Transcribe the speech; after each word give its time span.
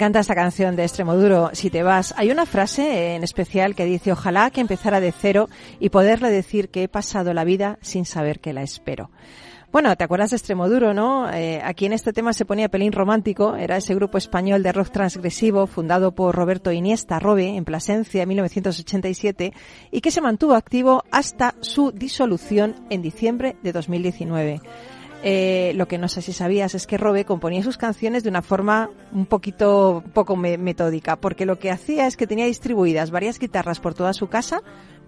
Encanta 0.00 0.20
esta 0.20 0.34
canción 0.34 0.76
de 0.76 0.84
Extremoduro, 0.84 1.50
Si 1.52 1.68
te 1.68 1.82
vas. 1.82 2.14
Hay 2.16 2.30
una 2.30 2.46
frase 2.46 3.16
en 3.16 3.22
especial 3.22 3.74
que 3.74 3.84
dice, 3.84 4.12
ojalá 4.12 4.48
que 4.48 4.62
empezara 4.62 4.98
de 4.98 5.12
cero 5.12 5.50
y 5.78 5.90
poderle 5.90 6.30
decir 6.30 6.70
que 6.70 6.84
he 6.84 6.88
pasado 6.88 7.34
la 7.34 7.44
vida 7.44 7.78
sin 7.82 8.06
saber 8.06 8.40
que 8.40 8.54
la 8.54 8.62
espero. 8.62 9.10
Bueno, 9.70 9.94
¿te 9.96 10.04
acuerdas 10.04 10.30
de 10.30 10.36
Extremoduro, 10.36 10.94
no? 10.94 11.30
Eh, 11.30 11.60
aquí 11.62 11.84
en 11.84 11.92
este 11.92 12.14
tema 12.14 12.32
se 12.32 12.46
ponía 12.46 12.70
Pelín 12.70 12.92
Romántico, 12.92 13.56
era 13.56 13.76
ese 13.76 13.94
grupo 13.94 14.16
español 14.16 14.62
de 14.62 14.72
rock 14.72 14.90
transgresivo 14.90 15.66
fundado 15.66 16.14
por 16.14 16.34
Roberto 16.34 16.72
Iniesta 16.72 17.18
Robe 17.18 17.48
en 17.48 17.66
Plasencia 17.66 18.22
en 18.22 18.28
1987 18.30 19.52
y 19.90 20.00
que 20.00 20.10
se 20.10 20.22
mantuvo 20.22 20.54
activo 20.54 21.04
hasta 21.10 21.56
su 21.60 21.92
disolución 21.92 22.74
en 22.88 23.02
diciembre 23.02 23.56
de 23.62 23.72
2019. 23.72 24.62
Eh, 25.22 25.72
lo 25.76 25.86
que 25.86 25.98
no 25.98 26.08
sé 26.08 26.22
si 26.22 26.32
sabías 26.32 26.74
es 26.74 26.86
que 26.86 26.96
Robe 26.96 27.24
componía 27.24 27.62
sus 27.62 27.76
canciones 27.76 28.22
de 28.22 28.30
una 28.30 28.42
forma 28.42 28.90
un 29.12 29.26
poquito 29.26 30.02
poco 30.14 30.36
metódica, 30.36 31.16
porque 31.16 31.44
lo 31.44 31.58
que 31.58 31.70
hacía 31.70 32.06
es 32.06 32.16
que 32.16 32.26
tenía 32.26 32.46
distribuidas 32.46 33.10
varias 33.10 33.38
guitarras 33.38 33.80
por 33.80 33.94
toda 33.94 34.12
su 34.14 34.28
casa 34.28 34.62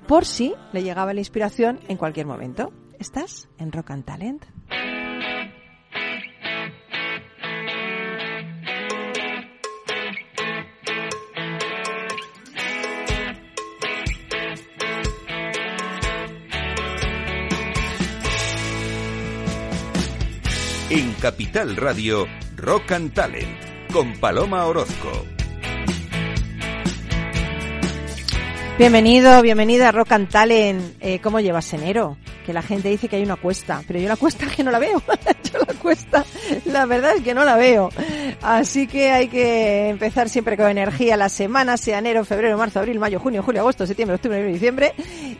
por 0.06 0.26
si 0.26 0.54
le 0.72 0.82
llegaba 0.82 1.14
la 1.14 1.20
inspiración 1.20 1.80
en 1.88 1.96
cualquier 1.96 2.26
momento. 2.26 2.72
¿Estás 2.98 3.48
en 3.58 3.72
Rock 3.72 3.92
and 3.92 4.04
Talent? 4.04 4.44
En 20.94 21.14
Capital 21.14 21.74
Radio, 21.74 22.26
Rock 22.54 22.92
and 22.92 23.14
Talent, 23.14 23.48
con 23.94 24.12
Paloma 24.18 24.66
Orozco. 24.66 25.24
Bienvenido, 28.78 29.40
bienvenida 29.40 29.88
a 29.88 29.92
Rock 29.92 30.12
and 30.12 30.28
Talent. 30.28 30.96
Eh, 31.00 31.18
¿Cómo 31.22 31.40
llevas 31.40 31.72
enero? 31.72 32.18
Que 32.44 32.52
la 32.52 32.60
gente 32.60 32.90
dice 32.90 33.08
que 33.08 33.16
hay 33.16 33.22
una 33.22 33.36
cuesta, 33.36 33.82
pero 33.86 34.00
yo 34.00 34.08
la 34.08 34.16
cuesta 34.16 34.46
que 34.54 34.62
no 34.62 34.70
la 34.70 34.78
veo. 34.78 35.02
yo 35.52 35.60
la 35.66 35.72
cuesta, 35.74 36.26
la 36.66 36.84
verdad 36.84 37.16
es 37.16 37.22
que 37.22 37.32
no 37.32 37.44
la 37.44 37.56
veo. 37.56 37.88
Así 38.42 38.86
que 38.86 39.10
hay 39.12 39.28
que 39.28 39.88
empezar 39.88 40.28
siempre 40.28 40.58
con 40.58 40.66
energía 40.66 41.16
la 41.16 41.28
semana, 41.28 41.76
sea 41.76 42.00
enero, 42.00 42.24
febrero, 42.24 42.58
marzo, 42.58 42.80
abril, 42.80 42.98
mayo, 42.98 43.18
junio, 43.18 43.42
julio, 43.42 43.62
agosto, 43.62 43.86
septiembre, 43.86 44.16
octubre, 44.16 44.38
noviembre, 44.38 44.92
diciembre. 44.92 44.94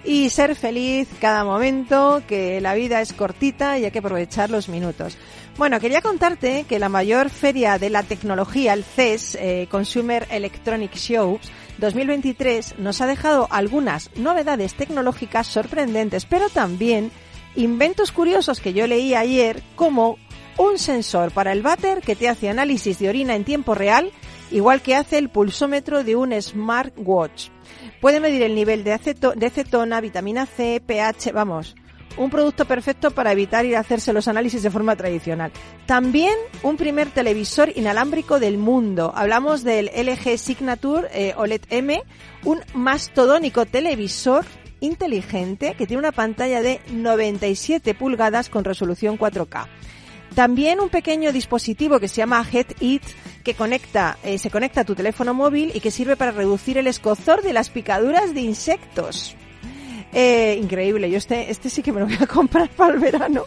Y 0.04 0.30
ser 0.30 0.54
feliz 0.54 1.08
cada 1.20 1.44
momento, 1.44 2.22
que 2.26 2.60
la 2.60 2.74
vida 2.74 3.00
es 3.00 3.12
cortita 3.12 3.78
y 3.78 3.84
hay 3.84 3.90
que 3.90 3.98
aprovechar 3.98 4.50
los 4.50 4.68
minutos. 4.68 5.18
Bueno, 5.58 5.80
quería 5.80 6.00
contarte 6.00 6.64
que 6.66 6.78
la 6.78 6.88
mayor 6.88 7.28
feria 7.28 7.78
de 7.78 7.90
la 7.90 8.02
tecnología, 8.02 8.72
el 8.72 8.84
CES, 8.84 9.34
eh, 9.34 9.68
Consumer 9.70 10.26
Electronic 10.30 10.94
Show 10.94 11.38
2023, 11.76 12.78
nos 12.78 13.02
ha 13.02 13.06
dejado 13.06 13.48
algunas 13.50 14.10
novedades 14.16 14.72
tecnológicas 14.74 15.46
sorprendentes, 15.46 16.24
pero 16.24 16.48
también 16.48 17.10
inventos 17.54 18.12
curiosos 18.12 18.60
que 18.60 18.72
yo 18.72 18.86
leí 18.86 19.14
ayer, 19.14 19.62
como 19.76 20.16
un 20.56 20.78
sensor 20.78 21.32
para 21.32 21.52
el 21.52 21.60
váter 21.60 22.00
que 22.00 22.16
te 22.16 22.30
hace 22.30 22.48
análisis 22.48 22.98
de 22.98 23.10
orina 23.10 23.36
en 23.36 23.44
tiempo 23.44 23.74
real, 23.74 24.10
igual 24.50 24.80
que 24.80 24.96
hace 24.96 25.18
el 25.18 25.28
pulsómetro 25.28 26.02
de 26.02 26.16
un 26.16 26.32
smartwatch. 26.40 27.48
Puede 28.00 28.20
medir 28.20 28.42
el 28.42 28.54
nivel 28.54 28.84
de, 28.84 28.98
de 29.36 29.46
acetona, 29.46 30.00
vitamina 30.00 30.46
C, 30.46 30.82
pH, 30.84 31.32
vamos, 31.32 31.76
un 32.16 32.30
producto 32.30 32.64
perfecto 32.64 33.10
para 33.10 33.32
evitar 33.32 33.64
ir 33.64 33.76
a 33.76 33.80
hacerse 33.80 34.12
los 34.12 34.28
análisis 34.28 34.62
de 34.62 34.70
forma 34.70 34.96
tradicional. 34.96 35.52
También 35.86 36.34
un 36.62 36.76
primer 36.76 37.10
televisor 37.10 37.72
inalámbrico 37.74 38.40
del 38.40 38.58
mundo. 38.58 39.12
Hablamos 39.14 39.64
del 39.64 39.90
LG 39.94 40.38
Signature 40.38 41.08
eh, 41.12 41.34
OLED 41.36 41.62
M, 41.70 42.02
un 42.44 42.60
mastodónico 42.74 43.66
televisor 43.66 44.44
inteligente 44.80 45.74
que 45.78 45.86
tiene 45.86 46.00
una 46.00 46.12
pantalla 46.12 46.62
de 46.62 46.80
97 46.90 47.94
pulgadas 47.94 48.48
con 48.48 48.64
resolución 48.64 49.18
4K. 49.18 49.66
También 50.34 50.80
un 50.80 50.88
pequeño 50.88 51.30
dispositivo 51.30 52.00
que 52.00 52.08
se 52.08 52.16
llama 52.16 52.44
HeadIt 52.44 53.02
que 53.44 53.54
conecta, 53.54 54.18
eh, 54.22 54.38
se 54.38 54.50
conecta 54.50 54.80
a 54.80 54.84
tu 54.84 54.94
teléfono 54.94 55.34
móvil 55.34 55.72
y 55.74 55.80
que 55.80 55.90
sirve 55.90 56.16
para 56.16 56.30
reducir 56.30 56.78
el 56.78 56.86
escozor 56.86 57.42
de 57.42 57.52
las 57.52 57.70
picaduras 57.70 58.32
de 58.34 58.40
insectos. 58.40 59.36
Eh, 60.12 60.58
increíble, 60.60 61.10
yo 61.10 61.18
este, 61.18 61.50
este 61.50 61.70
sí 61.70 61.82
que 61.82 61.92
me 61.92 62.00
lo 62.00 62.06
voy 62.06 62.18
a 62.20 62.26
comprar 62.28 62.68
para 62.70 62.94
el 62.94 63.00
verano. 63.00 63.46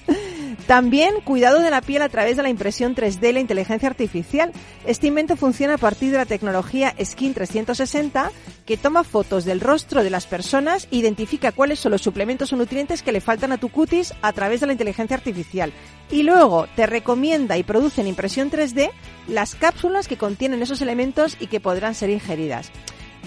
También 0.67 1.21
cuidado 1.23 1.59
de 1.59 1.69
la 1.69 1.81
piel 1.81 2.01
a 2.01 2.09
través 2.09 2.37
de 2.37 2.43
la 2.43 2.49
impresión 2.49 2.95
3D 2.95 3.29
y 3.29 3.33
la 3.33 3.39
inteligencia 3.39 3.87
artificial. 3.87 4.51
Este 4.87 5.05
invento 5.05 5.35
funciona 5.35 5.75
a 5.75 5.77
partir 5.77 6.11
de 6.11 6.17
la 6.17 6.25
tecnología 6.25 6.95
Skin 7.03 7.35
360 7.35 8.31
que 8.65 8.77
toma 8.77 9.03
fotos 9.03 9.45
del 9.45 9.61
rostro 9.61 10.03
de 10.03 10.09
las 10.09 10.25
personas 10.25 10.87
identifica 10.89 11.51
cuáles 11.51 11.79
son 11.79 11.91
los 11.91 12.01
suplementos 12.01 12.51
o 12.51 12.55
nutrientes 12.55 13.03
que 13.03 13.11
le 13.11 13.21
faltan 13.21 13.51
a 13.51 13.59
tu 13.59 13.69
cutis 13.69 14.13
a 14.23 14.33
través 14.33 14.59
de 14.59 14.65
la 14.65 14.71
inteligencia 14.71 15.15
artificial. 15.15 15.71
Y 16.09 16.23
luego 16.23 16.65
te 16.75 16.87
recomienda 16.87 17.59
y 17.59 17.63
produce 17.63 18.01
en 18.01 18.07
impresión 18.07 18.49
3D 18.49 18.89
las 19.27 19.53
cápsulas 19.53 20.07
que 20.07 20.17
contienen 20.17 20.63
esos 20.63 20.81
elementos 20.81 21.37
y 21.39 21.45
que 21.45 21.59
podrán 21.59 21.93
ser 21.93 22.09
ingeridas. 22.09 22.71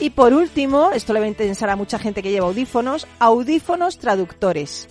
Y 0.01 0.11
por 0.11 0.33
último, 0.33 0.93
esto 0.93 1.13
le 1.13 1.19
va 1.19 1.27
a 1.27 1.29
interesar 1.29 1.71
a 1.71 1.77
mucha 1.77 1.99
gente 1.99 2.23
que 2.23 2.31
lleva 2.31 2.47
audífonos, 2.47 3.09
audífonos 3.19 3.99
traductores. 3.99 4.89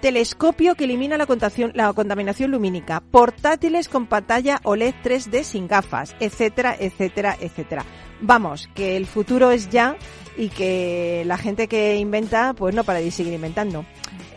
Telescopio 0.00 0.76
que 0.76 0.84
elimina 0.84 1.16
la, 1.16 1.26
contaminación 1.26 2.50
lumínica, 2.52 3.02
portátiles 3.10 3.88
con 3.88 4.06
pantalla 4.06 4.60
OLED 4.62 4.94
3D 5.02 5.42
sin 5.42 5.66
gafas, 5.66 6.14
etcétera, 6.20 6.76
etcétera, 6.78 7.36
etcétera. 7.40 7.84
Vamos, 8.20 8.68
que 8.74 8.96
el 8.96 9.06
futuro 9.06 9.50
es 9.50 9.70
ya 9.70 9.96
y 10.36 10.50
que 10.50 11.24
la 11.26 11.36
gente 11.36 11.66
que 11.66 11.96
inventa, 11.96 12.54
pues 12.54 12.74
no 12.74 12.84
para 12.84 13.00
de 13.00 13.10
seguir 13.10 13.32
inventando. 13.32 13.84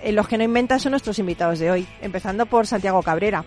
Eh, 0.02 0.14
los 0.14 0.28
que 0.28 0.38
no 0.38 0.44
inventan 0.44 0.80
son 0.80 0.92
nuestros 0.92 1.20
invitados 1.20 1.60
de 1.60 1.70
hoy, 1.70 1.88
empezando 2.02 2.48
por 2.48 2.66
Santiago 2.66 3.04
Cabrera 3.04 3.46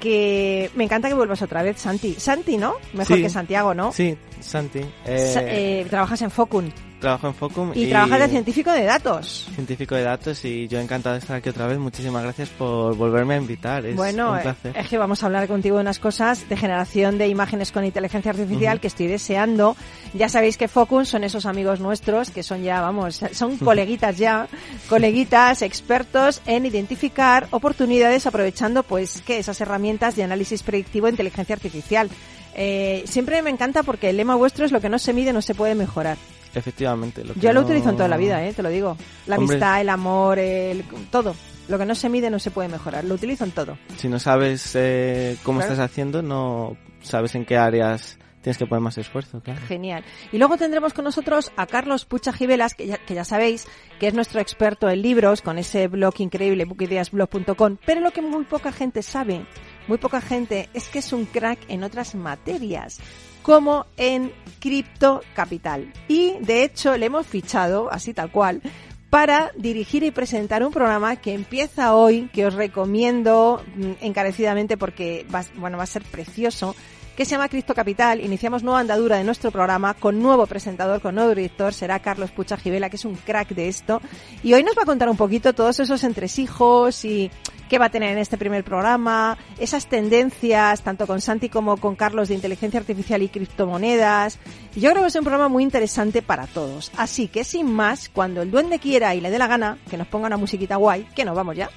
que 0.00 0.70
me 0.74 0.84
encanta 0.84 1.08
que 1.08 1.14
vuelvas 1.14 1.42
otra 1.42 1.62
vez, 1.62 1.78
Santi. 1.78 2.14
Santi, 2.14 2.56
¿no? 2.56 2.74
Mejor 2.92 3.18
que 3.18 3.28
Santiago, 3.28 3.74
¿no? 3.74 3.92
Sí, 3.92 4.16
Santi. 4.40 4.80
Eh, 4.80 5.82
eh, 5.84 5.86
trabajas 5.88 6.22
en 6.22 6.30
Focun. 6.30 6.72
Trabajo 7.00 7.26
en 7.28 7.34
Focum. 7.34 7.72
Y, 7.74 7.88
trabajas 7.88 8.20
de 8.20 8.28
científico 8.28 8.72
de 8.72 8.84
datos. 8.84 9.48
Científico 9.54 9.94
de 9.94 10.02
datos 10.02 10.44
y 10.44 10.66
yo 10.66 10.80
encantado 10.80 11.14
de 11.14 11.20
estar 11.20 11.36
aquí 11.36 11.50
otra 11.50 11.66
vez. 11.66 11.78
Muchísimas 11.78 12.22
gracias 12.22 12.48
por 12.48 12.96
volverme 12.96 13.34
a 13.34 13.36
invitar. 13.36 13.84
Es 13.84 13.94
bueno, 13.94 14.32
un 14.32 14.40
placer. 14.40 14.76
es 14.76 14.88
que 14.88 14.96
vamos 14.96 15.22
a 15.22 15.26
hablar 15.26 15.46
contigo 15.46 15.76
de 15.76 15.82
unas 15.82 15.98
cosas 15.98 16.48
de 16.48 16.56
generación 16.56 17.18
de 17.18 17.28
imágenes 17.28 17.70
con 17.70 17.84
inteligencia 17.84 18.30
artificial 18.30 18.80
que 18.80 18.86
estoy 18.86 19.08
deseando. 19.08 19.76
Ya 20.14 20.28
sabéis 20.28 20.56
que 20.56 20.68
Focum 20.68 21.04
son 21.04 21.24
esos 21.24 21.44
amigos 21.44 21.80
nuestros 21.80 22.30
que 22.30 22.42
son 22.42 22.62
ya, 22.62 22.80
vamos, 22.80 23.20
son 23.32 23.56
coleguitas 23.58 24.16
ya, 24.16 24.48
coleguitas 24.88 25.62
expertos 25.62 26.40
en 26.46 26.64
identificar 26.64 27.46
oportunidades 27.50 28.26
aprovechando 28.26 28.82
pues 28.82 29.20
que 29.20 29.38
esas 29.38 29.60
herramientas 29.60 30.16
de 30.16 30.22
análisis 30.22 30.62
predictivo 30.62 31.06
de 31.06 31.12
inteligencia 31.12 31.54
artificial. 31.54 32.08
Eh, 32.54 33.04
siempre 33.06 33.42
me 33.42 33.50
encanta 33.50 33.82
porque 33.82 34.08
el 34.08 34.16
lema 34.16 34.34
vuestro 34.34 34.64
es 34.64 34.72
lo 34.72 34.80
que 34.80 34.88
no 34.88 34.98
se 34.98 35.12
mide 35.12 35.34
no 35.34 35.42
se 35.42 35.54
puede 35.54 35.74
mejorar. 35.74 36.16
Efectivamente. 36.56 37.22
Lo 37.22 37.34
Yo 37.34 37.52
lo 37.52 37.60
utilizo 37.60 37.90
en 37.90 37.96
toda 37.96 38.08
la 38.08 38.16
vida, 38.16 38.42
¿eh? 38.42 38.54
te 38.54 38.62
lo 38.62 38.70
digo. 38.70 38.96
La 39.26 39.36
amistad, 39.36 39.78
el 39.80 39.90
amor, 39.90 40.38
el, 40.38 40.84
todo. 41.10 41.36
Lo 41.68 41.78
que 41.78 41.84
no 41.84 41.94
se 41.94 42.08
mide 42.08 42.30
no 42.30 42.38
se 42.38 42.50
puede 42.50 42.68
mejorar. 42.68 43.04
Lo 43.04 43.14
utilizo 43.14 43.44
en 43.44 43.50
todo. 43.50 43.76
Si 43.98 44.08
no 44.08 44.18
sabes 44.18 44.72
eh, 44.74 45.36
cómo 45.42 45.60
estás 45.60 45.78
haciendo, 45.78 46.22
no 46.22 46.78
sabes 47.02 47.34
en 47.34 47.44
qué 47.44 47.58
áreas 47.58 48.18
tienes 48.40 48.56
que 48.56 48.66
poner 48.66 48.80
más 48.80 48.96
esfuerzo, 48.96 49.40
claro. 49.40 49.60
Genial. 49.66 50.02
Y 50.32 50.38
luego 50.38 50.56
tendremos 50.56 50.94
con 50.94 51.04
nosotros 51.04 51.52
a 51.56 51.66
Carlos 51.66 52.06
Pucha 52.06 52.32
Givelas, 52.32 52.74
que 52.74 52.86
ya, 52.86 52.96
que 52.96 53.12
ya 53.14 53.24
sabéis 53.24 53.66
que 54.00 54.06
es 54.06 54.14
nuestro 54.14 54.40
experto 54.40 54.88
en 54.88 55.02
libros, 55.02 55.42
con 55.42 55.58
ese 55.58 55.88
blog 55.88 56.14
increíble, 56.20 56.64
bookideasblog.com. 56.64 57.76
Pero 57.84 58.00
lo 58.00 58.12
que 58.12 58.22
muy 58.22 58.44
poca 58.44 58.72
gente 58.72 59.02
sabe 59.02 59.44
muy 59.88 59.98
poca 59.98 60.20
gente, 60.20 60.68
es 60.74 60.88
que 60.88 60.98
es 60.98 61.12
un 61.12 61.26
crack 61.26 61.58
en 61.68 61.84
otras 61.84 62.14
materias 62.14 62.98
como 63.46 63.86
en 63.96 64.32
Cripto 64.58 65.20
Capital. 65.32 65.92
Y 66.08 66.34
de 66.40 66.64
hecho 66.64 66.96
le 66.96 67.06
hemos 67.06 67.28
fichado, 67.28 67.88
así 67.92 68.12
tal 68.12 68.32
cual, 68.32 68.60
para 69.08 69.52
dirigir 69.56 70.02
y 70.02 70.10
presentar 70.10 70.64
un 70.64 70.72
programa 70.72 71.14
que 71.14 71.32
empieza 71.32 71.94
hoy, 71.94 72.28
que 72.32 72.44
os 72.44 72.54
recomiendo 72.54 73.62
mm, 73.76 74.04
encarecidamente 74.04 74.76
porque 74.76 75.24
va, 75.32 75.44
bueno, 75.58 75.78
va 75.78 75.84
a 75.84 75.86
ser 75.86 76.02
precioso 76.02 76.74
que 77.16 77.24
se 77.24 77.30
llama 77.30 77.48
Cristo 77.48 77.72
Capital. 77.72 78.20
Iniciamos 78.20 78.64
nueva 78.64 78.80
andadura 78.80 79.16
de 79.16 79.22
nuestro 79.22 79.52
programa 79.52 79.94
con 79.94 80.20
nuevo 80.20 80.46
presentador, 80.46 81.00
con 81.00 81.14
nuevo 81.14 81.30
director, 81.30 81.72
será 81.72 82.00
Carlos 82.00 82.32
Pucha 82.32 82.56
Gibela, 82.56 82.90
que 82.90 82.96
es 82.96 83.04
un 83.04 83.14
crack 83.14 83.50
de 83.50 83.68
esto. 83.68 84.02
Y 84.42 84.54
hoy 84.54 84.64
nos 84.64 84.76
va 84.76 84.82
a 84.82 84.86
contar 84.86 85.08
un 85.08 85.16
poquito 85.16 85.54
todos 85.54 85.78
esos 85.78 86.02
entresijos 86.02 87.04
y 87.04 87.30
qué 87.68 87.78
va 87.78 87.86
a 87.86 87.90
tener 87.90 88.10
en 88.12 88.18
este 88.18 88.38
primer 88.38 88.64
programa, 88.64 89.36
esas 89.58 89.86
tendencias, 89.86 90.82
tanto 90.82 91.06
con 91.06 91.20
Santi 91.20 91.48
como 91.48 91.76
con 91.76 91.96
Carlos, 91.96 92.28
de 92.28 92.34
inteligencia 92.34 92.80
artificial 92.80 93.22
y 93.22 93.28
criptomonedas. 93.28 94.38
Yo 94.74 94.90
creo 94.90 95.02
que 95.02 95.08
es 95.08 95.16
un 95.16 95.24
programa 95.24 95.48
muy 95.48 95.62
interesante 95.62 96.22
para 96.22 96.46
todos. 96.46 96.90
Así 96.96 97.28
que 97.28 97.44
sin 97.44 97.72
más, 97.72 98.08
cuando 98.08 98.42
el 98.42 98.50
duende 98.50 98.78
quiera 98.78 99.14
y 99.14 99.20
le 99.20 99.30
dé 99.30 99.38
la 99.38 99.46
gana, 99.46 99.78
que 99.90 99.96
nos 99.96 100.06
ponga 100.06 100.26
una 100.26 100.36
musiquita 100.36 100.76
guay, 100.76 101.06
que 101.14 101.24
nos 101.24 101.36
vamos 101.36 101.56
ya. 101.56 101.70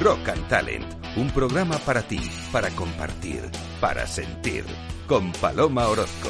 Rock 0.00 0.28
and 0.28 0.48
Talent, 0.48 0.84
un 1.16 1.30
programa 1.30 1.78
para 1.78 2.02
ti, 2.02 2.20
para 2.52 2.70
compartir, 2.70 3.40
para 3.80 4.06
sentir, 4.06 4.64
con 5.08 5.32
Paloma 5.32 5.88
Orozco. 5.88 6.28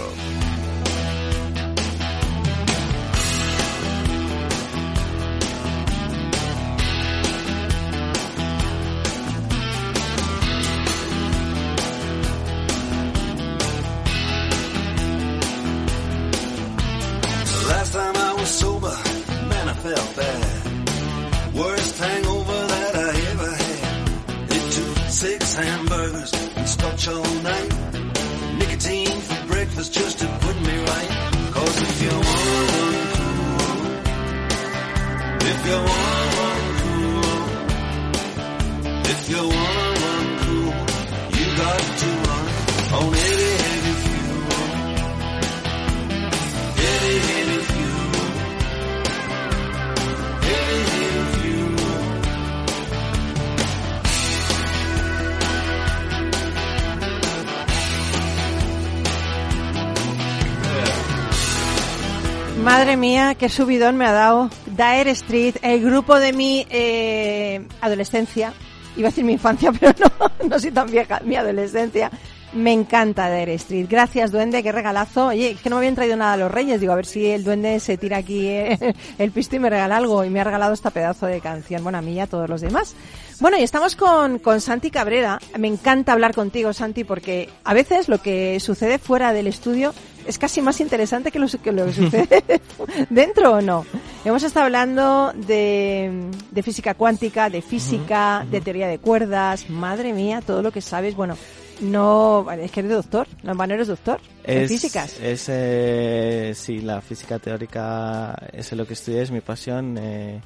Madre 62.66 62.96
mía, 62.96 63.36
qué 63.36 63.48
subidón 63.48 63.96
me 63.96 64.06
ha 64.06 64.10
dado 64.10 64.50
Dire 64.66 65.12
Street, 65.12 65.54
el 65.62 65.84
grupo 65.84 66.18
de 66.18 66.32
mi 66.32 66.66
eh, 66.68 67.64
adolescencia. 67.80 68.52
Iba 68.96 69.06
a 69.06 69.10
decir 69.12 69.22
mi 69.22 69.34
infancia, 69.34 69.70
pero 69.80 69.92
no, 70.00 70.48
no 70.48 70.58
soy 70.58 70.72
tan 70.72 70.90
vieja, 70.90 71.20
mi 71.24 71.36
adolescencia. 71.36 72.10
Me 72.54 72.72
encanta 72.72 73.32
Dire 73.32 73.54
Street. 73.54 73.86
Gracias, 73.88 74.32
duende, 74.32 74.64
qué 74.64 74.72
regalazo. 74.72 75.28
Oye, 75.28 75.52
es 75.52 75.60
que 75.60 75.70
no 75.70 75.76
me 75.76 75.80
habían 75.82 75.94
traído 75.94 76.16
nada 76.16 76.32
a 76.32 76.36
los 76.36 76.50
reyes. 76.50 76.80
Digo, 76.80 76.92
a 76.92 76.96
ver 76.96 77.06
si 77.06 77.26
el 77.26 77.44
duende 77.44 77.78
se 77.78 77.98
tira 77.98 78.16
aquí 78.16 78.48
eh, 78.48 78.94
el 79.18 79.30
pisto 79.30 79.54
y 79.54 79.60
me 79.60 79.70
regala 79.70 79.96
algo. 79.98 80.24
Y 80.24 80.30
me 80.30 80.40
ha 80.40 80.44
regalado 80.44 80.74
esta 80.74 80.90
pedazo 80.90 81.26
de 81.26 81.40
canción. 81.40 81.84
Bueno, 81.84 81.98
a 81.98 82.02
mí 82.02 82.14
y 82.14 82.20
a 82.20 82.26
todos 82.26 82.50
los 82.50 82.62
demás. 82.62 82.96
Bueno, 83.38 83.58
y 83.58 83.62
estamos 83.62 83.94
con, 83.94 84.40
con 84.40 84.60
Santi 84.60 84.90
Cabrera. 84.90 85.38
Me 85.56 85.68
encanta 85.68 86.12
hablar 86.12 86.34
contigo, 86.34 86.72
Santi, 86.72 87.04
porque 87.04 87.48
a 87.62 87.74
veces 87.74 88.08
lo 88.08 88.20
que 88.20 88.58
sucede 88.58 88.98
fuera 88.98 89.32
del 89.32 89.46
estudio 89.46 89.94
es 90.26 90.38
casi 90.38 90.60
más 90.62 90.80
interesante 90.80 91.30
que 91.30 91.38
lo, 91.38 91.46
que 91.48 91.72
lo 91.72 91.86
que 91.86 91.92
sucede 91.92 92.42
dentro 93.10 93.52
o 93.54 93.60
no. 93.60 93.84
Hemos 94.24 94.42
estado 94.42 94.66
hablando 94.66 95.32
de, 95.34 96.30
de 96.50 96.62
física 96.62 96.94
cuántica, 96.94 97.48
de 97.50 97.62
física, 97.62 98.44
de 98.50 98.60
teoría 98.60 98.88
de 98.88 98.98
cuerdas. 98.98 99.70
Madre 99.70 100.12
mía, 100.12 100.40
todo 100.44 100.62
lo 100.62 100.72
que 100.72 100.80
sabes. 100.80 101.14
Bueno, 101.14 101.36
no, 101.80 102.50
es 102.50 102.70
que 102.70 102.80
eres 102.80 102.92
doctor, 102.92 103.26
no, 103.42 103.54
bueno, 103.54 103.74
eres 103.74 103.88
doctor 103.88 104.20
en 104.44 104.62
Es- 104.62 104.70
físicas. 104.70 105.20
Es, 105.20 105.46
eh, 105.48 106.52
sí, 106.54 106.80
la 106.80 107.00
física 107.00 107.38
teórica 107.38 108.34
es 108.52 108.72
lo 108.72 108.86
que 108.86 108.94
estudié, 108.94 109.22
es 109.22 109.30
mi 109.30 109.40
pasión. 109.40 109.96
eh, 109.98 110.40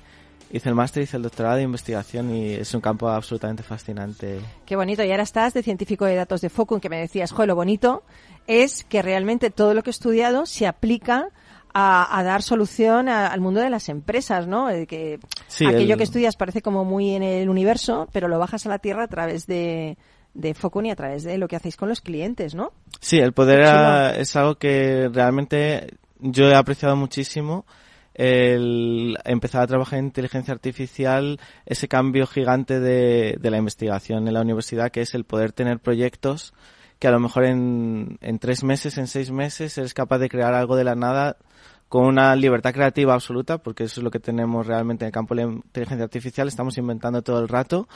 hice 0.52 0.68
el 0.68 0.74
máster, 0.74 1.04
hice 1.04 1.16
el 1.16 1.22
doctorado 1.22 1.56
de 1.56 1.62
investigación 1.62 2.34
y 2.34 2.54
es 2.54 2.74
un 2.74 2.80
campo 2.80 3.08
absolutamente 3.08 3.62
fascinante. 3.62 4.40
Qué 4.66 4.74
bonito. 4.74 5.04
Y 5.04 5.10
ahora 5.12 5.22
estás 5.22 5.54
de 5.54 5.62
científico 5.62 6.04
de 6.04 6.16
datos 6.16 6.40
de 6.40 6.50
Focum, 6.50 6.80
que 6.80 6.88
me 6.88 6.98
decías, 6.98 7.30
joder, 7.30 7.46
lo 7.48 7.54
bonito 7.54 8.02
es 8.46 8.84
que 8.84 9.02
realmente 9.02 9.50
todo 9.50 9.74
lo 9.74 9.82
que 9.82 9.90
he 9.90 9.92
estudiado 9.92 10.46
se 10.46 10.66
aplica 10.66 11.28
a, 11.72 12.18
a 12.18 12.22
dar 12.24 12.42
solución 12.42 13.08
a- 13.08 13.28
al 13.28 13.40
mundo 13.40 13.60
de 13.60 13.70
las 13.70 13.88
empresas, 13.88 14.46
¿no? 14.48 14.70
Eh, 14.70 14.86
que 14.86 15.20
Sí, 15.46 15.64
aquello 15.66 15.92
el- 15.92 15.98
que 15.98 16.04
estudias 16.04 16.36
parece 16.36 16.62
como 16.62 16.84
muy 16.84 17.14
en 17.14 17.22
el 17.22 17.48
universo, 17.48 18.08
pero 18.12 18.26
lo 18.28 18.38
bajas 18.38 18.66
a 18.66 18.68
la 18.70 18.78
tierra 18.80 19.04
a 19.04 19.08
través 19.08 19.46
de, 19.46 19.96
de 20.34 20.54
Focum 20.54 20.86
y 20.86 20.90
a 20.90 20.96
través 20.96 21.22
de 21.22 21.38
lo 21.38 21.46
que 21.46 21.56
hacéis 21.56 21.76
con 21.76 21.88
los 21.88 22.00
clientes, 22.00 22.54
¿no? 22.54 22.72
Sí, 23.00 23.18
el 23.18 23.32
poder 23.32 23.60
es 24.18 24.34
algo 24.36 24.56
que 24.56 25.08
realmente 25.12 25.94
yo 26.18 26.48
he 26.48 26.54
apreciado 26.56 26.96
muchísimo. 26.96 27.64
El 28.14 29.16
empezar 29.24 29.62
a 29.62 29.66
trabajar 29.66 29.98
en 30.00 30.06
inteligencia 30.06 30.52
artificial, 30.52 31.38
ese 31.64 31.88
cambio 31.88 32.26
gigante 32.26 32.80
de, 32.80 33.36
de 33.40 33.50
la 33.50 33.56
investigación 33.56 34.26
en 34.28 34.34
la 34.34 34.42
universidad, 34.42 34.90
que 34.90 35.00
es 35.02 35.14
el 35.14 35.24
poder 35.24 35.52
tener 35.52 35.78
proyectos 35.78 36.52
que 37.00 37.08
a 37.08 37.10
lo 37.10 37.18
mejor 37.18 37.44
en, 37.46 38.18
en 38.20 38.38
tres 38.38 38.62
meses, 38.62 38.96
en 38.98 39.08
seis 39.08 39.32
meses, 39.32 39.76
eres 39.78 39.92
capaz 39.94 40.18
de 40.18 40.28
crear 40.28 40.54
algo 40.54 40.76
de 40.76 40.84
la 40.84 40.94
nada 40.94 41.36
con 41.88 42.04
una 42.06 42.36
libertad 42.36 42.72
creativa 42.72 43.14
absoluta, 43.14 43.58
porque 43.58 43.82
eso 43.84 43.98
es 43.98 44.04
lo 44.04 44.12
que 44.12 44.20
tenemos 44.20 44.64
realmente 44.68 45.04
en 45.04 45.06
el 45.08 45.12
campo 45.12 45.34
de 45.34 45.44
la 45.44 45.50
inteligencia 45.52 46.04
artificial, 46.04 46.46
estamos 46.46 46.78
inventando 46.78 47.22
todo 47.22 47.40
el 47.40 47.48
rato 47.48 47.88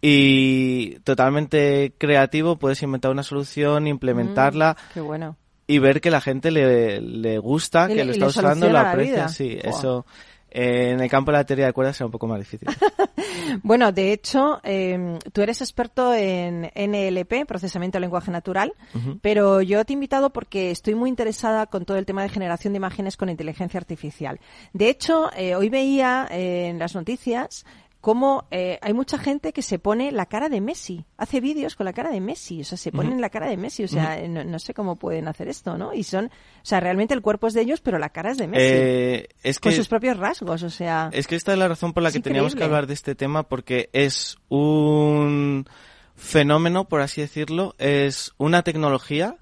y 0.00 0.98
totalmente 1.00 1.94
creativo, 1.98 2.56
puedes 2.56 2.82
inventar 2.82 3.10
una 3.10 3.22
solución, 3.22 3.86
implementarla 3.86 4.72
Mm, 4.78 4.92
qué 4.94 5.00
bueno. 5.00 5.36
y 5.66 5.78
ver 5.78 6.00
que 6.00 6.10
la 6.10 6.20
gente 6.20 6.50
le, 6.50 7.00
le 7.00 7.38
gusta, 7.38 7.86
Y 7.90 7.94
que 7.94 7.96
le- 7.96 8.04
lo 8.06 8.12
está 8.12 8.26
usando, 8.26 8.68
lo 8.70 8.78
aprecia, 8.78 9.28
sí, 9.28 9.56
eso 9.62 10.06
eh, 10.50 10.90
en 10.92 11.00
el 11.00 11.10
campo 11.10 11.30
de 11.32 11.38
la 11.38 11.44
teoría 11.44 11.66
de 11.66 11.72
cuerdas 11.72 11.96
será 11.96 12.06
un 12.06 12.12
poco 12.12 12.26
más 12.26 12.38
difícil. 12.38 12.68
Bueno, 13.62 13.92
de 13.92 14.12
hecho, 14.12 14.60
eh, 14.62 15.18
tú 15.32 15.42
eres 15.42 15.60
experto 15.60 16.14
en 16.14 16.70
NLP, 16.74 17.46
procesamiento 17.46 17.96
de 17.96 18.00
lenguaje 18.00 18.30
natural, 18.30 18.72
pero 19.20 19.62
yo 19.62 19.84
te 19.84 19.92
he 19.92 19.94
invitado 19.94 20.30
porque 20.30 20.70
estoy 20.70 20.94
muy 20.94 21.10
interesada 21.10 21.66
con 21.66 21.84
todo 21.84 21.96
el 21.96 22.06
tema 22.06 22.22
de 22.22 22.28
generación 22.28 22.72
de 22.72 22.78
imágenes 22.78 23.16
con 23.16 23.28
inteligencia 23.28 23.78
artificial. 23.78 24.40
De 24.72 24.88
hecho, 24.88 25.30
eh, 25.36 25.54
hoy 25.54 25.68
veía 25.68 26.28
eh, 26.30 26.68
en 26.68 26.78
las 26.78 26.94
noticias 26.94 27.64
cómo 28.06 28.46
eh, 28.52 28.78
hay 28.82 28.92
mucha 28.92 29.18
gente 29.18 29.52
que 29.52 29.62
se 29.62 29.80
pone 29.80 30.12
la 30.12 30.26
cara 30.26 30.48
de 30.48 30.60
Messi, 30.60 31.04
hace 31.16 31.40
vídeos 31.40 31.74
con 31.74 31.86
la 31.86 31.92
cara 31.92 32.08
de 32.12 32.20
Messi, 32.20 32.60
o 32.60 32.64
sea, 32.64 32.78
se 32.78 32.92
ponen 32.92 33.20
la 33.20 33.30
cara 33.30 33.48
de 33.48 33.56
Messi, 33.56 33.82
o 33.82 33.88
sea, 33.88 34.16
no, 34.28 34.44
no 34.44 34.60
sé 34.60 34.74
cómo 34.74 34.94
pueden 34.94 35.26
hacer 35.26 35.48
esto, 35.48 35.76
¿no? 35.76 35.92
Y 35.92 36.04
son, 36.04 36.26
o 36.26 36.30
sea, 36.62 36.78
realmente 36.78 37.14
el 37.14 37.20
cuerpo 37.20 37.48
es 37.48 37.54
de 37.54 37.62
ellos, 37.62 37.80
pero 37.80 37.98
la 37.98 38.10
cara 38.10 38.30
es 38.30 38.38
de 38.38 38.46
Messi, 38.46 38.64
Eh, 38.64 39.28
es 39.42 39.58
con 39.58 39.72
que 39.72 39.76
sus 39.76 39.88
propios 39.88 40.18
rasgos, 40.18 40.62
o 40.62 40.70
sea, 40.70 41.10
Es 41.12 41.26
que 41.26 41.34
esta 41.34 41.52
es 41.52 41.58
la 41.58 41.66
razón 41.66 41.92
por 41.92 42.04
la 42.04 42.12
que 42.12 42.20
teníamos 42.20 42.54
que 42.54 42.62
hablar 42.62 42.86
de 42.86 42.94
este 42.94 43.16
tema, 43.16 43.42
porque 43.42 43.90
es 43.92 44.36
un 44.50 45.66
fenómeno, 46.14 46.84
por 46.84 47.00
así 47.00 47.22
decirlo, 47.22 47.74
es 47.78 48.34
una 48.38 48.62
tecnología 48.62 49.34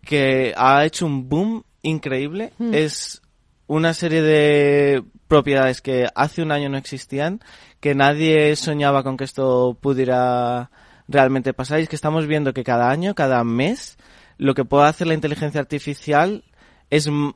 que 0.00 0.54
ha 0.56 0.82
hecho 0.86 1.04
un 1.04 1.28
boom 1.28 1.64
increíble. 1.82 2.54
Es 2.72 3.20
una 3.66 3.94
serie 3.94 4.22
de 4.22 5.02
propiedades 5.28 5.80
que 5.80 6.06
hace 6.14 6.42
un 6.42 6.52
año 6.52 6.68
no 6.68 6.76
existían, 6.76 7.40
que 7.82 7.96
nadie 7.96 8.54
soñaba 8.54 9.02
con 9.02 9.16
que 9.16 9.24
esto 9.24 9.76
pudiera 9.80 10.70
realmente 11.08 11.52
pasar. 11.52 11.80
Y 11.80 11.82
es 11.82 11.88
que 11.88 11.96
estamos 11.96 12.28
viendo 12.28 12.54
que 12.54 12.62
cada 12.62 12.88
año, 12.88 13.16
cada 13.16 13.42
mes, 13.42 13.98
lo 14.38 14.54
que 14.54 14.64
puede 14.64 14.86
hacer 14.86 15.08
la 15.08 15.14
inteligencia 15.14 15.60
artificial 15.60 16.44
es, 16.90 17.08
o 17.08 17.34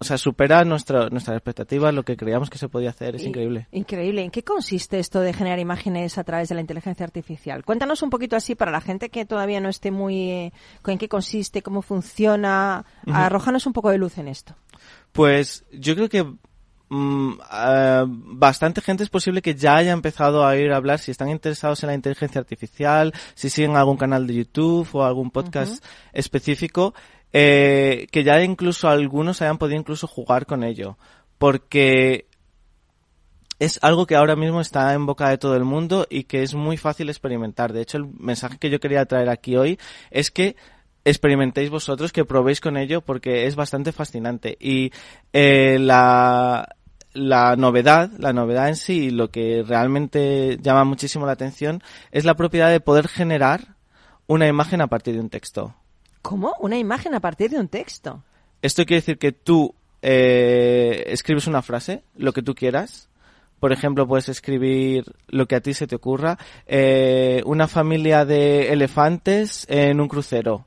sea, 0.00 0.18
supera 0.18 0.64
nuestra, 0.64 1.10
nuestras 1.10 1.36
expectativas, 1.36 1.94
lo 1.94 2.02
que 2.02 2.16
creíamos 2.16 2.50
que 2.50 2.58
se 2.58 2.68
podía 2.68 2.90
hacer. 2.90 3.14
Es 3.14 3.22
increíble. 3.22 3.68
Increíble. 3.70 4.24
¿En 4.24 4.32
qué 4.32 4.42
consiste 4.42 4.98
esto 4.98 5.20
de 5.20 5.32
generar 5.32 5.60
imágenes 5.60 6.18
a 6.18 6.24
través 6.24 6.48
de 6.48 6.56
la 6.56 6.60
inteligencia 6.60 7.06
artificial? 7.06 7.64
Cuéntanos 7.64 8.02
un 8.02 8.10
poquito 8.10 8.34
así 8.34 8.56
para 8.56 8.72
la 8.72 8.80
gente 8.80 9.10
que 9.10 9.26
todavía 9.26 9.60
no 9.60 9.68
esté 9.68 9.92
muy... 9.92 10.30
eh, 10.32 10.52
en 10.88 10.98
qué 10.98 11.08
consiste, 11.08 11.62
cómo 11.62 11.82
funciona. 11.82 12.84
Arrójanos 13.06 13.64
un 13.64 13.74
poco 13.74 13.90
de 13.90 13.98
luz 13.98 14.18
en 14.18 14.26
esto. 14.26 14.56
Pues 15.12 15.64
yo 15.70 15.94
creo 15.94 16.08
que 16.08 16.26
mm, 16.88 17.32
eh, 17.52 18.04
bastante 18.06 18.80
gente 18.80 19.02
es 19.02 19.10
posible 19.10 19.42
que 19.42 19.54
ya 19.54 19.76
haya 19.76 19.92
empezado 19.92 20.44
a 20.44 20.50
oír 20.50 20.72
hablar 20.72 20.98
si 20.98 21.10
están 21.10 21.30
interesados 21.30 21.82
en 21.82 21.88
la 21.88 21.94
inteligencia 21.94 22.40
artificial, 22.40 23.12
si 23.34 23.50
siguen 23.50 23.76
algún 23.76 23.96
canal 23.96 24.26
de 24.26 24.34
YouTube 24.34 24.88
o 24.92 25.04
algún 25.04 25.30
podcast 25.30 25.84
específico, 26.12 26.94
eh, 27.32 28.06
que 28.10 28.24
ya 28.24 28.42
incluso 28.42 28.88
algunos 28.88 29.42
hayan 29.42 29.58
podido 29.58 29.80
incluso 29.80 30.06
jugar 30.06 30.46
con 30.46 30.64
ello. 30.64 30.98
Porque 31.38 32.26
es 33.58 33.78
algo 33.82 34.06
que 34.06 34.16
ahora 34.16 34.36
mismo 34.36 34.60
está 34.60 34.94
en 34.94 35.06
boca 35.06 35.28
de 35.28 35.38
todo 35.38 35.56
el 35.56 35.64
mundo 35.64 36.06
y 36.08 36.24
que 36.24 36.42
es 36.42 36.54
muy 36.54 36.76
fácil 36.76 37.08
experimentar. 37.08 37.72
De 37.72 37.82
hecho, 37.82 37.98
el 37.98 38.06
mensaje 38.18 38.58
que 38.58 38.70
yo 38.70 38.80
quería 38.80 39.04
traer 39.06 39.28
aquí 39.28 39.56
hoy 39.56 39.78
es 40.10 40.30
que 40.30 40.56
experimentéis 41.04 41.70
vosotros, 41.70 42.12
que 42.12 42.24
probéis 42.24 42.60
con 42.60 42.76
ello 42.76 43.00
porque 43.00 43.46
es 43.46 43.56
bastante 43.56 43.92
fascinante. 43.92 44.56
Y 44.60 44.92
eh, 45.32 45.78
la, 45.80 46.76
la 47.12 47.56
novedad, 47.56 48.10
la 48.18 48.32
novedad 48.32 48.68
en 48.68 48.76
sí, 48.76 49.10
lo 49.10 49.30
que 49.30 49.64
realmente 49.66 50.58
llama 50.60 50.84
muchísimo 50.84 51.26
la 51.26 51.32
atención 51.32 51.82
es 52.10 52.24
la 52.24 52.34
propiedad 52.34 52.70
de 52.70 52.80
poder 52.80 53.08
generar 53.08 53.76
una 54.26 54.46
imagen 54.46 54.80
a 54.80 54.86
partir 54.86 55.14
de 55.14 55.20
un 55.20 55.30
texto. 55.30 55.74
¿Cómo? 56.22 56.54
Una 56.60 56.78
imagen 56.78 57.14
a 57.14 57.20
partir 57.20 57.50
de 57.50 57.58
un 57.58 57.68
texto. 57.68 58.22
Esto 58.60 58.84
quiere 58.84 59.00
decir 59.00 59.18
que 59.18 59.32
tú 59.32 59.74
eh, 60.02 61.04
escribes 61.08 61.46
una 61.46 61.62
frase, 61.62 62.02
lo 62.16 62.32
que 62.32 62.42
tú 62.42 62.54
quieras. 62.54 63.08
Por 63.60 63.72
ejemplo, 63.72 64.06
puedes 64.06 64.28
escribir 64.28 65.04
lo 65.26 65.46
que 65.46 65.56
a 65.56 65.60
ti 65.60 65.74
se 65.74 65.86
te 65.86 65.96
ocurra. 65.96 66.38
Eh, 66.66 67.42
una 67.44 67.66
familia 67.66 68.24
de 68.24 68.72
elefantes 68.72 69.66
en 69.68 70.00
un 70.00 70.08
crucero. 70.08 70.66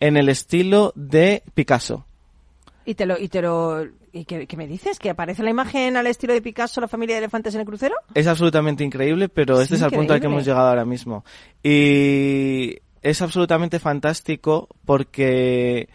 En 0.00 0.16
el 0.16 0.28
estilo 0.28 0.92
de 0.96 1.42
Picasso. 1.54 2.04
Y 2.84 2.94
te 2.94 3.06
lo, 3.06 3.18
y 3.18 3.28
te 3.28 3.40
lo, 3.40 3.86
¿y 4.12 4.24
qué, 4.24 4.46
qué 4.46 4.56
me 4.56 4.66
dices? 4.66 4.98
¿Que 4.98 5.10
aparece 5.10 5.42
la 5.42 5.50
imagen 5.50 5.96
al 5.96 6.06
estilo 6.06 6.32
de 6.32 6.42
Picasso, 6.42 6.80
la 6.80 6.88
familia 6.88 7.16
de 7.16 7.20
elefantes 7.20 7.54
en 7.54 7.60
el 7.60 7.66
crucero? 7.66 7.94
Es 8.14 8.26
absolutamente 8.26 8.84
increíble, 8.84 9.28
pero 9.28 9.60
este 9.60 9.76
es 9.76 9.82
el 9.82 9.90
punto 9.90 10.12
al 10.12 10.20
que 10.20 10.26
hemos 10.26 10.44
llegado 10.44 10.68
ahora 10.68 10.84
mismo. 10.84 11.24
Y 11.62 12.76
es 13.02 13.22
absolutamente 13.22 13.78
fantástico 13.78 14.68
porque 14.84 15.88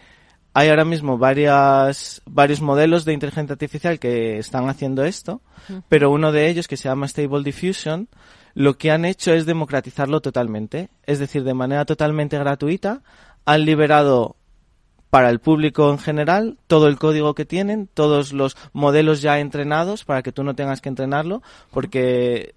hay 0.54 0.70
ahora 0.70 0.86
mismo 0.86 1.18
varias, 1.18 2.22
varios 2.26 2.62
modelos 2.62 3.06
de 3.06 3.14
inteligencia 3.14 3.54
artificial 3.54 4.00
que 4.00 4.40
están 4.40 4.68
haciendo 4.70 5.06
esto, 5.06 5.42
pero 5.88 6.10
uno 6.10 6.32
de 6.32 6.50
ellos, 6.50 6.68
que 6.68 6.78
se 6.78 6.90
llama 6.90 7.08
Stable 7.08 7.44
Diffusion, 7.44 8.10
lo 8.56 8.76
que 8.76 8.90
han 8.90 9.06
hecho 9.06 9.34
es 9.34 9.46
democratizarlo 9.46 10.20
totalmente. 10.20 10.90
Es 11.04 11.20
decir, 11.20 11.44
de 11.44 11.54
manera 11.54 11.86
totalmente 11.86 12.40
gratuita, 12.40 13.04
han 13.46 13.66
liberado 13.66 14.36
para 15.10 15.30
el 15.30 15.40
público 15.40 15.90
en 15.90 16.00
general 16.00 16.58
todo 16.68 16.88
el 16.88 16.98
código 16.98 17.34
que 17.34 17.46
tienen, 17.46 17.88
todos 17.94 18.34
los 18.34 18.58
modelos 18.74 19.22
ya 19.22 19.40
entrenados 19.40 20.04
para 20.04 20.22
que 20.22 20.32
tú 20.32 20.44
no 20.44 20.56
tengas 20.56 20.82
que 20.82 20.90
entrenarlo, 20.90 21.42
porque 21.72 22.56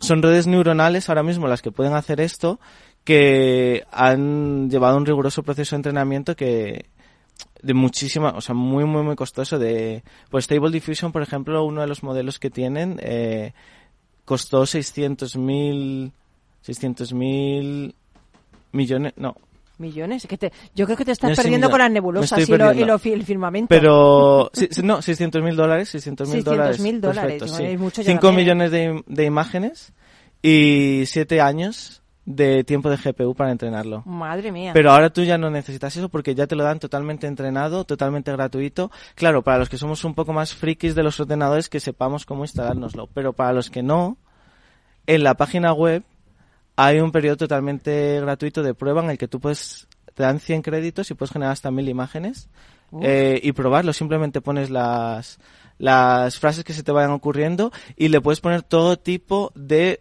son 0.00 0.22
redes 0.22 0.46
neuronales 0.46 1.08
ahora 1.08 1.22
mismo 1.22 1.46
las 1.48 1.62
que 1.62 1.72
pueden 1.72 1.94
hacer 1.94 2.20
esto, 2.20 2.60
que 3.04 3.84
han 3.90 4.70
llevado 4.70 4.96
un 4.96 5.06
riguroso 5.06 5.42
proceso 5.42 5.74
de 5.74 5.78
entrenamiento 5.78 6.36
que 6.36 6.86
de 7.62 7.74
muchísima, 7.74 8.30
o 8.30 8.40
sea, 8.40 8.54
muy, 8.54 8.84
muy, 8.84 9.02
muy 9.02 9.16
costoso 9.16 9.58
de, 9.58 10.02
pues 10.30 10.44
Stable 10.44 10.70
Diffusion, 10.70 11.12
por 11.12 11.22
ejemplo, 11.22 11.64
uno 11.64 11.80
de 11.80 11.86
los 11.86 12.02
modelos 12.02 12.38
que 12.38 12.50
tienen, 12.50 12.98
eh, 13.02 13.52
costó 14.24 14.66
600 14.66 15.36
mil, 15.36 16.12
600 16.62 17.12
mil 17.12 17.94
millones, 18.72 19.12
no, 19.16 19.36
Millones. 19.82 20.26
Que 20.26 20.38
te, 20.38 20.52
yo 20.74 20.86
creo 20.86 20.96
que 20.96 21.04
te 21.04 21.12
estás 21.12 21.30
No 21.30 21.36
perdiendo 21.36 21.66
mira, 21.66 21.70
con 21.70 21.78
las 21.80 21.90
nebulosas 21.90 22.48
y, 22.48 22.56
lo, 22.56 22.72
y 22.72 22.84
lo 22.84 23.00
el 23.02 23.24
firmamento. 23.24 23.68
Pero, 23.68 24.50
sí, 24.54 24.68
sí, 24.70 24.82
no, 24.82 25.02
600 25.02 25.42
mil 25.42 25.56
dólares, 25.56 25.90
600 25.90 26.28
mil 26.28 26.38
600.000 26.38 26.44
dólares. 26.44 27.00
dólares, 27.00 27.22
perfecto, 27.22 27.48
sí. 27.48 27.64
es 27.64 27.78
mucho 27.80 28.00
ya 28.02 28.12
5 28.12 28.20
también. 28.20 28.36
millones 28.44 28.70
de, 28.70 29.02
de 29.06 29.24
imágenes 29.24 29.92
y 30.40 31.02
7 31.06 31.40
años 31.40 32.02
de 32.24 32.62
tiempo 32.64 32.88
de 32.88 32.96
GPU 32.96 33.34
para 33.34 33.50
entrenarlo. 33.50 34.02
Madre 34.06 34.52
mía. 34.52 34.72
Pero 34.72 34.92
ahora 34.92 35.10
tú 35.10 35.22
ya 35.24 35.38
no 35.38 35.50
necesitas 35.50 35.96
eso 35.96 36.08
porque 36.08 36.34
ya 36.34 36.46
te 36.46 36.54
lo 36.54 36.62
dan 36.64 36.78
totalmente 36.78 37.26
entrenado, 37.26 37.84
totalmente 37.84 38.30
gratuito. 38.32 38.90
Claro, 39.14 39.42
para 39.42 39.58
los 39.58 39.68
que 39.68 39.78
somos 39.78 40.04
un 40.04 40.14
poco 40.14 40.32
más 40.32 40.54
frikis 40.54 40.94
de 40.94 41.02
los 41.02 41.18
ordenadores 41.18 41.68
que 41.68 41.80
sepamos 41.80 42.24
cómo 42.24 42.44
instalárnoslo. 42.44 43.08
Pero 43.12 43.32
para 43.32 43.52
los 43.52 43.70
que 43.70 43.82
no, 43.82 44.18
en 45.06 45.24
la 45.24 45.34
página 45.34 45.72
web 45.72 46.04
hay 46.76 47.00
un 47.00 47.12
periodo 47.12 47.36
totalmente 47.36 48.20
gratuito 48.20 48.62
de 48.62 48.74
prueba 48.74 49.02
en 49.02 49.10
el 49.10 49.18
que 49.18 49.28
tú 49.28 49.40
puedes, 49.40 49.88
te 50.14 50.22
dan 50.22 50.40
100 50.40 50.62
créditos 50.62 51.10
y 51.10 51.14
puedes 51.14 51.32
generar 51.32 51.52
hasta 51.52 51.70
1000 51.70 51.88
imágenes 51.88 52.48
eh, 53.00 53.40
y 53.42 53.52
probarlo. 53.52 53.92
Simplemente 53.92 54.40
pones 54.40 54.70
las, 54.70 55.38
las 55.78 56.38
frases 56.38 56.64
que 56.64 56.72
se 56.72 56.82
te 56.82 56.92
vayan 56.92 57.10
ocurriendo 57.10 57.72
y 57.96 58.08
le 58.08 58.20
puedes 58.20 58.40
poner 58.40 58.62
todo 58.62 58.98
tipo 58.98 59.52
de 59.54 60.00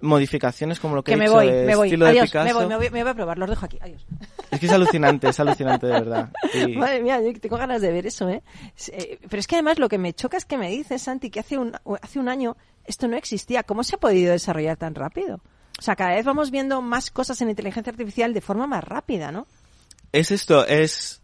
modificaciones 0.00 0.78
como 0.78 0.94
lo 0.94 1.02
que, 1.02 1.12
que 1.12 1.14
he 1.14 1.18
me 1.18 1.24
dicho 1.24 1.34
voy, 1.34 1.50
de 1.50 1.64
me 1.66 1.74
voy. 1.74 1.88
estilo 1.88 2.04
de 2.06 2.20
Picasso. 2.20 2.44
me 2.44 2.52
voy, 2.52 2.66
me 2.66 2.76
voy, 2.76 2.90
me 2.90 3.02
voy 3.02 3.10
a 3.10 3.14
probar, 3.14 3.38
los 3.38 3.48
dejo 3.48 3.64
aquí. 3.64 3.78
Adiós. 3.80 4.06
Es 4.50 4.60
que 4.60 4.66
es 4.66 4.72
alucinante, 4.72 5.28
es 5.28 5.40
alucinante 5.40 5.86
de 5.86 5.92
verdad. 5.92 6.30
Y- 6.54 6.76
Madre 6.76 7.00
mía, 7.02 7.20
yo 7.20 7.32
tengo 7.40 7.56
ganas 7.56 7.80
de 7.80 7.90
ver 7.92 8.06
eso, 8.06 8.28
¿eh? 8.28 8.42
Eh, 8.92 9.18
Pero 9.28 9.40
es 9.40 9.46
que 9.46 9.56
además 9.56 9.78
lo 9.78 9.88
que 9.88 9.98
me 9.98 10.12
choca 10.12 10.36
es 10.36 10.44
que 10.44 10.58
me 10.58 10.70
dices, 10.70 11.02
Santi, 11.02 11.30
que 11.30 11.40
hace 11.40 11.56
un, 11.58 11.72
hace 12.02 12.18
un 12.18 12.28
año 12.28 12.56
esto 12.84 13.08
no 13.08 13.16
existía. 13.16 13.62
¿Cómo 13.62 13.82
se 13.84 13.96
ha 13.96 13.98
podido 13.98 14.32
desarrollar 14.32 14.76
tan 14.76 14.94
rápido? 14.94 15.40
O 15.78 15.82
sea, 15.82 15.96
cada 15.96 16.14
vez 16.14 16.24
vamos 16.24 16.50
viendo 16.50 16.80
más 16.80 17.10
cosas 17.10 17.40
en 17.42 17.50
inteligencia 17.50 17.90
artificial 17.90 18.32
de 18.32 18.40
forma 18.40 18.66
más 18.66 18.82
rápida, 18.82 19.30
¿no? 19.30 19.46
es 20.12 20.30
esto, 20.30 20.66
es... 20.66 21.22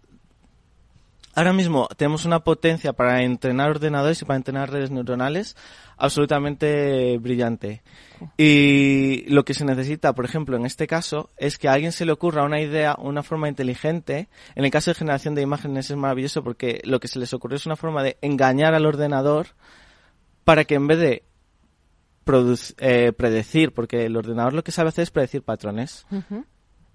Ahora 1.34 1.54
mismo 1.54 1.88
tenemos 1.96 2.26
una 2.26 2.40
potencia 2.40 2.92
para 2.92 3.22
entrenar 3.22 3.70
ordenadores 3.70 4.20
y 4.20 4.26
para 4.26 4.36
entrenar 4.36 4.70
redes 4.70 4.90
neuronales 4.90 5.56
absolutamente 5.96 7.16
brillante. 7.16 7.82
Y 8.36 9.24
lo 9.28 9.42
que 9.46 9.54
se 9.54 9.64
necesita, 9.64 10.12
por 10.12 10.26
ejemplo, 10.26 10.58
en 10.58 10.66
este 10.66 10.86
caso, 10.86 11.30
es 11.38 11.56
que 11.56 11.68
a 11.68 11.72
alguien 11.72 11.92
se 11.92 12.04
le 12.04 12.12
ocurra 12.12 12.44
una 12.44 12.60
idea, 12.60 12.96
una 12.98 13.22
forma 13.22 13.48
inteligente. 13.48 14.28
En 14.54 14.66
el 14.66 14.70
caso 14.70 14.90
de 14.90 14.96
generación 14.96 15.34
de 15.34 15.40
imágenes 15.40 15.90
es 15.90 15.96
maravilloso 15.96 16.44
porque 16.44 16.82
lo 16.84 17.00
que 17.00 17.08
se 17.08 17.18
les 17.18 17.32
ocurre 17.32 17.56
es 17.56 17.64
una 17.64 17.76
forma 17.76 18.02
de 18.02 18.18
engañar 18.20 18.74
al 18.74 18.84
ordenador 18.84 19.46
para 20.44 20.64
que 20.64 20.74
en 20.74 20.86
vez 20.86 20.98
de 20.98 21.22
eh, 22.78 23.12
predecir, 23.12 23.72
porque 23.72 24.06
el 24.06 24.16
ordenador 24.16 24.52
lo 24.52 24.64
que 24.64 24.72
sabe 24.72 24.88
hacer 24.88 25.04
es 25.04 25.10
predecir 25.10 25.42
patrones, 25.42 26.06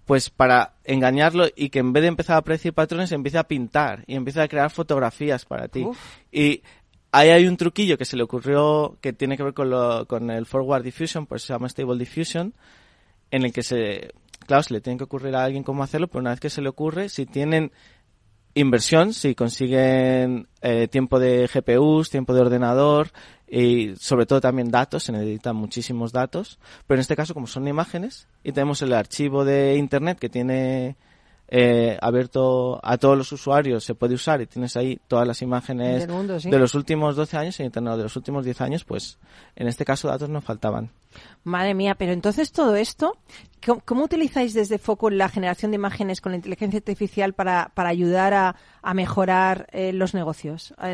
pues 0.06 0.30
para 0.30 0.76
engañarlo 0.86 1.48
y 1.56 1.70
que 1.70 1.80
en 1.80 1.92
vez 1.94 2.02
de 2.02 2.08
empezar 2.08 2.38
a 2.38 2.42
predecir 2.42 2.74
patrones 2.74 3.12
empiece 3.12 3.38
a 3.38 3.44
pintar 3.44 4.04
y 4.08 4.16
empiece 4.16 4.42
a 4.42 4.48
crear 4.48 4.72
fotografías 4.72 5.46
para 5.46 5.68
ti. 5.68 5.84
Uf. 5.84 5.98
Y 6.32 6.64
ahí 7.12 7.30
hay 7.30 7.48
un 7.48 7.58
truquillo 7.58 7.98
que 7.98 8.06
se 8.06 8.16
le 8.16 8.24
ocurrió 8.24 8.98
que 9.02 9.14
tiene 9.14 9.36
que 9.36 9.44
ver 9.44 9.54
con, 9.54 9.70
lo, 9.70 10.06
con 10.08 10.30
el 10.30 10.46
forward 10.46 10.84
diffusion, 10.84 11.26
pues 11.26 11.44
se 11.44 11.54
llama 11.54 11.68
stable 11.68 11.98
diffusion, 11.98 12.54
en 13.32 13.44
el 13.44 13.52
que 13.52 13.64
se, 13.64 14.12
claro, 14.46 14.64
se 14.64 14.74
le 14.74 14.82
tiene 14.82 14.98
que 14.98 15.04
ocurrir 15.04 15.36
a 15.36 15.44
alguien 15.44 15.64
cómo 15.64 15.84
hacerlo, 15.84 16.08
pero 16.08 16.22
una 16.22 16.32
vez 16.32 16.40
que 16.40 16.50
se 16.50 16.62
le 16.62 16.70
ocurre, 16.70 17.10
si 17.10 17.26
tienen 17.26 17.72
inversión, 18.54 19.14
si 19.14 19.36
consiguen 19.36 20.48
eh, 20.62 20.88
tiempo 20.88 21.20
de 21.20 21.48
GPUs, 21.48 22.10
tiempo 22.10 22.34
de 22.34 22.42
ordenador 22.42 23.10
y 23.50 23.96
sobre 23.98 24.26
todo 24.26 24.42
también 24.42 24.72
datos, 24.72 25.04
se 25.04 25.12
necesitan 25.12 25.56
muchísimos 25.56 26.12
datos, 26.12 26.60
pero 26.86 26.98
en 26.98 27.02
este 27.02 27.16
caso 27.16 27.34
como 27.34 27.48
son 27.48 27.68
imágenes 27.68 28.28
y 28.44 28.52
tenemos 28.52 28.82
el 28.82 28.94
archivo 28.94 29.46
de 29.46 29.76
internet 29.78 30.20
que 30.20 30.30
tiene 30.30 30.98
eh, 31.50 31.98
abierto 32.02 32.80
a 32.84 32.98
todos 32.98 33.18
los 33.18 33.32
usuarios, 33.32 33.84
se 33.84 33.96
puede 33.96 34.16
usar 34.16 34.42
y 34.42 34.48
tienes 34.48 34.76
ahí 34.76 35.00
todas 35.08 35.26
las 35.26 35.42
imágenes 35.42 36.08
mundo, 36.08 36.40
sí. 36.40 36.50
de 36.50 36.60
los 36.60 36.76
últimos 36.76 37.16
12 37.16 37.38
años 37.38 37.60
en 37.60 37.68
internet, 37.68 37.96
de 37.96 38.04
los 38.04 38.16
últimos 38.18 38.44
10 38.44 38.62
años, 38.62 38.84
pues 38.84 39.18
en 39.56 39.68
este 39.68 39.86
caso 39.86 40.10
datos 40.10 40.30
no 40.30 40.42
faltaban. 40.42 40.92
Madre 41.46 41.74
mía, 41.74 41.96
pero 41.96 42.12
entonces 42.12 42.52
todo 42.52 42.76
esto, 42.76 43.18
¿cómo, 43.66 43.82
cómo 43.86 44.04
utilizáis 44.04 44.54
desde 44.54 44.78
Foco 44.78 45.10
la 45.10 45.30
generación 45.30 45.72
de 45.72 45.76
imágenes 45.76 46.20
con 46.20 46.34
la 46.34 46.36
inteligencia 46.36 46.80
artificial 46.80 47.34
para, 47.34 47.72
para 47.74 47.90
ayudar 47.90 48.34
a, 48.34 48.56
a 48.82 48.94
mejorar 48.94 49.68
eh, 49.72 49.94
los 49.94 50.14
negocios, 50.14 50.74
a, 50.78 50.90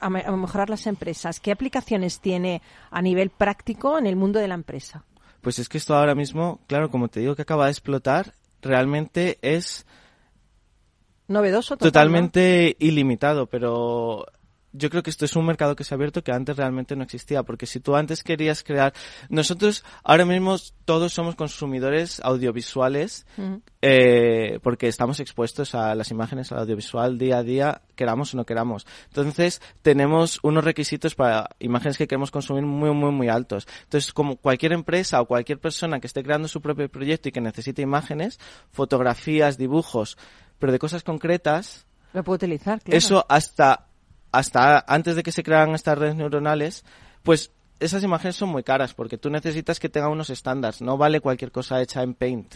a 0.00 0.36
mejorar 0.36 0.70
las 0.70 0.86
empresas? 0.86 1.40
¿Qué 1.40 1.50
aplicaciones 1.50 2.20
tiene 2.20 2.62
a 2.90 3.02
nivel 3.02 3.30
práctico 3.30 3.98
en 3.98 4.06
el 4.06 4.14
mundo 4.14 4.38
de 4.38 4.48
la 4.48 4.54
empresa? 4.54 5.02
Pues 5.40 5.58
es 5.58 5.68
que 5.68 5.78
esto 5.78 5.94
ahora 5.94 6.14
mismo, 6.14 6.60
claro, 6.68 6.90
como 6.90 7.08
te 7.08 7.20
digo 7.20 7.34
que 7.34 7.42
acaba 7.42 7.66
de 7.66 7.72
explotar, 7.72 8.34
realmente 8.66 9.38
es 9.42 9.86
Novedoso, 11.28 11.76
total, 11.76 11.90
totalmente 11.90 12.76
ilimitado, 12.78 13.46
pero 13.46 14.26
yo 14.76 14.90
creo 14.90 15.02
que 15.02 15.10
esto 15.10 15.24
es 15.24 15.36
un 15.36 15.46
mercado 15.46 15.76
que 15.76 15.84
se 15.84 15.94
ha 15.94 15.96
abierto 15.96 16.22
que 16.22 16.32
antes 16.32 16.56
realmente 16.56 16.96
no 16.96 17.02
existía, 17.02 17.42
porque 17.42 17.66
si 17.66 17.80
tú 17.80 17.96
antes 17.96 18.22
querías 18.22 18.62
crear, 18.62 18.92
nosotros 19.28 19.84
ahora 20.04 20.24
mismo 20.24 20.56
todos 20.84 21.12
somos 21.12 21.34
consumidores 21.34 22.20
audiovisuales, 22.20 23.26
eh, 23.82 24.58
porque 24.62 24.88
estamos 24.88 25.20
expuestos 25.20 25.74
a 25.74 25.94
las 25.94 26.10
imágenes, 26.10 26.52
al 26.52 26.60
audiovisual 26.60 27.18
día 27.18 27.38
a 27.38 27.42
día, 27.42 27.82
queramos 27.94 28.34
o 28.34 28.36
no 28.36 28.44
queramos. 28.44 28.86
Entonces, 29.08 29.60
tenemos 29.82 30.38
unos 30.42 30.64
requisitos 30.64 31.14
para 31.14 31.48
imágenes 31.58 31.98
que 31.98 32.06
queremos 32.06 32.30
consumir 32.30 32.64
muy, 32.64 32.92
muy, 32.92 33.12
muy 33.12 33.28
altos. 33.28 33.66
Entonces, 33.84 34.12
como 34.12 34.36
cualquier 34.36 34.72
empresa 34.72 35.20
o 35.20 35.26
cualquier 35.26 35.58
persona 35.58 36.00
que 36.00 36.06
esté 36.06 36.22
creando 36.22 36.48
su 36.48 36.60
propio 36.60 36.88
proyecto 36.88 37.28
y 37.28 37.32
que 37.32 37.40
necesite 37.40 37.82
imágenes, 37.82 38.38
fotografías, 38.72 39.58
dibujos, 39.58 40.18
pero 40.58 40.72
de 40.72 40.78
cosas 40.78 41.02
concretas, 41.02 41.86
Lo 42.12 42.24
puedo 42.24 42.36
utilizar, 42.36 42.80
claro. 42.80 42.96
eso 42.96 43.26
hasta 43.28 43.85
hasta 44.38 44.84
antes 44.86 45.16
de 45.16 45.22
que 45.22 45.32
se 45.32 45.42
crearan 45.42 45.74
estas 45.74 45.96
redes 45.98 46.14
neuronales, 46.16 46.84
pues 47.22 47.50
esas 47.80 48.02
imágenes 48.02 48.36
son 48.36 48.48
muy 48.50 48.62
caras 48.62 48.94
porque 48.94 49.18
tú 49.18 49.28
necesitas 49.30 49.78
que 49.80 49.88
tenga 49.88 50.08
unos 50.08 50.30
estándares, 50.30 50.80
no 50.80 50.96
vale 50.96 51.20
cualquier 51.20 51.52
cosa 51.52 51.80
hecha 51.82 52.02
en 52.02 52.14
Paint. 52.14 52.54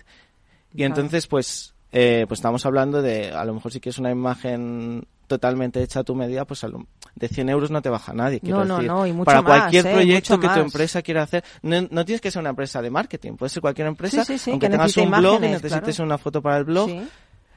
Y 0.73 0.79
Claro. 0.79 0.95
entonces, 0.95 1.27
pues, 1.27 1.75
eh, 1.93 2.25
pues 2.29 2.39
estamos 2.39 2.65
hablando 2.65 3.03
de, 3.03 3.31
a 3.33 3.45
lo 3.45 3.55
mejor 3.55 3.73
si 3.73 3.81
quieres 3.81 3.99
una 3.99 4.11
imagen 4.11 5.05
totalmente 5.27 5.83
hecha 5.83 6.01
a 6.01 6.05
tu 6.05 6.15
medida, 6.15 6.45
pues 6.45 6.65
a 6.65 6.69
lo- 6.69 6.87
de 7.15 7.29
100 7.29 7.49
euros 7.51 7.71
no 7.71 7.83
te 7.83 7.89
baja 7.89 8.13
nadie. 8.13 8.41
quiero 8.41 8.59
No, 8.61 8.65
no, 8.65 8.75
decir. 8.77 8.89
no, 8.91 9.07
y 9.07 9.13
mucho 9.13 9.25
Para 9.27 9.43
más, 9.43 9.59
cualquier 9.61 9.87
¿eh? 9.87 9.93
proyecto 9.93 10.41
que 10.41 10.49
tu 10.49 10.59
empresa 10.61 11.03
quiera 11.03 11.23
hacer, 11.23 11.45
no, 11.63 11.83
no 11.91 12.05
tienes 12.05 12.21
que 12.21 12.31
ser 12.31 12.41
una 12.41 12.51
empresa 12.51 12.81
de 12.83 12.91
marketing, 12.91 13.35
puede 13.35 13.51
ser 13.51 13.61
cualquier 13.61 13.87
empresa, 13.89 14.25
Sí, 14.25 14.35
sí, 14.35 14.39
sí, 14.39 14.51
aunque 14.53 14.67
que 14.67 14.71
tengas 14.73 14.97
un 14.97 15.11
blog 15.11 15.45
y 15.45 15.49
necesites 15.49 15.97
claro. 15.97 16.05
una 16.07 16.19
foto 16.19 16.41
para 16.43 16.57
el 16.59 16.65
blog. 16.65 16.91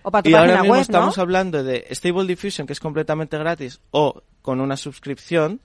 Sí. 0.04 0.08
O 0.08 0.12
para 0.12 0.24
tu 0.24 0.30
Y 0.30 0.34
ahora 0.34 0.62
mismo 0.62 0.74
web, 0.74 0.82
estamos 0.82 1.18
¿no? 1.18 1.24
hablando 1.24 1.64
de 1.64 1.88
Stable 1.92 2.28
Diffusion, 2.28 2.68
que 2.68 2.74
es 2.74 2.80
completamente 2.80 3.38
gratis, 3.38 3.82
o 3.92 4.22
con 4.42 4.62
una 4.62 4.78
suscripción, 4.78 5.62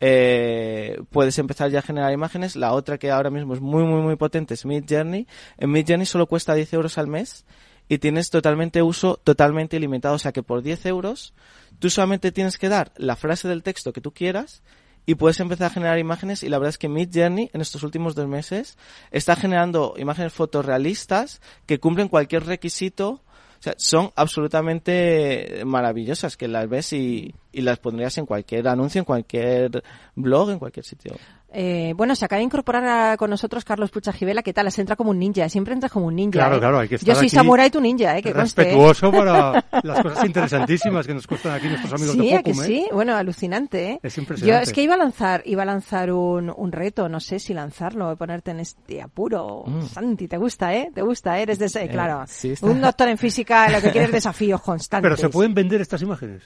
eh, 0.00 1.00
puedes 1.10 1.38
empezar 1.38 1.70
ya 1.70 1.78
a 1.78 1.82
generar 1.82 2.12
imágenes. 2.12 2.56
La 2.56 2.72
otra 2.72 2.98
que 2.98 3.10
ahora 3.10 3.30
mismo 3.30 3.54
es 3.54 3.60
muy, 3.60 3.84
muy, 3.84 4.02
muy 4.02 4.16
potente 4.16 4.54
es 4.54 4.66
Mid 4.66 4.84
Journey. 4.88 5.26
En 5.56 5.70
Mid 5.70 5.86
Journey 5.88 6.06
solo 6.06 6.26
cuesta 6.26 6.54
10 6.54 6.72
euros 6.74 6.98
al 6.98 7.06
mes 7.06 7.44
y 7.88 7.98
tienes 7.98 8.30
totalmente 8.30 8.82
uso 8.82 9.20
totalmente 9.22 9.76
ilimitado. 9.76 10.14
O 10.14 10.18
sea 10.18 10.32
que 10.32 10.42
por 10.42 10.62
10 10.62 10.86
euros 10.86 11.34
tú 11.78 11.90
solamente 11.90 12.32
tienes 12.32 12.58
que 12.58 12.68
dar 12.68 12.92
la 12.96 13.16
frase 13.16 13.48
del 13.48 13.62
texto 13.62 13.92
que 13.92 14.00
tú 14.00 14.12
quieras 14.12 14.62
y 15.06 15.16
puedes 15.16 15.38
empezar 15.40 15.66
a 15.66 15.70
generar 15.70 15.98
imágenes 15.98 16.42
y 16.42 16.48
la 16.48 16.58
verdad 16.58 16.70
es 16.70 16.78
que 16.78 16.88
Mid 16.88 17.10
Journey 17.12 17.50
en 17.52 17.60
estos 17.60 17.82
últimos 17.82 18.14
dos 18.14 18.26
meses 18.26 18.78
está 19.10 19.36
generando 19.36 19.94
imágenes 19.96 20.32
fotorrealistas 20.32 21.40
que 21.66 21.78
cumplen 21.78 22.08
cualquier 22.08 22.44
requisito. 22.44 23.22
O 23.58 23.62
sea, 23.62 23.74
son 23.76 24.10
absolutamente 24.16 25.62
maravillosas 25.64 26.36
que 26.36 26.48
las 26.48 26.68
ves 26.68 26.92
y, 26.92 27.34
y 27.52 27.62
las 27.62 27.78
pondrías 27.78 28.18
en 28.18 28.26
cualquier 28.26 28.68
anuncio, 28.68 28.98
en 29.00 29.04
cualquier 29.04 29.82
blog, 30.14 30.50
en 30.50 30.58
cualquier 30.58 30.84
sitio. 30.84 31.16
Eh, 31.56 31.94
bueno, 31.96 32.16
se 32.16 32.24
acaba 32.24 32.38
de 32.38 32.44
incorporar 32.44 32.84
a- 32.84 33.16
con 33.16 33.30
nosotros 33.30 33.64
Carlos 33.64 33.90
Pucha 33.92 34.12
Gibela. 34.12 34.42
¿Qué 34.42 34.52
tal? 34.52 34.66
Has 34.66 34.78
entrado 34.80 34.96
como 34.96 35.10
un 35.10 35.20
ninja. 35.20 35.48
Siempre 35.48 35.72
entras 35.72 35.92
como 35.92 36.06
un 36.06 36.16
ninja. 36.16 36.32
Claro, 36.40 36.56
¿eh? 36.56 36.58
claro, 36.58 36.78
hay 36.80 36.88
que 36.88 36.94
Yo 36.96 37.12
estar 37.12 37.16
soy 37.16 37.26
aquí 37.26 37.36
samurái 37.36 37.70
tu 37.70 37.80
ninja, 37.80 38.18
¿eh? 38.18 38.22
Que 38.22 38.32
conste, 38.32 38.62
¿eh? 38.62 38.64
Respetuoso 38.64 39.12
para 39.12 39.64
las 39.84 40.02
cosas 40.02 40.24
interesantísimas 40.24 41.06
que 41.06 41.14
nos 41.14 41.26
cuestan 41.28 41.52
aquí 41.52 41.68
nuestros 41.68 41.92
amigos 41.92 42.14
Sí, 42.16 42.28
de 42.30 42.34
¿a 42.36 42.42
que 42.42 42.50
¿eh? 42.50 42.54
sí? 42.54 42.86
Bueno, 42.92 43.14
alucinante, 43.16 43.90
¿eh? 43.92 44.00
Es 44.02 44.16
Yo 44.16 44.22
impresionante. 44.22 44.64
es 44.64 44.72
que 44.72 44.82
iba 44.82 44.94
a 44.94 44.98
lanzar, 44.98 45.42
iba 45.44 45.62
a 45.62 45.66
lanzar 45.66 46.10
un, 46.12 46.52
un 46.56 46.72
reto, 46.72 47.08
no 47.08 47.20
sé 47.20 47.38
si 47.38 47.54
lanzarlo, 47.54 48.16
ponerte 48.16 48.50
en 48.50 48.58
este 48.60 49.00
apuro. 49.00 49.62
Mm. 49.66 49.82
Santi, 49.86 50.26
te 50.26 50.36
gusta, 50.36 50.74
¿eh? 50.74 50.90
Te 50.92 51.02
gusta, 51.02 51.38
¿eh? 51.38 51.42
Eres 51.42 51.60
de 51.60 51.66
ese, 51.66 51.88
claro. 51.88 52.24
sí, 52.26 52.54
Un 52.62 52.80
doctor 52.80 53.08
en 53.08 53.18
física 53.18 53.68
lo 53.70 53.80
que 53.80 53.90
quiere 53.92 54.06
es 54.06 54.12
desafíos 54.24 54.60
constantes. 54.60 55.04
Pero 55.08 55.16
se 55.16 55.28
pueden 55.28 55.54
vender 55.54 55.80
estas 55.80 56.02
imágenes. 56.02 56.42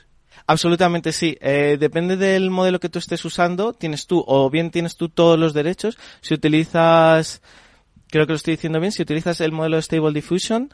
Absolutamente 0.49 1.13
sí. 1.13 1.37
Eh, 1.43 1.77
depende 1.79 2.17
del 2.17 2.51
modelo 2.51 2.81
que 2.81 2.89
tú 2.89 2.99
estés 2.99 3.23
usando, 3.27 3.75
tienes 3.75 4.07
tú, 4.07 4.25
o 4.27 4.49
bien 4.49 4.71
tienes 4.71 4.97
tú 4.97 5.11
todos 5.11 5.39
los 5.39 5.53
derechos. 5.53 5.99
Si 6.23 6.33
utilizas, 6.33 7.43
creo 8.09 8.27
que 8.27 8.33
lo 8.33 8.37
estoy 8.37 8.55
diciendo 8.55 8.81
bien, 8.81 8.91
si 8.91 9.03
utilizas 9.03 9.43
el 9.43 9.53
modelo 9.53 9.77
Stable 9.77 10.15
Diffusion, 10.15 10.73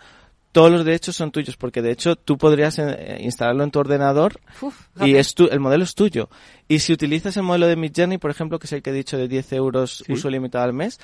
todos 0.54 0.70
los 0.70 0.84
derechos 0.84 1.16
son 1.16 1.32
tuyos, 1.32 1.56
porque 1.56 1.82
de 1.82 1.90
hecho 1.90 2.14
tú 2.14 2.38
podrías 2.38 2.78
eh, 2.78 3.18
instalarlo 3.20 3.64
en 3.64 3.72
tu 3.72 3.80
ordenador 3.80 4.38
Uf, 4.60 4.86
y 5.04 5.16
es 5.16 5.34
tu, 5.34 5.46
el 5.48 5.58
modelo 5.58 5.82
es 5.82 5.96
tuyo. 5.96 6.28
Y 6.68 6.78
si 6.78 6.92
utilizas 6.92 7.36
el 7.36 7.42
modelo 7.42 7.66
de 7.66 7.74
Midjourney, 7.74 8.18
por 8.18 8.30
ejemplo, 8.30 8.60
que 8.60 8.68
es 8.68 8.72
el 8.72 8.80
que 8.80 8.90
he 8.90 8.92
dicho 8.92 9.18
de 9.18 9.26
10 9.26 9.52
euros 9.54 10.04
Sí. 10.06 10.12
uso 10.12 10.30
limitado 10.30 10.62
al 10.64 10.72
mes, 10.72 11.00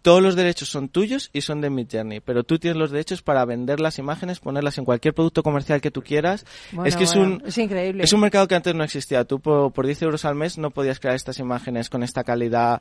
todos 0.00 0.22
los 0.22 0.36
derechos 0.36 0.70
son 0.70 0.88
tuyos 0.88 1.28
y 1.34 1.42
son 1.42 1.60
de 1.60 1.68
Midjourney, 1.68 2.20
pero 2.20 2.44
tú 2.44 2.58
tienes 2.58 2.78
los 2.78 2.90
derechos 2.92 3.20
para 3.20 3.44
vender 3.44 3.78
las 3.78 3.98
imágenes, 3.98 4.40
ponerlas 4.40 4.78
en 4.78 4.86
cualquier 4.86 5.12
producto 5.12 5.42
comercial 5.42 5.82
que 5.82 5.90
tú 5.90 6.00
quieras. 6.00 6.46
Bueno, 6.72 6.88
es 6.88 6.96
que 6.96 7.04
bueno, 7.04 7.36
es 7.36 7.42
un 7.42 7.42
es 7.46 7.58
increíble. 7.58 8.04
es 8.04 8.12
un 8.14 8.20
mercado 8.20 8.48
que 8.48 8.54
antes 8.54 8.74
no 8.74 8.84
existía. 8.84 9.26
Tú 9.26 9.38
por, 9.38 9.70
por 9.70 9.84
10 9.84 10.00
euros 10.00 10.24
al 10.24 10.34
mes 10.34 10.56
no 10.56 10.70
podías 10.70 10.98
crear 10.98 11.14
estas 11.14 11.38
imágenes 11.38 11.90
con 11.90 12.02
esta 12.02 12.24
calidad 12.24 12.80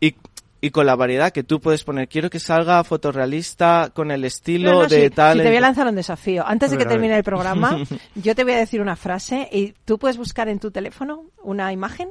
y, 0.00 0.16
y 0.60 0.70
con 0.70 0.86
la 0.86 0.94
variedad 0.96 1.32
que 1.32 1.42
tú 1.42 1.60
puedes 1.60 1.84
poner. 1.84 2.08
Quiero 2.08 2.28
que 2.30 2.38
salga 2.40 2.82
fotorrealista 2.84 3.90
con 3.94 4.10
el 4.10 4.24
estilo 4.24 4.70
No, 4.72 4.82
no, 4.82 4.88
de 4.88 5.04
sí, 5.04 5.10
tal. 5.10 5.36
sí, 5.38 5.42
te 5.42 5.48
voy 5.48 5.56
a 5.56 5.60
lanzar 5.60 5.86
un 5.86 5.94
desafío. 5.96 6.46
Antes 6.46 6.70
de 6.70 6.78
que 6.78 6.84
termine 6.86 7.16
el 7.16 7.24
programa, 7.24 7.78
yo 8.14 8.34
te 8.34 8.44
voy 8.44 8.52
a 8.54 8.58
decir 8.58 8.80
una 8.80 8.96
frase 8.96 9.48
y 9.50 9.74
tú 9.84 9.98
puedes 9.98 10.16
buscar 10.16 10.48
en 10.48 10.58
tu 10.58 10.70
teléfono 10.70 11.24
una 11.42 11.72
imagen. 11.72 12.10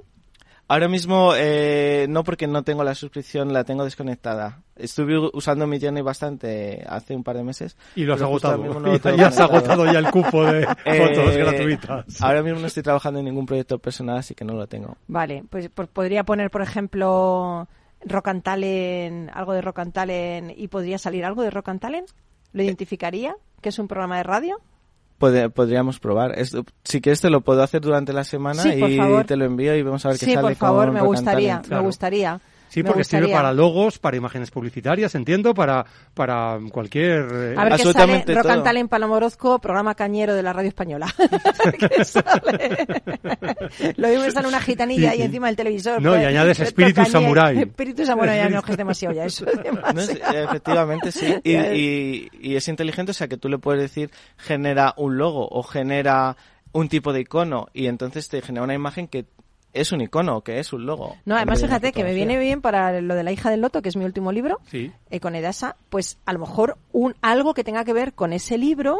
Ahora 0.71 0.87
mismo 0.87 1.31
eh, 1.35 2.05
no 2.09 2.23
porque 2.23 2.45
no 2.45 2.61
tengo 2.61 2.83
la 2.83 2.93
suscripción, 2.93 3.51
la 3.53 3.63
tengo 3.63 3.83
desconectada. 3.83 4.61
Estuve 4.75 5.17
usando 5.33 5.65
mi 5.65 5.79
Journey 5.79 6.03
bastante 6.03 6.85
hace 6.87 7.15
un 7.15 7.23
par 7.23 7.37
de 7.37 7.43
meses. 7.43 7.75
Y 7.95 8.03
lo 8.03 8.13
has 8.13 8.21
agotado. 8.21 8.57
no 8.63 8.79
lo 8.79 8.97
ya 9.17 9.27
has 9.29 9.39
agotado 9.39 9.85
ya 9.91 9.97
el 9.97 10.11
cupo 10.11 10.45
de 10.45 10.65
fotos 10.67 10.85
Eh, 10.85 11.37
gratuitas. 11.39 12.21
Ahora 12.21 12.43
mismo 12.43 12.59
no 12.59 12.67
estoy 12.67 12.83
trabajando 12.83 13.17
en 13.19 13.25
ningún 13.25 13.47
proyecto 13.47 13.79
personal, 13.79 14.17
así 14.19 14.35
que 14.35 14.45
no 14.45 14.53
lo 14.53 14.67
tengo. 14.67 14.95
Vale, 15.07 15.43
pues 15.49 15.69
por- 15.69 15.87
podría 15.87 16.23
poner, 16.23 16.51
por 16.51 16.61
ejemplo, 16.61 17.67
Rock 18.05 18.27
and 18.29 18.43
Talent, 18.43 19.29
algo 19.33 19.53
de 19.53 19.61
Rock 19.61 19.79
and 19.79 19.93
Talent 19.93 20.51
y 20.57 20.67
podría 20.67 20.97
salir 20.97 21.25
algo 21.25 21.43
de 21.43 21.49
Rock 21.49 21.69
and 21.69 21.79
Talent. 21.81 22.09
¿Lo 22.53 22.63
identificaría? 22.63 23.35
¿Que 23.61 23.69
es 23.69 23.79
un 23.79 23.87
programa 23.87 24.17
de 24.17 24.23
radio? 24.23 24.59
Podríamos 25.17 25.99
probar. 25.99 26.37
Es- 26.39 26.55
si 26.83 27.01
quieres 27.01 27.19
te 27.19 27.29
lo 27.29 27.41
puedo 27.41 27.61
hacer 27.61 27.81
durante 27.81 28.13
la 28.13 28.23
semana 28.23 28.63
Sí, 28.63 28.69
y 28.69 29.23
te 29.25 29.35
lo 29.35 29.45
envío 29.45 29.75
y 29.75 29.83
vamos 29.83 30.05
a 30.05 30.09
ver 30.09 30.17
qué 30.17 30.25
Sí, 30.25 30.33
sale 30.33 30.47
por 30.47 30.55
favor, 30.55 30.85
con 30.85 30.93
me 30.93 30.99
Rock 31.01 31.07
and 31.09 31.15
gustaría, 31.17 31.57
me 31.57 31.67
Claro. 31.67 31.83
gustaría. 31.83 32.41
Sí, 32.69 32.83
me 32.83 32.89
porque 32.89 33.03
sirve 33.03 33.29
para 33.29 33.51
logos, 33.51 33.99
para 33.99 34.15
imágenes 34.15 34.51
publicitarias, 34.51 35.13
entiendo, 35.15 35.53
para, 35.53 35.85
para 36.13 36.57
cualquier... 36.71 37.21
eh, 37.31 37.55
A 37.57 37.63
ver 37.65 37.73
qué 37.73 37.77
sale 37.79 37.89
Absolutamente 37.89 38.35
Rock 38.35 38.45
and 38.45 38.53
todo. 38.55 38.63
Talent 38.63 38.89
Paloma 38.89 39.15
Orozco, 39.15 39.59
programa 39.59 39.95
cañero 39.95 40.35
de 40.35 40.43
la 40.43 40.53
radio 40.53 40.69
española. 40.69 41.07
¿Qué 41.79 42.05
sale? 42.05 42.87
Lo 43.97 44.07
mismo 44.07 44.23
me 44.25 44.31
sale 44.31 44.47
una 44.47 44.61
gitanilla 44.61 45.11
ahí 45.11 45.21
encima 45.21 45.47
del 45.47 45.55
televisor. 45.55 46.01
No, 46.01 46.11
pues, 46.11 46.21
y 46.21 46.25
añades 46.25 46.57
pues, 46.57 46.69
espíritu 46.69 47.01
cañe- 47.01 47.11
samurái. 47.11 47.57
Espíritu 47.59 48.05
samurái, 48.05 48.37
ya 48.37 48.49
no, 48.49 48.61
que 48.61 48.71
es 48.71 48.77
demasiado 48.77 49.15
ya, 49.15 49.25
eso 49.25 49.45
es 49.47 49.55
No, 49.57 49.63
demasiado. 49.63 50.01
sí, 50.13 50.19
efectivamente, 50.37 51.11
sí. 51.11 51.35
Y, 51.43 51.55
y- 51.55 52.29
y 52.39 52.55
es 52.55 52.67
inteligente, 52.67 53.11
o 53.11 53.13
sea, 53.13 53.27
que 53.27 53.37
tú 53.37 53.49
le 53.49 53.57
puedes 53.57 53.81
decir 53.81 54.11
genera 54.37 54.93
un 54.97 55.17
logo 55.17 55.47
o 55.49 55.63
genera 55.63 56.37
un 56.71 56.87
tipo 56.89 57.13
de 57.13 57.21
icono 57.21 57.67
y 57.73 57.87
entonces 57.87 58.29
te 58.29 58.41
genera 58.41 58.63
una 58.63 58.75
imagen 58.75 59.07
que 59.07 59.25
es 59.73 59.91
un 59.91 60.01
icono, 60.01 60.41
que 60.41 60.59
es 60.59 60.73
un 60.73 60.85
logo. 60.85 61.15
No, 61.25 61.35
además 61.35 61.61
fíjate 61.61 61.91
que 61.91 62.03
me 62.03 62.13
viene 62.13 62.37
bien 62.37 62.61
para 62.61 63.01
lo 63.01 63.15
de 63.15 63.23
la 63.23 63.31
hija 63.31 63.49
del 63.51 63.61
loto, 63.61 63.81
que 63.81 63.89
es 63.89 63.95
mi 63.95 64.05
último 64.05 64.31
libro, 64.31 64.59
Sí. 64.69 64.91
eh, 65.09 65.19
con 65.19 65.35
Edasa, 65.35 65.75
pues 65.89 66.17
a 66.25 66.33
lo 66.33 66.39
mejor 66.39 66.77
un 66.91 67.15
algo 67.21 67.53
que 67.53 67.63
tenga 67.63 67.83
que 67.83 67.93
ver 67.93 68.13
con 68.13 68.33
ese 68.33 68.57
libro 68.57 68.99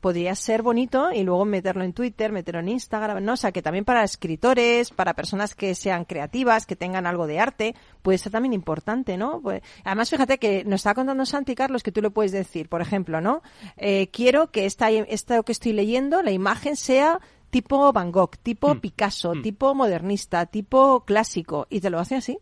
podría 0.00 0.34
ser 0.34 0.62
bonito 0.62 1.10
y 1.10 1.24
luego 1.24 1.44
meterlo 1.46 1.82
en 1.82 1.92
Twitter, 1.92 2.30
meterlo 2.30 2.60
en 2.60 2.68
Instagram, 2.68 3.24
¿no? 3.24 3.32
O 3.32 3.36
sea, 3.36 3.50
que 3.50 3.62
también 3.62 3.84
para 3.84 4.04
escritores, 4.04 4.90
para 4.90 5.14
personas 5.14 5.54
que 5.54 5.74
sean 5.74 6.04
creativas, 6.04 6.66
que 6.66 6.76
tengan 6.76 7.06
algo 7.06 7.26
de 7.26 7.40
arte, 7.40 7.74
puede 8.02 8.18
ser 8.18 8.30
también 8.30 8.52
importante, 8.52 9.16
¿no? 9.16 9.40
Pues, 9.40 9.62
además, 9.84 10.10
fíjate 10.10 10.38
que 10.38 10.64
nos 10.64 10.80
estaba 10.80 10.94
contando 10.96 11.24
Santi 11.26 11.54
Carlos 11.54 11.82
que 11.82 11.90
tú 11.92 12.02
le 12.02 12.10
puedes 12.10 12.30
decir, 12.30 12.68
por 12.68 12.82
ejemplo, 12.82 13.20
¿no? 13.20 13.42
Eh, 13.78 14.08
quiero 14.12 14.50
que 14.50 14.66
esta, 14.66 14.90
esto 14.90 15.42
que 15.42 15.52
estoy 15.52 15.72
leyendo, 15.72 16.22
la 16.22 16.30
imagen 16.30 16.76
sea 16.76 17.18
tipo 17.56 17.90
Van 17.90 18.12
Gogh, 18.12 18.36
tipo 18.42 18.74
Mm. 18.74 18.80
Picasso, 18.80 19.34
Mm. 19.34 19.40
tipo 19.42 19.74
modernista, 19.74 20.44
tipo 20.44 21.04
clásico, 21.06 21.66
y 21.70 21.80
te 21.80 21.88
lo 21.88 21.98
hace 21.98 22.16
así. 22.16 22.36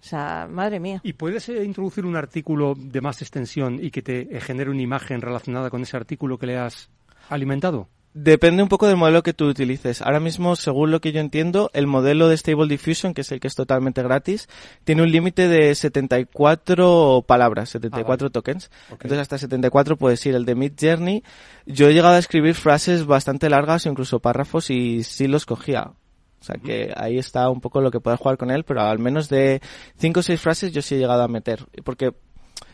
O 0.00 0.04
sea, 0.04 0.48
madre 0.50 0.80
mía. 0.80 1.00
¿Y 1.04 1.12
puedes 1.12 1.48
eh, 1.48 1.64
introducir 1.64 2.04
un 2.04 2.16
artículo 2.16 2.74
de 2.76 3.00
más 3.00 3.22
extensión 3.22 3.78
y 3.80 3.92
que 3.92 4.02
te 4.02 4.36
eh, 4.36 4.40
genere 4.40 4.70
una 4.70 4.82
imagen 4.82 5.20
relacionada 5.20 5.70
con 5.70 5.82
ese 5.82 5.96
artículo 5.96 6.38
que 6.38 6.46
le 6.46 6.58
has 6.58 6.90
alimentado? 7.28 7.88
Depende 8.20 8.64
un 8.64 8.68
poco 8.68 8.88
del 8.88 8.96
modelo 8.96 9.22
que 9.22 9.32
tú 9.32 9.46
utilices. 9.46 10.02
Ahora 10.02 10.18
mismo, 10.18 10.56
según 10.56 10.90
lo 10.90 11.00
que 11.00 11.12
yo 11.12 11.20
entiendo, 11.20 11.70
el 11.72 11.86
modelo 11.86 12.28
de 12.28 12.36
Stable 12.36 12.66
Diffusion, 12.66 13.14
que 13.14 13.20
es 13.20 13.30
el 13.30 13.38
que 13.38 13.46
es 13.46 13.54
totalmente 13.54 14.02
gratis, 14.02 14.48
tiene 14.82 15.02
un 15.02 15.12
límite 15.12 15.46
de 15.46 15.72
74 15.72 17.24
palabras, 17.28 17.68
74 17.68 18.30
tokens. 18.30 18.72
Ok. 18.90 19.04
Entonces 19.04 19.20
hasta 19.20 19.38
74 19.38 19.96
puedes 19.96 20.26
ir. 20.26 20.34
El 20.34 20.46
de 20.46 20.56
Mid 20.56 20.72
Journey, 20.80 21.22
yo 21.64 21.88
he 21.88 21.94
llegado 21.94 22.16
a 22.16 22.18
escribir 22.18 22.56
frases 22.56 23.06
bastante 23.06 23.48
largas 23.48 23.86
o 23.86 23.88
incluso 23.88 24.18
párrafos 24.18 24.68
y 24.70 25.04
sí 25.04 25.28
los 25.28 25.46
cogía. 25.46 25.92
O 26.40 26.44
sea 26.44 26.56
que 26.56 26.92
ahí 26.96 27.18
está 27.18 27.48
un 27.48 27.60
poco 27.60 27.80
lo 27.80 27.92
que 27.92 28.00
puedes 28.00 28.18
jugar 28.18 28.36
con 28.36 28.50
él, 28.50 28.64
pero 28.64 28.80
al 28.80 28.98
menos 28.98 29.28
de 29.28 29.62
5 29.98 30.18
o 30.18 30.22
6 30.24 30.40
frases 30.40 30.72
yo 30.72 30.82
sí 30.82 30.96
he 30.96 30.98
llegado 30.98 31.22
a 31.22 31.28
meter. 31.28 31.64
Porque 31.84 32.10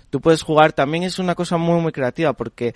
tú 0.09 0.23
puedes 0.23 0.41
jugar, 0.41 0.73
también 0.73 1.03
es 1.03 1.19
una 1.19 1.35
cosa 1.35 1.59
muy 1.59 1.83
muy 1.83 1.93
creativa, 1.93 2.33
porque 2.33 2.75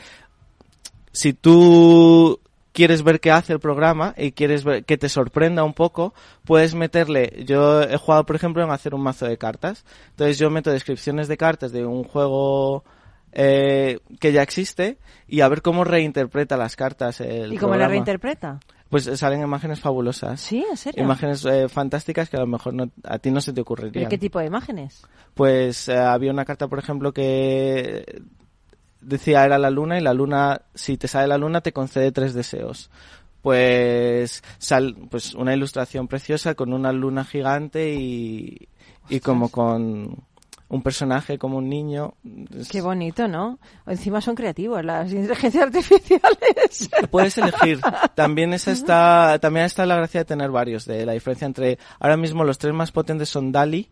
si 1.12 1.32
tú 1.32 2.38
quieres 2.78 3.02
ver 3.02 3.18
qué 3.18 3.32
hace 3.32 3.52
el 3.52 3.58
programa 3.58 4.14
y 4.16 4.30
quieres 4.30 4.62
ver 4.62 4.84
que 4.84 4.96
te 4.96 5.08
sorprenda 5.08 5.64
un 5.64 5.74
poco, 5.74 6.14
puedes 6.44 6.76
meterle, 6.76 7.42
yo 7.44 7.82
he 7.82 7.96
jugado 7.96 8.24
por 8.24 8.36
ejemplo 8.36 8.62
en 8.62 8.70
hacer 8.70 8.94
un 8.94 9.00
mazo 9.00 9.26
de 9.26 9.36
cartas, 9.36 9.84
entonces 10.10 10.38
yo 10.38 10.48
meto 10.48 10.70
descripciones 10.70 11.26
de 11.26 11.36
cartas 11.36 11.72
de 11.72 11.84
un 11.84 12.04
juego 12.04 12.84
eh, 13.32 13.98
que 14.20 14.30
ya 14.30 14.42
existe 14.42 14.98
y 15.26 15.40
a 15.40 15.48
ver 15.48 15.60
cómo 15.60 15.82
reinterpreta 15.82 16.56
las 16.56 16.76
cartas 16.76 17.20
el 17.20 17.52
¿Y 17.52 17.56
cómo 17.56 17.72
la 17.72 17.78
programa. 17.78 17.88
reinterpreta? 17.88 18.60
Pues 18.88 19.08
eh, 19.08 19.16
salen 19.16 19.42
imágenes 19.42 19.80
fabulosas. 19.80 20.40
Sí, 20.40 20.64
en 20.70 20.76
serio. 20.76 21.02
Imágenes 21.02 21.44
eh, 21.46 21.68
fantásticas 21.68 22.30
que 22.30 22.36
a 22.36 22.40
lo 22.40 22.46
mejor 22.46 22.74
no, 22.74 22.88
a 23.02 23.18
ti 23.18 23.32
no 23.32 23.40
se 23.40 23.50
te 23.50 23.56
¿Pero 23.56 23.62
ocurrirían. 23.62 24.08
qué 24.08 24.18
tipo 24.18 24.38
de 24.38 24.46
imágenes? 24.46 25.04
Pues 25.34 25.88
eh, 25.88 25.98
había 25.98 26.30
una 26.30 26.44
carta, 26.44 26.68
por 26.68 26.78
ejemplo, 26.78 27.12
que 27.12 28.22
decía 29.00 29.44
era 29.44 29.58
la 29.58 29.70
luna 29.70 29.98
y 29.98 30.02
la 30.02 30.14
luna, 30.14 30.62
si 30.74 30.96
te 30.96 31.08
sale 31.08 31.28
la 31.28 31.38
luna, 31.38 31.60
te 31.60 31.72
concede 31.72 32.12
tres 32.12 32.34
deseos. 32.34 32.90
pues 33.42 34.42
sal, 34.58 34.96
pues 35.10 35.34
una 35.34 35.54
ilustración 35.54 36.08
preciosa 36.08 36.54
con 36.54 36.72
una 36.72 36.92
luna 36.92 37.24
gigante 37.24 37.94
y, 37.94 38.68
y 39.08 39.20
como 39.20 39.48
con 39.50 40.16
un 40.68 40.82
personaje 40.82 41.38
como 41.38 41.58
un 41.58 41.68
niño. 41.68 42.14
Qué 42.70 42.80
bonito, 42.82 43.26
¿no? 43.26 43.58
Encima 43.86 44.20
son 44.20 44.34
creativos 44.34 44.84
las 44.84 45.10
inteligencias 45.12 45.64
artificiales. 45.64 46.90
Puedes 47.10 47.38
elegir. 47.38 47.80
También 48.14 48.52
esa 48.52 48.72
está, 48.72 49.38
también 49.40 49.66
está 49.66 49.86
la 49.86 49.96
gracia 49.96 50.20
de 50.20 50.24
tener 50.26 50.50
varios. 50.50 50.84
De 50.84 51.06
la 51.06 51.12
diferencia 51.12 51.46
entre 51.46 51.78
ahora 51.98 52.16
mismo 52.16 52.44
los 52.44 52.58
tres 52.58 52.74
más 52.74 52.92
potentes 52.92 53.30
son 53.30 53.50
Dali, 53.50 53.88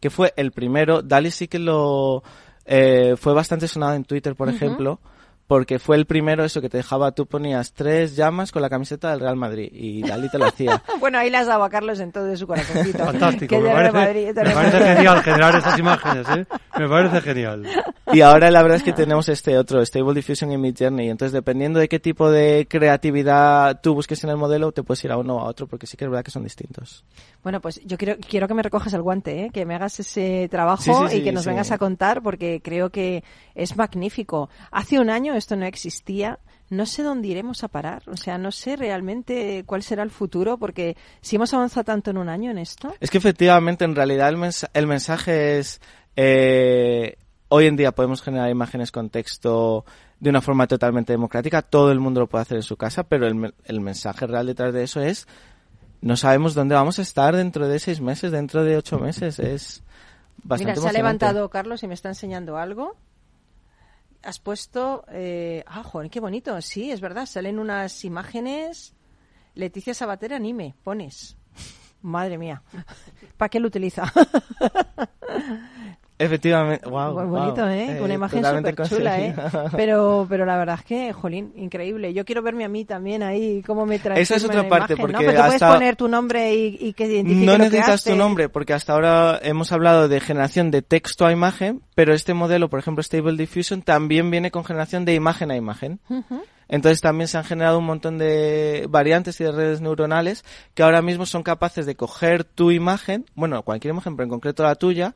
que 0.00 0.08
fue 0.08 0.32
el 0.36 0.52
primero. 0.52 1.02
Dali 1.02 1.30
sí 1.30 1.46
que 1.46 1.58
lo 1.58 2.22
eh, 2.64 3.14
fue 3.18 3.34
bastante 3.34 3.68
sonado 3.68 3.94
en 3.94 4.04
Twitter, 4.04 4.34
por 4.34 4.48
ejemplo, 4.48 5.00
porque 5.46 5.78
fue 5.78 5.96
el 5.96 6.06
primero 6.06 6.44
eso 6.44 6.60
que 6.60 6.68
te 6.68 6.78
dejaba. 6.78 7.12
Tú 7.12 7.26
ponías 7.26 7.72
tres 7.72 8.16
llamas 8.16 8.52
con 8.52 8.62
la 8.62 8.70
camiseta 8.70 9.10
del 9.10 9.20
Real 9.20 9.36
Madrid 9.36 9.68
y 9.72 10.02
Dali 10.02 10.28
te 10.30 10.38
lo 10.38 10.46
hacía. 10.46 10.82
bueno, 11.00 11.18
ahí 11.18 11.30
le 11.30 11.38
has 11.38 11.46
dado 11.46 11.64
a 11.64 11.70
Carlos 11.70 12.00
en 12.00 12.12
todo 12.12 12.24
de 12.24 12.36
su 12.36 12.46
corazoncito. 12.46 13.04
Fantástico, 13.04 13.54
Que 13.56 13.60
me 13.60 13.70
parece, 13.70 13.92
Madrid, 13.92 14.28
me 14.34 14.50
parece 14.54 14.78
genial 14.94 15.22
generar 15.22 15.56
esas 15.56 15.78
imágenes, 15.78 16.26
¿eh? 16.36 16.46
Me 16.78 16.88
parece 16.88 17.20
genial. 17.20 17.66
Y 18.12 18.20
ahora 18.20 18.50
la 18.50 18.62
verdad 18.62 18.76
es 18.78 18.82
que 18.82 18.92
tenemos 18.92 19.28
este 19.28 19.56
otro, 19.58 19.84
Stable 19.84 20.14
Diffusion 20.14 20.52
y 20.52 20.58
Mid 20.58 20.76
Journey. 20.78 21.08
Entonces, 21.08 21.32
dependiendo 21.32 21.78
de 21.78 21.88
qué 21.88 21.98
tipo 22.00 22.30
de 22.30 22.66
creatividad 22.68 23.80
tú 23.82 23.94
busques 23.94 24.22
en 24.24 24.30
el 24.30 24.36
modelo, 24.36 24.72
te 24.72 24.82
puedes 24.82 25.04
ir 25.04 25.12
a 25.12 25.16
uno 25.16 25.36
o 25.36 25.40
a 25.40 25.44
otro, 25.44 25.66
porque 25.66 25.86
sí 25.86 25.96
que 25.96 26.04
es 26.04 26.10
verdad 26.10 26.24
que 26.24 26.30
son 26.30 26.42
distintos. 26.44 27.04
Bueno, 27.42 27.60
pues 27.60 27.80
yo 27.84 27.96
quiero, 27.98 28.16
quiero 28.28 28.48
que 28.48 28.54
me 28.54 28.62
recojas 28.62 28.92
el 28.94 29.02
guante, 29.02 29.44
¿eh? 29.44 29.50
que 29.52 29.66
me 29.66 29.74
hagas 29.74 30.00
ese 30.00 30.48
trabajo 30.50 30.82
Sí, 30.82 30.92
sí, 31.10 31.16
y 31.18 31.22
que 31.24 31.32
nos 31.32 31.44
sí. 31.44 31.50
vengas 31.50 31.70
a 31.70 31.78
contar, 31.78 32.22
porque 32.22 32.60
creo 32.62 32.90
que 32.90 33.22
es 33.54 33.76
magnífico. 33.76 34.48
Hace 34.70 34.98
un 34.98 35.10
año 35.10 35.33
esto 35.36 35.56
no 35.56 35.66
existía. 35.66 36.38
No 36.70 36.86
sé 36.86 37.02
dónde 37.02 37.28
iremos 37.28 37.62
a 37.62 37.68
parar. 37.68 38.02
O 38.08 38.16
sea, 38.16 38.38
no 38.38 38.50
sé 38.50 38.76
realmente 38.76 39.64
cuál 39.66 39.82
será 39.82 40.02
el 40.02 40.10
futuro, 40.10 40.56
porque 40.58 40.96
si 41.20 41.36
hemos 41.36 41.52
avanzado 41.54 41.84
tanto 41.84 42.10
en 42.10 42.18
un 42.18 42.28
año 42.28 42.50
en 42.50 42.58
esto. 42.58 42.94
Es 43.00 43.10
que 43.10 43.18
efectivamente, 43.18 43.84
en 43.84 43.94
realidad, 43.94 44.28
el, 44.30 44.36
mensa- 44.38 44.70
el 44.72 44.86
mensaje 44.86 45.58
es. 45.58 45.80
eh, 46.16 47.16
hoy 47.48 47.66
en 47.66 47.76
día 47.76 47.92
podemos 47.92 48.22
generar 48.22 48.50
imágenes 48.50 48.90
con 48.90 49.10
texto 49.10 49.84
de 50.18 50.30
una 50.30 50.40
forma 50.40 50.66
totalmente 50.66 51.12
democrática. 51.12 51.62
Todo 51.62 51.92
el 51.92 52.00
mundo 52.00 52.20
lo 52.20 52.28
puede 52.28 52.42
hacer 52.42 52.56
en 52.56 52.62
su 52.62 52.76
casa, 52.76 53.04
pero 53.04 53.26
el, 53.26 53.54
el 53.64 53.80
mensaje 53.80 54.26
real 54.26 54.46
detrás 54.46 54.72
de 54.72 54.82
eso 54.84 55.00
es. 55.00 55.28
No 56.00 56.16
sabemos 56.16 56.54
dónde 56.54 56.74
vamos 56.74 56.98
a 56.98 57.02
estar 57.02 57.36
dentro 57.36 57.68
de 57.68 57.78
seis 57.78 58.00
meses, 58.00 58.32
dentro 58.32 58.64
de 58.64 58.76
ocho 58.76 58.98
meses. 58.98 59.38
Es 59.38 59.82
bastante 60.42 60.72
Mira, 60.72 60.82
se 60.82 60.88
ha 60.88 60.92
levantado 60.92 61.48
Carlos 61.50 61.82
y 61.82 61.88
me 61.88 61.94
está 61.94 62.08
enseñando 62.08 62.56
algo. 62.56 62.96
Has 64.24 64.38
puesto. 64.40 65.04
Eh... 65.08 65.62
Ah, 65.66 65.82
joder, 65.82 66.10
qué 66.10 66.20
bonito. 66.20 66.60
Sí, 66.62 66.90
es 66.90 67.00
verdad. 67.00 67.26
Salen 67.26 67.58
unas 67.58 68.04
imágenes. 68.04 68.94
Leticia 69.54 69.94
Sabater 69.94 70.34
anime, 70.34 70.74
pones. 70.82 71.36
Madre 72.02 72.38
mía. 72.38 72.62
¿Para 73.36 73.48
qué 73.48 73.60
lo 73.60 73.68
utiliza? 73.68 74.04
Efectivamente, 76.16 76.88
wow. 76.88 77.12
Muy 77.12 77.24
bonito, 77.26 77.68
¿eh? 77.68 78.00
Una 78.00 78.14
imagen 78.14 78.40
totalmente 78.40 78.70
súper 78.84 78.98
chula, 78.98 79.20
¿eh? 79.20 79.34
Pero, 79.76 80.26
pero 80.28 80.46
la 80.46 80.56
verdad 80.56 80.76
es 80.78 80.84
que, 80.84 81.12
jolín, 81.12 81.52
increíble. 81.56 82.14
Yo 82.14 82.24
quiero 82.24 82.40
verme 82.40 82.64
a 82.64 82.68
mí 82.68 82.84
también 82.84 83.22
ahí, 83.24 83.62
cómo 83.66 83.84
me 83.84 83.98
trae. 83.98 84.20
Esa 84.20 84.36
es 84.36 84.44
otra 84.44 84.68
parte, 84.68 84.96
porque 84.96 85.12
¿no? 85.14 85.18
Pero 85.18 85.32
tú 85.32 85.36
puedes 85.38 85.54
hasta- 85.62 85.74
poner 85.74 85.96
tu 85.96 86.06
nombre 86.06 86.54
y, 86.54 86.78
y 86.80 86.92
que 86.92 87.06
identifique 87.06 87.44
No 87.44 87.52
lo 87.52 87.58
que 87.58 87.64
necesitas 87.64 88.04
tu 88.04 88.14
nombre, 88.14 88.48
porque 88.48 88.72
hasta 88.74 88.92
ahora 88.92 89.40
hemos 89.42 89.72
hablado 89.72 90.06
de 90.08 90.20
generación 90.20 90.70
de 90.70 90.82
texto 90.82 91.26
a 91.26 91.32
imagen, 91.32 91.82
pero 91.96 92.14
este 92.14 92.32
modelo, 92.32 92.70
por 92.70 92.78
ejemplo, 92.78 93.02
Stable 93.02 93.36
Diffusion, 93.36 93.82
también 93.82 94.30
viene 94.30 94.52
con 94.52 94.64
generación 94.64 95.04
de 95.04 95.14
imagen 95.14 95.50
a 95.50 95.56
imagen. 95.56 95.98
Entonces 96.68 97.00
también 97.00 97.26
se 97.28 97.36
han 97.38 97.44
generado 97.44 97.78
un 97.78 97.84
montón 97.86 98.18
de 98.18 98.86
variantes 98.88 99.38
y 99.40 99.44
de 99.44 99.52
redes 99.52 99.80
neuronales 99.80 100.44
que 100.74 100.82
ahora 100.82 101.02
mismo 101.02 101.26
son 101.26 101.42
capaces 101.42 101.84
de 101.86 101.94
coger 101.96 102.44
tu 102.44 102.70
imagen, 102.70 103.26
bueno, 103.34 103.62
cualquier 103.62 103.92
imagen, 103.92 104.16
pero 104.16 104.24
en 104.24 104.30
concreto 104.30 104.62
la 104.62 104.74
tuya, 104.76 105.14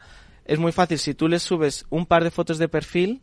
es 0.48 0.58
muy 0.58 0.72
fácil. 0.72 0.98
Si 0.98 1.14
tú 1.14 1.28
le 1.28 1.38
subes 1.38 1.86
un 1.90 2.04
par 2.06 2.24
de 2.24 2.32
fotos 2.32 2.58
de 2.58 2.68
perfil, 2.68 3.22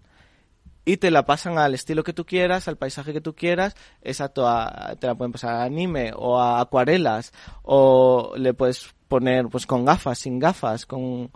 y 0.88 0.98
te 0.98 1.10
la 1.10 1.26
pasan 1.26 1.58
al 1.58 1.74
estilo 1.74 2.04
que 2.04 2.14
tú 2.14 2.26
quieras, 2.26 2.68
al 2.68 2.78
paisaje 2.78 3.12
que 3.12 3.20
tú 3.20 3.34
quieras, 3.34 3.76
exacto, 4.04 4.48
a- 4.48 4.96
te 5.00 5.08
la 5.08 5.16
pueden 5.16 5.32
pasar 5.32 5.56
a 5.56 5.64
anime 5.64 6.14
o 6.16 6.40
a 6.40 6.62
acuarelas 6.62 7.34
o 7.64 8.34
le 8.38 8.54
puedes 8.54 8.94
poner 9.08 9.48
pues 9.48 9.66
con 9.66 9.84
gafas, 9.84 10.20
sin 10.20 10.38
gafas, 10.38 10.86
con 10.86 11.32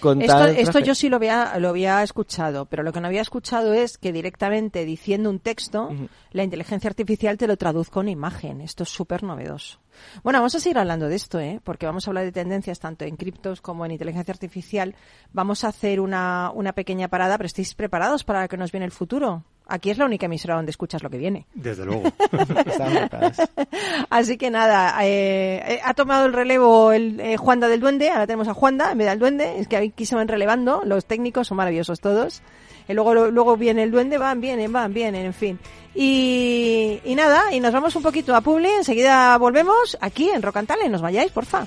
con 0.00 0.22
Esto, 0.22 0.44
esto 0.46 0.78
yo 0.80 0.94
sí 0.94 1.08
lo 1.08 1.16
había, 1.16 1.58
lo 1.58 1.70
había 1.70 2.02
escuchado, 2.02 2.66
pero 2.66 2.82
lo 2.82 2.92
que 2.92 3.00
no 3.00 3.08
había 3.08 3.22
escuchado 3.22 3.72
es 3.72 3.98
que 3.98 4.12
directamente 4.12 4.84
diciendo 4.84 5.30
un 5.30 5.40
texto, 5.40 5.90
la 6.32 6.44
inteligencia 6.44 6.88
artificial 6.88 7.36
te 7.36 7.46
lo 7.46 7.56
traduzca 7.56 8.00
en 8.00 8.08
imagen. 8.08 8.60
Esto 8.60 8.84
es 8.84 8.90
súper 8.90 9.22
novedoso. 9.22 9.80
Bueno, 10.22 10.38
vamos 10.38 10.54
a 10.54 10.60
seguir 10.60 10.78
hablando 10.78 11.08
de 11.08 11.16
esto, 11.16 11.40
¿eh? 11.40 11.60
porque 11.64 11.86
vamos 11.86 12.06
a 12.06 12.10
hablar 12.10 12.24
de 12.24 12.32
tendencias 12.32 12.78
tanto 12.78 13.04
en 13.04 13.16
criptos 13.16 13.60
como 13.60 13.84
en 13.84 13.92
inteligencia 13.92 14.32
artificial. 14.32 14.94
Vamos 15.32 15.64
a 15.64 15.68
hacer 15.68 16.00
una, 16.00 16.52
una 16.54 16.72
pequeña 16.72 17.08
parada, 17.08 17.36
pero 17.36 17.46
¿estáis 17.46 17.74
preparados 17.74 18.24
para 18.24 18.42
lo 18.42 18.48
que 18.48 18.56
nos 18.56 18.70
viene 18.70 18.86
el 18.86 18.92
futuro? 18.92 19.44
Aquí 19.70 19.90
es 19.90 19.98
la 19.98 20.06
única 20.06 20.26
emisora 20.26 20.54
donde 20.56 20.70
escuchas 20.70 21.02
lo 21.02 21.10
que 21.10 21.18
viene. 21.18 21.46
Desde 21.54 21.84
luego. 21.84 22.04
Así 24.10 24.36
que 24.38 24.50
nada, 24.50 24.96
eh, 25.04 25.62
eh, 25.74 25.80
ha 25.84 25.94
tomado 25.94 26.26
el 26.26 26.32
relevo 26.32 26.92
el 26.92 27.20
eh, 27.20 27.36
Juanda 27.36 27.68
del 27.68 27.80
Duende, 27.80 28.08
ahora 28.10 28.26
tenemos 28.26 28.48
a 28.48 28.54
Juanda 28.54 28.90
en 28.92 28.98
vez 28.98 29.08
del 29.08 29.18
Duende, 29.18 29.58
es 29.58 29.68
que 29.68 29.76
aquí 29.76 30.06
se 30.06 30.14
van 30.16 30.28
relevando, 30.28 30.82
los 30.84 31.04
técnicos 31.06 31.48
son 31.48 31.56
maravillosos 31.58 32.00
todos. 32.00 32.42
Y 32.88 32.94
luego, 32.94 33.12
lo- 33.12 33.30
luego 33.30 33.56
viene 33.58 33.82
el 33.82 33.90
Duende, 33.90 34.16
van, 34.16 34.40
vienen, 34.40 34.72
van, 34.72 34.94
vienen, 34.94 35.26
en 35.26 35.34
fin. 35.34 35.58
Y, 35.94 37.00
y 37.04 37.14
nada, 37.14 37.52
y 37.52 37.60
nos 37.60 37.72
vamos 37.72 37.94
un 37.96 38.02
poquito 38.02 38.34
a 38.34 38.40
Publi, 38.40 38.70
enseguida 38.70 39.36
volvemos 39.36 39.98
aquí 40.00 40.30
en 40.30 40.40
Rocantale, 40.42 40.88
nos 40.88 41.02
vayáis, 41.02 41.30
porfa. 41.32 41.66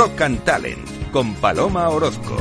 Rock 0.00 0.20
and 0.22 0.42
Talent 0.46 1.12
con 1.12 1.34
Paloma 1.42 1.90
Orozco. 1.90 2.36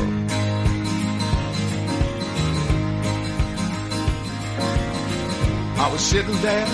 I 5.76 5.90
was 5.92 6.00
sitting 6.00 6.40
there 6.42 6.68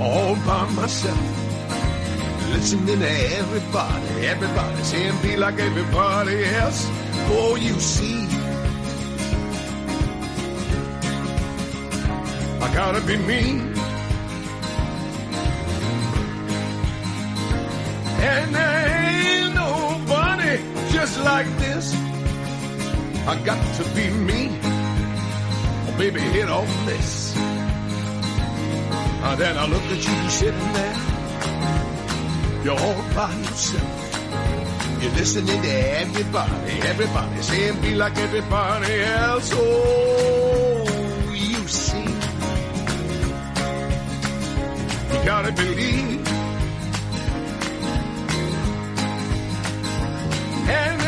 all 0.00 0.34
by 0.44 0.68
myself, 0.74 1.22
listening 2.50 2.98
to 2.98 3.10
everybody, 3.38 4.26
everybody 4.26 4.82
saying 4.82 5.14
be 5.22 5.36
like 5.36 5.60
everybody 5.60 6.44
else. 6.58 6.88
Oh, 7.30 7.54
you 7.54 7.78
see, 7.78 8.26
I 12.60 12.74
gotta 12.74 13.00
be 13.06 13.16
me. 13.18 13.71
Like 21.24 21.46
this. 21.58 21.94
I 23.26 23.40
got 23.44 23.74
to 23.76 23.84
be 23.94 24.10
me. 24.10 24.58
Oh, 24.62 25.94
baby, 25.98 26.20
hit 26.20 26.48
on 26.48 26.66
this. 26.86 27.36
And 27.36 29.40
then 29.40 29.56
I 29.56 29.66
look 29.66 29.82
at 29.82 30.08
you 30.08 30.30
sitting 30.30 30.72
there. 30.72 30.96
You're 32.64 32.78
all 32.78 33.02
by 33.14 33.34
yourself. 33.34 33.98
You're 35.02 35.12
listening 35.12 35.62
to 35.62 35.68
everybody, 35.68 36.80
everybody 36.82 37.42
saying 37.42 37.80
be 37.80 37.94
like 37.96 38.16
everybody 38.18 39.00
else. 39.02 39.50
Oh, 39.52 40.84
you 41.32 41.66
see. 41.66 42.04
You 45.12 45.24
gotta 45.24 45.50
believe. 45.52 46.28
And 50.68 51.01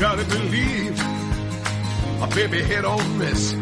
gotta 0.00 0.24
believe. 0.24 0.98
A 2.22 2.26
baby 2.28 2.62
hit 2.62 2.84
on 2.84 3.18
this. 3.18 3.54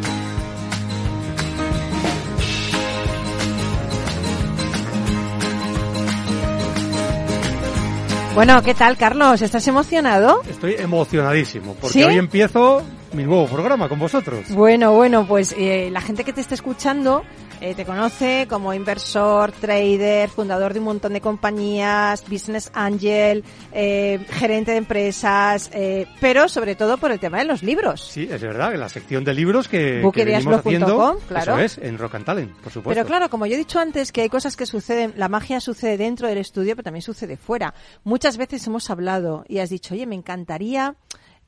Bueno, 8.35 8.63
¿qué 8.63 8.73
tal, 8.73 8.97
Carlos? 8.97 9.43
¿Estás 9.43 9.67
emocionado? 9.67 10.43
Estoy 10.49 10.77
emocionadísimo, 10.79 11.75
porque 11.75 11.99
¿Sí? 11.99 12.05
hoy 12.05 12.19
empiezo 12.19 12.85
mi 13.13 13.25
nuevo 13.25 13.47
programa 13.47 13.89
con 13.89 13.99
vosotros. 13.99 14.51
Bueno, 14.51 14.93
bueno, 14.93 15.27
pues 15.27 15.55
eh, 15.57 15.89
la 15.93 16.01
gente 16.01 16.25
que 16.25 16.33
te 16.33 16.41
está 16.41 16.55
escuchando 16.55 17.23
eh, 17.61 17.75
te 17.75 17.85
conoce 17.85 18.47
como 18.49 18.73
inversor, 18.73 19.51
trader, 19.51 20.29
fundador 20.29 20.73
de 20.73 20.79
un 20.79 20.85
montón 20.85 21.13
de 21.13 21.21
compañías, 21.21 22.23
business 22.29 22.71
angel, 22.73 23.43
eh, 23.73 24.25
gerente 24.31 24.73
de 24.73 24.77
empresas, 24.77 25.69
eh, 25.75 26.07
pero 26.21 26.49
sobre 26.49 26.77
todo 26.77 26.99
por 26.99 27.11
el 27.11 27.19
tema 27.19 27.39
de 27.39 27.47
los 27.47 27.65
libros. 27.65 28.01
Sí, 28.01 28.29
es 28.31 28.41
verdad, 28.41 28.75
en 28.75 28.81
la 28.81 28.89
sección 28.89 29.25
de 29.25 29.35
libros 29.35 29.67
que, 29.67 30.09
que 30.15 30.25
venimos 30.25 30.55
haciendo, 30.55 31.19
claro. 31.27 31.59
eso 31.59 31.81
es, 31.81 31.85
en 31.85 31.99
Rock 31.99 32.15
and 32.15 32.25
Talent, 32.25 32.53
por 32.53 32.73
supuesto. 32.73 32.91
Pero 32.91 33.07
claro, 33.07 33.29
como 33.29 33.45
yo 33.47 33.55
he 33.55 33.59
dicho 33.59 33.81
antes, 33.81 34.13
que 34.13 34.21
hay 34.21 34.29
cosas 34.29 34.57
que 34.57 34.65
suceden, 34.65 35.15
la 35.17 35.29
magia 35.29 35.61
sucede 35.61 35.97
dentro 35.97 36.29
del 36.29 36.39
estudio, 36.39 36.77
pero 36.77 36.85
también 36.85 37.03
sucede 37.03 37.37
fuera. 37.37 37.75
Muchas 38.05 38.37
veces 38.37 38.65
hemos 38.69 38.89
hablado 38.89 39.45
y 39.49 39.59
has 39.59 39.71
dicho, 39.71 39.95
oye, 39.95 40.07
me 40.07 40.15
encantaría 40.15 40.95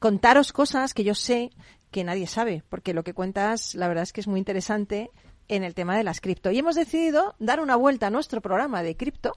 contaros 0.01 0.53
cosas 0.53 0.95
que 0.95 1.05
yo 1.05 1.15
sé 1.15 1.51
que 1.93 2.03
nadie 2.03 2.27
sabe, 2.27 2.65
porque 2.69 2.95
lo 2.95 3.05
que 3.05 3.15
cuentas, 3.15 3.75
la 3.75 3.87
verdad 3.87 4.03
es 4.03 4.13
que 4.13 4.21
es 4.21 4.27
muy 4.27 4.39
interesante 4.39 5.11
en 5.49 5.63
el 5.63 5.75
tema 5.75 5.97
de 5.97 6.05
las 6.05 6.21
cripto. 6.21 6.51
Y 6.51 6.59
hemos 6.59 6.75
decidido 6.75 7.35
dar 7.39 7.61
una 7.61 7.77
vuelta 7.77 8.07
a 8.07 8.11
nuestro 8.11 8.41
programa 8.41 8.83
de 8.83 8.97
cripto 8.97 9.37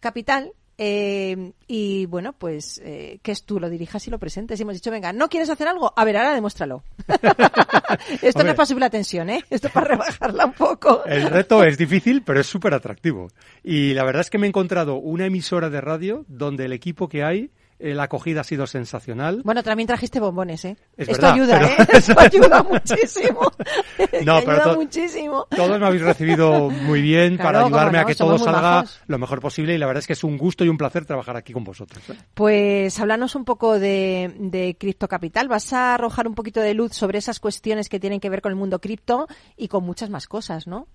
capital. 0.00 0.52
eh, 0.78 1.52
y 1.68 2.06
bueno, 2.06 2.32
pues 2.32 2.80
eh, 2.84 3.20
que 3.22 3.30
es 3.30 3.44
tú 3.44 3.60
lo 3.60 3.70
dirijas 3.70 4.06
y 4.08 4.10
lo 4.10 4.18
presentes. 4.18 4.58
Y 4.58 4.62
hemos 4.64 4.74
dicho, 4.74 4.90
venga, 4.90 5.12
¿no 5.12 5.28
quieres 5.28 5.48
hacer 5.48 5.68
algo? 5.68 5.92
A 5.96 6.04
ver, 6.04 6.16
ahora 6.16 6.34
demuéstralo. 6.34 6.82
Esto 8.22 8.42
no 8.42 8.50
es 8.50 8.56
para 8.56 8.66
subir 8.66 8.80
la 8.80 8.90
tensión, 8.90 9.30
¿eh? 9.30 9.44
Esto 9.48 9.68
es 9.68 9.72
para 9.72 9.86
rebajarla 9.88 10.46
un 10.46 10.54
poco. 10.54 11.04
El 11.04 11.30
reto 11.30 11.62
es 11.62 11.78
difícil, 11.78 12.22
pero 12.22 12.40
es 12.40 12.46
súper 12.48 12.74
atractivo. 12.74 13.28
Y 13.62 13.94
la 13.94 14.02
verdad 14.02 14.22
es 14.22 14.30
que 14.30 14.38
me 14.38 14.46
he 14.46 14.48
encontrado 14.48 14.96
una 14.96 15.26
emisora 15.26 15.70
de 15.70 15.80
radio 15.80 16.24
donde 16.26 16.64
el 16.64 16.72
equipo 16.72 17.08
que 17.08 17.22
hay, 17.22 17.50
eh, 17.82 17.94
la 17.94 18.04
acogida 18.04 18.40
ha 18.42 18.44
sido 18.44 18.66
sensacional. 18.66 19.42
Bueno, 19.44 19.62
también 19.62 19.86
trajiste 19.86 20.20
bombones, 20.20 20.64
¿eh? 20.64 20.76
Es 20.96 21.08
Esto 21.08 21.22
verdad, 21.22 21.32
ayuda, 21.34 21.58
pero- 21.58 21.66
¿eh? 21.66 21.86
Esto 21.98 22.14
ayuda 22.20 22.62
muchísimo. 22.62 23.40
No, 24.24 24.40
pero 24.44 24.62
to- 24.62 24.74
muchísimo. 24.76 25.46
Todos 25.54 25.78
me 25.80 25.86
habéis 25.86 26.02
recibido 26.02 26.70
muy 26.70 27.00
bien 27.02 27.36
Claro, 27.36 27.48
para 27.52 27.64
ayudarme 27.66 27.98
no, 27.98 28.04
a 28.04 28.06
que 28.06 28.14
todo 28.14 28.38
salga 28.38 28.84
lo 29.06 29.18
mejor 29.18 29.40
posible 29.40 29.74
y 29.74 29.78
la 29.78 29.86
verdad 29.86 30.00
es 30.00 30.06
que 30.06 30.12
es 30.12 30.22
un 30.24 30.36
gusto 30.38 30.64
y 30.64 30.68
un 30.68 30.76
placer 30.78 31.04
trabajar 31.06 31.36
aquí 31.36 31.52
con 31.52 31.64
vosotros. 31.64 32.02
¿eh? 32.10 32.14
Pues 32.34 32.98
háblanos 33.00 33.34
un 33.34 33.44
poco 33.44 33.78
de, 33.78 34.32
de 34.38 34.76
Cripto 34.78 35.08
Capital. 35.08 35.48
Vas 35.48 35.72
a 35.72 35.94
arrojar 35.94 36.28
un 36.28 36.34
poquito 36.34 36.60
de 36.60 36.74
luz 36.74 36.92
sobre 36.94 37.18
esas 37.18 37.40
cuestiones 37.40 37.88
que 37.88 37.98
tienen 38.00 38.20
que 38.20 38.30
ver 38.30 38.42
con 38.42 38.50
el 38.52 38.56
mundo 38.56 38.80
cripto 38.80 39.26
y 39.56 39.68
con 39.68 39.84
muchas 39.84 40.10
más 40.10 40.26
cosas, 40.28 40.66
¿no? 40.66 40.86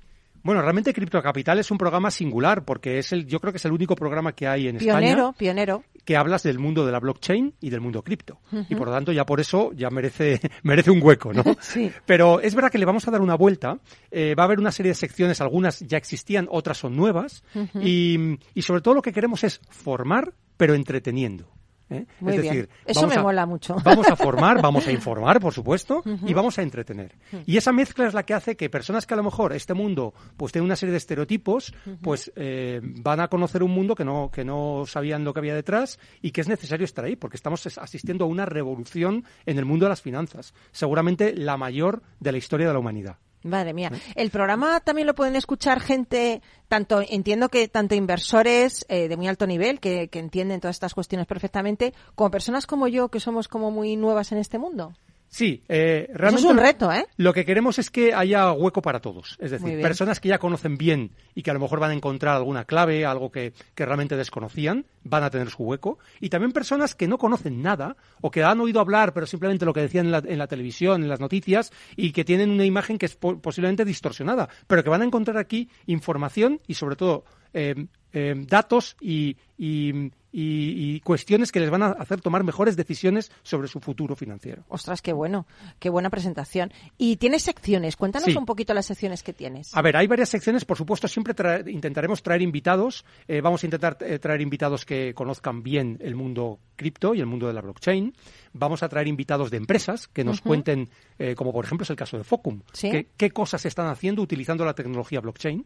Bueno, 0.47 0.62
realmente 0.62 0.93
Cripto 0.93 1.21
Capital 1.21 1.60
es 1.60 1.69
un 1.71 1.77
programa 1.77 2.10
singular 2.10 2.63
porque 2.63 2.99
es 2.99 3.12
el, 3.12 3.27
yo 3.27 3.41
creo 3.41 3.51
que 3.51 3.57
es 3.57 3.65
el 3.65 3.73
único 3.73 3.95
programa 3.95 4.31
que 4.31 4.47
hay 4.47 4.69
en 4.69 4.77
Pionero, 4.77 5.10
España 5.10 5.33
pionero. 5.38 5.83
que 6.05 6.15
hablas 6.15 6.43
del 6.43 6.57
mundo 6.57 6.86
de 6.86 6.93
la 6.93 7.01
blockchain 7.01 7.53
y 7.60 7.69
del 7.69 7.81
mundo 7.81 8.01
cripto. 8.01 8.39
Y 8.69 8.75
por 8.75 8.88
lo 8.88 8.93
tanto 8.93 9.12
ya 9.12 9.25
por 9.25 9.41
eso 9.41 9.71
ya 9.73 9.89
merece, 9.89 10.39
merece 10.63 10.89
un 10.89 11.03
hueco, 11.03 11.33
¿no? 11.33 11.43
Sí. 11.60 11.91
Pero 12.05 12.39
es 12.39 12.55
verdad 12.55 12.71
que 12.71 12.77
le 12.77 12.86
vamos 12.86 13.05
a 13.10 13.12
dar 13.12 13.19
una 13.19 13.36
vuelta. 13.36 13.77
Eh, 14.10 14.36
va 14.36 14.43
a 14.43 14.45
haber 14.45 14.60
una 14.60 14.71
serie 14.71 14.91
de 14.91 14.95
secciones, 14.95 15.41
algunas 15.41 15.81
ya 15.81 15.97
existían, 15.97 16.47
otras 16.49 16.77
son 16.77 16.95
nuevas. 16.95 17.43
y, 17.81 18.39
y 18.53 18.62
sobre 18.62 18.79
todo 18.79 18.93
lo 18.93 19.01
que 19.01 19.12
queremos 19.12 19.43
es 19.43 19.60
formar, 19.69 20.33
pero 20.55 20.75
entreteniendo. 20.75 21.57
¿Eh? 21.89 22.06
Muy 22.19 22.36
es 22.36 22.41
bien. 22.41 22.54
decir, 22.54 22.69
Eso 22.86 23.02
vamos 23.02 23.15
me 23.15 23.19
a- 23.19 23.23
mola 23.23 23.45
mucho. 23.45 23.76
Vamos 23.84 24.08
a 24.10 24.15
formar, 24.15 24.62
vamos 24.62 24.86
a 24.88 24.91
informar, 24.91 25.39
por 25.39 25.54
supuesto, 25.54 26.04
y 26.26 26.34
vamos 26.34 26.58
a 26.60 26.62
entretener. 26.62 27.15
Y 27.45 27.58
esa 27.58 27.71
mezcla 27.71 28.08
es 28.08 28.13
la 28.13 28.23
que 28.23 28.34
hace 28.34 28.56
que 28.58 28.69
personas 28.69 29.06
que 29.06 29.13
a 29.13 29.17
lo 29.17 29.23
mejor 29.23 29.54
este 29.54 29.73
mundo 29.73 30.13
pues 30.36 30.52
tiene 30.52 30.65
una 30.65 30.76
serie 30.76 30.91
de 30.91 30.97
estereotipos, 30.97 31.73
pues 32.02 32.32
eh, 32.36 32.80
van 32.84 33.19
a 33.19 33.28
conocer 33.28 33.63
un 33.63 33.71
mundo 33.71 33.95
que 33.95 34.06
no, 34.06 34.30
que 34.32 34.43
no 34.45 34.84
sabían 34.88 35.23
lo 35.23 35.34
que 35.34 35.39
había 35.39 35.56
detrás 35.56 36.00
y 36.21 36.32
que 36.32 36.41
es 36.41 36.47
necesario 36.47 36.86
estar 36.86 37.06
ahí, 37.06 37.15
porque 37.15 37.38
estamos 37.38 37.65
es- 37.65 37.78
asistiendo 37.78 38.26
a 38.26 38.28
una 38.28 38.45
revolución 38.45 39.23
en 39.45 39.58
el 39.58 39.65
mundo 39.65 39.86
de 39.86 39.89
las 39.89 40.02
finanzas, 40.02 40.54
seguramente 40.71 41.34
la 41.36 41.58
mayor 41.58 42.02
de 42.19 42.32
la 42.32 42.38
historia 42.38 42.67
de 42.67 42.73
la 42.73 42.80
humanidad. 42.80 43.17
Madre 43.47 43.73
mía. 43.73 43.91
El 44.15 44.29
programa 44.29 44.79
también 44.79 45.07
lo 45.07 45.15
pueden 45.15 45.36
escuchar 45.36 45.79
gente, 45.79 46.41
tanto 46.67 47.01
entiendo 47.07 47.49
que 47.49 47.67
tanto 47.67 47.95
inversores 47.95 48.86
eh, 48.89 49.07
de 49.07 49.17
muy 49.17 49.27
alto 49.27 49.47
nivel 49.47 49.79
que, 49.79 50.10
que 50.10 50.19
entienden 50.19 50.60
todas 50.60 50.75
estas 50.75 50.93
cuestiones 50.93 51.27
perfectamente, 51.27 51.93
como 52.15 52.31
personas 52.31 52.65
como 52.67 52.88
yo 52.88 53.10
que 53.10 53.19
somos 53.19 53.47
como 53.47 53.71
muy 53.71 53.95
nuevas 53.95 54.31
en 54.31 54.38
este 54.38 54.57
mundo. 54.57 54.93
Sí, 55.30 55.62
eh, 55.68 56.06
Eso 56.10 56.18
realmente 56.18 56.48
es 56.48 56.52
un 56.52 56.58
reto, 56.58 56.92
¿eh? 56.92 57.06
Lo 57.18 57.34
que 57.34 57.44
queremos 57.46 57.78
es 57.80 57.92
que 57.92 58.13
haya 58.13 58.52
hueco 58.54 58.82
para 58.82 59.02
todos. 59.02 59.38
Es 59.40 59.52
decir, 59.52 59.68
personas 59.82 60.20
que 60.20 60.30
ya 60.30 60.38
conocen 60.40 60.78
bien 60.78 61.12
y 61.36 61.44
que 61.44 61.52
a 61.52 61.54
lo 61.54 61.60
mejor 61.60 61.80
van 61.80 61.92
a 61.92 61.94
encontrar 61.94 62.36
alguna 62.38 62.63
clave, 62.66 63.06
algo 63.06 63.30
que, 63.32 63.54
que 63.76 63.86
realmente 63.86 64.16
desconocían, 64.16 64.86
van 65.04 65.24
a 65.24 65.30
tener 65.30 65.50
su 65.50 65.63
hueco. 65.63 66.00
Y 66.22 66.30
también 66.30 66.54
personas 66.54 66.96
que 66.96 67.08
no 67.08 67.18
conocen 67.18 67.62
nada 67.62 67.98
o 68.22 68.32
que 68.32 68.44
han 68.44 68.60
oído 68.62 68.80
hablar, 68.80 69.13
pero 69.13 69.26
simplemente 69.26 69.66
lo 69.66 69.74
que 69.74 69.82
decían 69.82 70.06
en 70.06 70.12
la, 70.13 70.24
en 70.26 70.38
la 70.40 70.48
televisión, 70.48 71.04
en 71.04 71.10
las 71.10 71.20
noticias, 71.20 71.72
y 71.96 72.13
que 72.13 72.24
tienen 72.24 72.50
una 72.50 72.66
imagen 72.66 72.98
que 72.98 73.06
es 73.08 73.16
po- 73.16 73.40
posiblemente 73.42 73.84
distorsionada, 73.86 74.48
pero 74.66 74.84
que 74.84 74.90
van 74.90 75.02
a 75.02 75.06
encontrar 75.06 75.38
aquí 75.38 75.70
información 75.88 76.62
y 76.68 76.74
sobre 76.76 76.96
todo 76.96 77.26
eh, 77.54 77.76
eh, 78.13 78.34
datos 78.48 78.96
y, 79.02 79.36
y- 79.58 80.12
y- 80.39 80.95
y 80.95 81.00
cuestiones 81.00 81.52
que 81.52 81.60
les 81.60 81.69
van 81.71 81.82
a 81.82 81.88
hacer 81.88 82.21
tomar 82.21 82.43
mejores 82.43 82.76
decisiones 82.76 83.32
sobre 83.41 83.67
su 83.67 83.80
futuro 83.80 84.15
financiero. 84.15 84.63
Ostras, 84.69 85.02
qué 85.02 85.12
bueno, 85.13 85.47
qué 85.80 85.89
buena 85.89 86.10
presentación. 86.12 86.71
Y 86.97 87.15
tienes 87.17 87.41
secciones, 87.41 87.95
cuéntanos 87.95 88.30
Sí. 88.32 88.38
un 88.38 88.45
poquito 88.45 88.73
las 88.76 88.86
secciones 88.86 89.23
que 89.23 89.34
tienes. 89.34 89.76
A 89.76 89.82
ver, 89.82 89.97
hay 89.97 90.06
varias 90.06 90.30
secciones, 90.30 90.63
por 90.63 90.78
supuesto, 90.78 91.08
siempre 91.08 91.34
traer- 91.34 91.67
intentaremos 91.69 92.21
traer 92.21 92.41
invitados. 92.43 93.04
eh, 93.28 93.41
vamos 93.41 93.63
a 93.63 93.67
intentar 93.67 93.97
eh, 94.02 94.19
traer 94.19 94.41
invitados 94.41 94.86
que 94.86 95.13
conozcan 95.13 95.63
bien 95.63 95.97
el 96.02 96.15
mundo 96.15 96.60
cripto 96.76 97.15
y 97.15 97.19
el 97.19 97.26
mundo 97.26 97.47
de 97.47 97.54
la 97.54 97.62
blockchain. 97.62 98.13
Vamos 98.58 98.84
a 98.84 98.89
traer 98.89 99.08
invitados 99.08 99.52
de 99.52 99.58
empresas 99.58 100.08
que 100.08 100.24
nos 100.24 100.41
cuenten, 100.41 100.89
eh, 101.20 101.36
como 101.36 101.52
por 101.54 101.63
ejemplo 101.65 101.84
es 101.84 101.89
el 101.89 101.96
caso 101.96 102.17
de 102.17 102.24
Focum, 102.24 102.62
Sí. 102.74 102.89
que- 102.91 103.08
qué 103.15 103.32
cosas 103.32 103.65
están 103.65 103.88
haciendo 103.88 104.22
utilizando 104.22 104.65
la 104.65 104.74
tecnología 104.74 105.20
blockchain. 105.22 105.65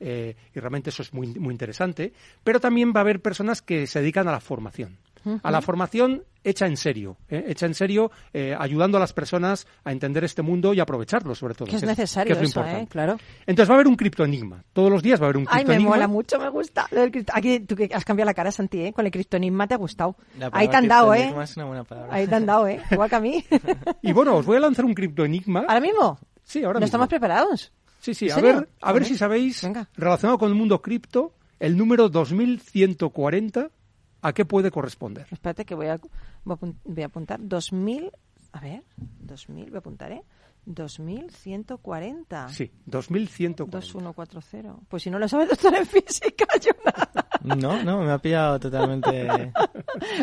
Eh, 0.00 0.34
y 0.54 0.58
realmente 0.60 0.90
eso 0.90 1.02
es 1.02 1.12
muy, 1.14 1.26
muy 1.28 1.52
interesante. 1.52 2.12
Pero 2.42 2.58
también 2.60 2.92
va 2.94 3.00
a 3.00 3.02
haber 3.02 3.20
personas 3.20 3.62
que 3.62 3.86
se 3.86 4.00
dedican 4.00 4.26
a 4.28 4.32
la 4.32 4.40
formación. 4.40 4.98
A 5.42 5.50
la 5.50 5.60
formación 5.62 6.24
hecha 6.44 6.66
en 6.66 6.76
serio, 6.76 7.16
¿eh? 7.28 7.44
hecha 7.46 7.66
en 7.66 7.74
serio, 7.74 8.10
eh, 8.32 8.56
ayudando 8.58 8.96
a 8.96 9.00
las 9.00 9.12
personas 9.12 9.66
a 9.84 9.92
entender 9.92 10.24
este 10.24 10.42
mundo 10.42 10.74
y 10.74 10.80
aprenderlo, 10.80 11.34
sobre 11.36 11.54
todo. 11.54 11.68
Que 11.68 11.76
es 11.76 11.82
necesario 11.84 12.34
que 12.36 12.42
es 12.42 12.54
lo 12.56 12.60
eso, 12.60 12.60
¿eh? 12.60 12.62
importante. 12.64 12.90
Claro. 12.90 13.16
Entonces 13.46 13.70
va 13.70 13.74
a 13.74 13.76
haber 13.76 13.86
un 13.86 13.94
criptoenigma. 13.96 14.64
Todos 14.72 14.90
los 14.90 15.02
días 15.02 15.20
va 15.20 15.26
a 15.26 15.28
haber 15.28 15.36
un 15.36 15.44
Ay, 15.48 15.58
me 15.58 15.64
criptoenigma. 15.66 15.90
mola 15.90 16.08
mucho, 16.08 16.38
me 16.40 16.48
gusta. 16.48 16.88
lo 16.90 17.00
del 17.02 17.12
cripto- 17.12 17.32
Aquí 17.34 17.60
tú 17.60 17.76
que 17.76 17.88
has 17.94 18.04
cambiado 18.04 18.26
la 18.26 18.34
cara, 18.34 18.50
Santi, 18.50 18.86
¿eh? 18.86 18.92
Con 18.92 19.06
el 19.06 19.12
criptonigma 19.12 19.68
te 19.68 19.74
ha 19.74 19.78
gustado. 19.78 20.16
Ahí 20.50 20.66
te 20.68 20.76
han 20.76 20.88
dado, 20.88 21.14
¿eh? 21.14 21.18
criptoenigma 21.18 21.44
es 21.44 21.56
una 21.56 21.66
buena 21.66 21.84
palabra. 21.84 22.14
Ahí 22.14 22.26
te 22.26 22.34
han 22.34 22.46
dado, 22.46 22.66
¿eh? 22.66 22.80
Igual 22.90 23.08
que 23.08 23.16
a 23.16 23.20
mí. 23.20 23.44
Y 24.02 24.12
bueno, 24.12 24.34
os 24.36 24.44
voy 24.46 24.56
a 24.56 24.60
lanzar 24.60 24.84
un 24.84 24.94
criptoenigma. 24.94 25.60
¿Ahora 25.68 25.80
mismo? 25.80 26.18
Sí, 26.42 26.58
ahora 26.64 26.74
¿No 26.74 26.80
mismo. 26.80 26.86
estamos 26.86 27.08
preparados? 27.08 27.72
Sí, 28.00 28.14
sí, 28.14 28.24
¿En 28.26 28.32
a 28.32 28.34
serio? 28.34 28.54
ver, 28.56 28.68
a 28.80 28.92
ver 28.92 29.04
si 29.04 29.16
sabéis, 29.16 29.62
Venga. 29.62 29.88
relacionado 29.94 30.36
con 30.36 30.48
el 30.48 30.56
mundo 30.56 30.82
cripto, 30.82 31.34
el 31.60 31.76
número 31.76 32.08
2140, 32.08 33.70
¿a 34.22 34.32
qué 34.32 34.44
puede 34.44 34.70
corresponder? 34.70 35.26
Espérate 35.30 35.64
que 35.64 35.74
voy 35.74 35.88
a, 35.88 36.00
voy 36.44 37.02
a 37.02 37.06
apuntar. 37.06 37.40
2000, 37.42 38.10
a 38.52 38.60
ver, 38.60 38.82
2000, 39.20 39.66
voy 39.66 39.74
a 39.74 39.78
apuntar, 39.78 40.12
¿eh? 40.12 40.22
2140. 40.64 42.48
Sí, 42.50 42.70
2140. 42.86 43.64
2140. 43.78 44.74
Pues 44.88 45.02
si 45.02 45.10
no 45.10 45.18
lo 45.18 45.28
sabes, 45.28 45.48
doctor 45.48 45.74
en 45.74 45.86
física, 45.86 46.46
yo 46.60 46.70
nada. 46.84 47.08
No, 47.42 47.82
no, 47.82 48.02
me 48.02 48.12
ha 48.12 48.18
pillado 48.18 48.58
totalmente. 48.60 49.52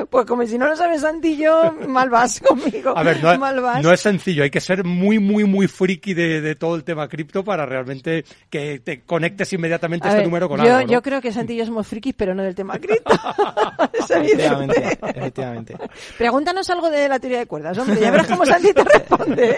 Pues 0.10 0.26
como 0.26 0.46
si 0.46 0.58
no 0.58 0.68
lo 0.68 0.76
sabes, 0.76 1.02
Santi, 1.02 1.38
yo 1.38 1.72
mal 1.88 2.10
vas 2.10 2.40
conmigo. 2.40 2.92
A 2.98 3.04
ver, 3.04 3.22
no, 3.24 3.38
mal 3.38 3.62
vas. 3.62 3.84
no 3.84 3.92
es 3.94 4.00
sencillo, 4.00 4.44
hay 4.44 4.50
que 4.50 4.60
ser 4.60 4.84
muy, 4.84 5.20
muy, 5.20 5.44
muy 5.44 5.68
friki 5.68 6.14
de, 6.14 6.42
de 6.42 6.56
todo 6.56 6.76
el 6.76 6.84
tema 6.84 7.08
cripto 7.08 7.44
para 7.44 7.66
realmente 7.66 8.26
que 8.50 8.80
te 8.80 9.02
conectes 9.04 9.54
inmediatamente 9.54 10.08
A 10.08 10.12
este 10.12 10.22
ver, 10.22 10.28
número 10.28 10.50
con 10.50 10.60
yo, 10.60 10.76
algo. 10.76 10.88
¿no? 10.88 10.94
yo 10.94 11.02
creo 11.02 11.22
que 11.22 11.32
Santi 11.32 11.54
y 11.54 11.58
yo 11.58 11.66
somos 11.66 11.88
frikis, 11.88 12.16
pero 12.16 12.34
no 12.34 12.42
del 12.44 12.56
tema 12.56 12.80
cripto. 12.80 13.14
es 13.94 14.10
Efectivamente, 14.10 14.98
efectivamente. 15.02 15.78
Pregúntanos 16.18 16.70
algo 16.70 16.90
de 16.90 17.08
la 17.08 17.20
teoría 17.20 17.40
de 17.40 17.46
cuerdas, 17.46 17.78
hombre. 17.78 18.00
Ya 18.02 18.12
verás 18.12 18.28
cómo 18.28 18.46
Santi 18.46 18.74
te 18.74 18.84
responde. 18.84 19.58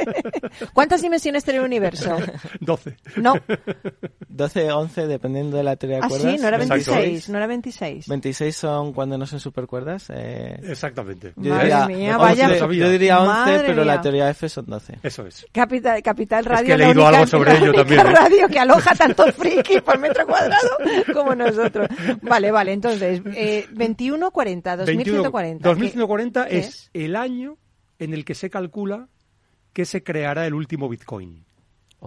¿Cuántas 0.73 1.01
dimensiones 1.01 1.43
tiene 1.43 1.59
el 1.59 1.65
universo? 1.65 2.17
12. 2.59 2.97
No. 3.17 3.33
12, 4.29 4.71
11, 4.71 5.07
dependiendo 5.07 5.57
de 5.57 5.63
la 5.63 5.75
teoría 5.75 5.97
de 5.97 6.03
Ah, 6.05 6.07
cuerdas. 6.09 6.31
sí, 6.33 6.37
no 6.41 6.47
era 6.47 6.57
Exacto. 6.57 6.91
26. 6.93 7.29
No 7.29 7.37
era 7.37 7.47
26. 7.47 8.07
26 8.07 8.55
son 8.55 8.93
cuando 8.93 9.17
no 9.17 9.25
son 9.25 9.39
supercuerdas. 9.39 10.09
Eh, 10.13 10.59
Exactamente. 10.63 11.33
yo 11.35 11.49
Madre 11.51 11.63
diría, 11.65 11.87
mía, 11.87 12.17
11, 12.17 12.41
vaya- 12.47 12.57
yo 12.73 12.89
diría 12.89 13.19
11, 13.19 13.27
Madre 13.33 13.63
pero 13.67 13.83
mía. 13.83 13.95
la 13.95 14.01
teoría 14.01 14.29
F 14.29 14.49
son 14.49 14.65
12. 14.65 14.99
Eso 15.03 15.25
es. 15.27 15.45
Capital, 15.51 16.01
Capital 16.01 16.45
Radio, 16.45 16.65
que 16.67 16.73
he 16.73 16.77
la 16.77 16.85
leído 16.87 17.01
única, 17.03 17.17
algo 17.19 17.27
sobre 17.27 17.57
ello 17.57 17.73
también, 17.73 17.99
¿eh? 17.99 18.03
radio 18.03 18.47
que 18.47 18.59
aloja 18.59 18.95
tantos 18.95 19.35
frikis 19.35 19.81
por 19.81 19.99
metro 19.99 20.25
cuadrado 20.25 20.69
como 21.13 21.35
nosotros. 21.35 21.87
Vale, 22.21 22.51
vale, 22.51 22.73
entonces, 22.73 23.21
eh, 23.35 23.65
2140, 23.71 24.77
2140. 24.77 25.67
2140 25.69 26.47
¿qué 26.47 26.57
es, 26.59 26.67
es? 26.67 26.89
el 26.93 27.15
año 27.15 27.57
en 27.99 28.13
el 28.13 28.25
que 28.25 28.33
se 28.35 28.49
calcula 28.49 29.07
que 29.73 29.85
se 29.85 30.03
creará 30.03 30.45
el 30.45 30.53
último 30.53 30.89
Bitcoin. 30.89 31.43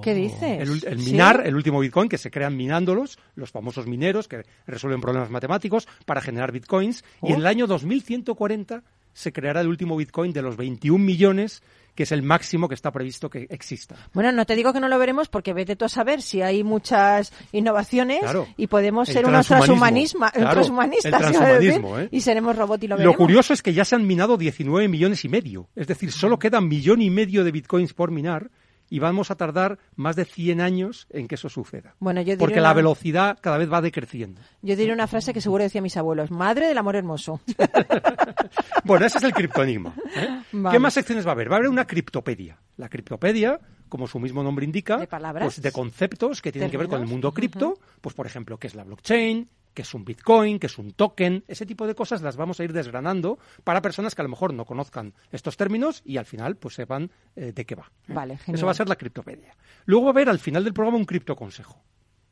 ¿Qué 0.03 0.12
dices? 0.12 0.68
El, 0.85 0.98
minar, 0.98 1.42
el 1.46 1.55
último 1.55 1.79
Bitcoin, 1.79 2.09
que 2.09 2.18
se 2.18 2.31
crean 2.31 2.57
minándolos, 2.57 3.16
los 3.37 3.53
famosos 3.53 3.87
mineros 3.87 4.27
que 4.27 4.42
resuelven 4.66 5.00
problemas 5.00 5.31
matemáticos 5.31 5.87
para 6.05 6.20
generar 6.20 6.50
Bitcoins. 6.50 7.05
Y 7.22 7.29
en 7.29 7.35
Oh. 7.35 7.38
el 7.38 7.46
año 7.46 7.66
2140 7.68 8.83
se 9.12 9.33
creará 9.33 9.61
el 9.61 9.68
último 9.68 9.96
Bitcoin 9.96 10.33
de 10.33 10.42
los 10.42 10.57
21 10.57 11.05
millones, 11.05 11.62
que 11.94 12.02
es 12.04 12.12
el 12.12 12.22
máximo 12.22 12.68
que 12.68 12.74
está 12.74 12.90
previsto 12.90 13.30
que 13.30 13.46
exista. 13.50 13.94
Bueno, 14.12 14.33
no 14.33 14.44
te 14.46 14.57
digo 14.57 14.72
que 14.72 14.80
no 14.80 14.88
lo 14.88 14.98
veremos 14.98 15.28
porque 15.28 15.52
vete 15.52 15.76
tú 15.76 15.85
a 15.85 15.88
saber 15.88 16.22
si 16.22 16.42
hay 16.42 16.64
muchas 16.64 17.33
innovaciones 17.52 18.20
Claro. 18.20 18.46
y 18.57 18.66
podemos 18.66 19.09
El 19.09 19.14
ser 19.14 19.26
unos 19.26 19.46
transhumanismo. 19.46 20.26
Claro, 20.33 20.50
transhumanistas 20.50 21.20
transhumanismo, 21.20 21.98
¿eh? 21.98 22.09
y 22.11 22.20
seremos 22.20 22.57
robots 22.57 22.83
y 22.85 22.88
lo 22.88 22.94
Lo 22.94 22.98
veremos. 22.98 23.16
curioso 23.16 23.52
es 23.52 23.62
que 23.62 23.72
ya 23.72 23.85
se 23.85 23.94
han 23.94 24.07
minado 24.07 24.37
19 24.37 24.88
millones 24.88 25.24
y 25.24 25.28
medio. 25.28 25.68
Es 25.76 25.87
decir, 25.87 26.11
solo 26.12 26.38
queda 26.38 26.59
un 26.59 26.68
millón 26.68 27.00
y 27.02 27.11
medio 27.11 27.44
de 27.44 27.52
bitcoins 27.52 27.92
por 27.94 28.11
minar 28.11 28.50
y 28.90 28.98
vamos 28.98 29.30
a 29.30 29.36
tardar 29.36 29.78
más 29.96 30.14
de 30.16 30.24
100 30.24 30.60
años 30.60 31.06
en 31.10 31.26
que 31.28 31.34
eso 31.36 31.48
suceda. 31.48 31.94
Bueno, 31.98 32.20
yo 32.20 32.26
diré 32.26 32.38
Porque 32.38 32.54
una- 32.60 32.68
la 32.68 32.74
velocidad 32.74 33.38
cada 33.40 33.58
vez 33.58 33.72
va 33.72 33.80
decreciendo. 33.80 34.40
Yo 34.62 34.76
diré 34.76 34.92
una 34.92 35.06
frase 35.06 35.32
que 35.32 35.40
seguro 35.40 35.64
decían 35.64 35.82
mis 35.82 35.96
abuelos. 35.96 36.30
Madre 36.30 36.66
del 36.68 36.78
amor 36.78 36.96
hermoso. 36.96 37.40
Bueno, 38.84 39.06
ese 39.06 39.18
es 39.18 39.24
el 39.24 39.32
criptoenigma. 39.32 39.94
¿eh? 40.14 40.42
¿Qué 40.70 40.78
más 40.78 40.92
secciones 40.94 41.24
va 41.26 41.30
a 41.30 41.32
haber? 41.32 41.50
Va 41.50 41.54
a 41.54 41.58
haber 41.58 41.70
una 41.70 41.86
criptopedia. 41.86 42.58
La 42.76 42.88
criptopedia, 42.90 43.58
como 43.88 44.06
su 44.06 44.18
mismo 44.20 44.42
nombre 44.42 44.64
indica, 44.66 44.98
¿De 44.98 45.06
palabras? 45.06 45.44
pues 45.46 45.62
de 45.62 45.72
conceptos 45.72 46.42
que 46.42 46.52
tienen 46.52 46.70
que 46.70 46.76
ver 46.76 46.88
con 46.88 47.00
el 47.00 47.06
mundo 47.08 47.32
cripto, 47.32 47.78
pues 48.02 48.14
por 48.14 48.26
ejemplo, 48.26 48.58
qué 48.58 48.66
es 48.66 48.74
la 48.74 48.84
blockchain, 48.84 49.48
qué 49.74 49.82
es 49.82 49.92
un 49.92 50.04
bitcoin, 50.04 50.58
qué 50.58 50.66
es 50.68 50.78
un 50.78 50.92
token, 50.92 51.44
ese 51.48 51.66
tipo 51.66 51.87
de 51.87 51.94
cosas 51.94 52.22
las 52.22 52.37
vamos 52.37 52.60
a 52.60 52.64
ir 52.64 52.72
desgranando 52.72 53.38
para 53.64 53.82
personas 53.82 54.14
que 54.14 54.22
a 54.22 54.24
lo 54.24 54.30
mejor 54.30 54.54
no 54.54 54.64
conozcan 54.64 55.12
estos 55.32 55.56
términos 55.56 56.00
y 56.04 56.16
al 56.16 56.24
final 56.24 56.56
pues 56.56 56.74
sepan 56.74 57.10
eh, 57.37 57.52
de 57.52 57.66
qué 57.66 57.74
va. 57.74 57.90
¿eh? 58.08 58.14
Vale, 58.14 58.38
genial. 58.38 58.56
Eso 58.56 58.66
va 58.66 58.72
a 58.72 58.76
ser 58.76 58.88
la 58.88 58.96
criptopedia. 58.96 59.54
Luego 59.84 60.06
va 60.06 60.10
a 60.10 60.12
haber 60.12 60.28
al 60.28 60.38
final 60.38 60.64
del 60.64 60.72
programa 60.72 60.96
un 60.96 61.04
criptoconsejo. 61.04 61.82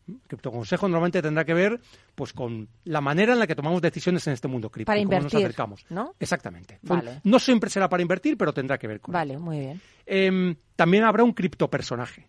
¿Mm? 0.07 0.15
Criptoconsejo 0.27 0.89
normalmente 0.89 1.21
tendrá 1.21 1.45
que 1.45 1.55
ver 1.55 1.81
pues 2.15 2.33
con 2.33 2.69
la 2.85 3.01
manera 3.01 3.33
en 3.33 3.39
la 3.39 3.47
que 3.47 3.55
tomamos 3.55 3.83
decisiones 3.83 4.27
en 4.27 4.35
este 4.35 4.49
mundo 4.49 4.71
cripto, 4.71 4.91
Para 4.91 5.01
cómo 5.01 5.11
nos 5.11 5.25
invertir, 5.25 5.47
acercamos. 5.47 5.85
¿no? 5.91 6.15
Exactamente. 6.19 6.79
Vale. 6.83 7.21
No 7.25 7.39
siempre 7.39 7.71
será 7.71 7.89
para 7.89 8.03
invertir, 8.03 8.37
pero 8.37 8.53
tendrá 8.53 8.79
que 8.79 8.87
ver 8.87 9.01
con 9.01 9.13
Vale, 9.13 9.39
muy 9.39 9.59
bien. 9.59 9.81
Em, 10.07 10.57
también 10.77 11.05
habrá 11.05 11.25
un 11.25 11.33
criptopersonaje. 11.33 12.29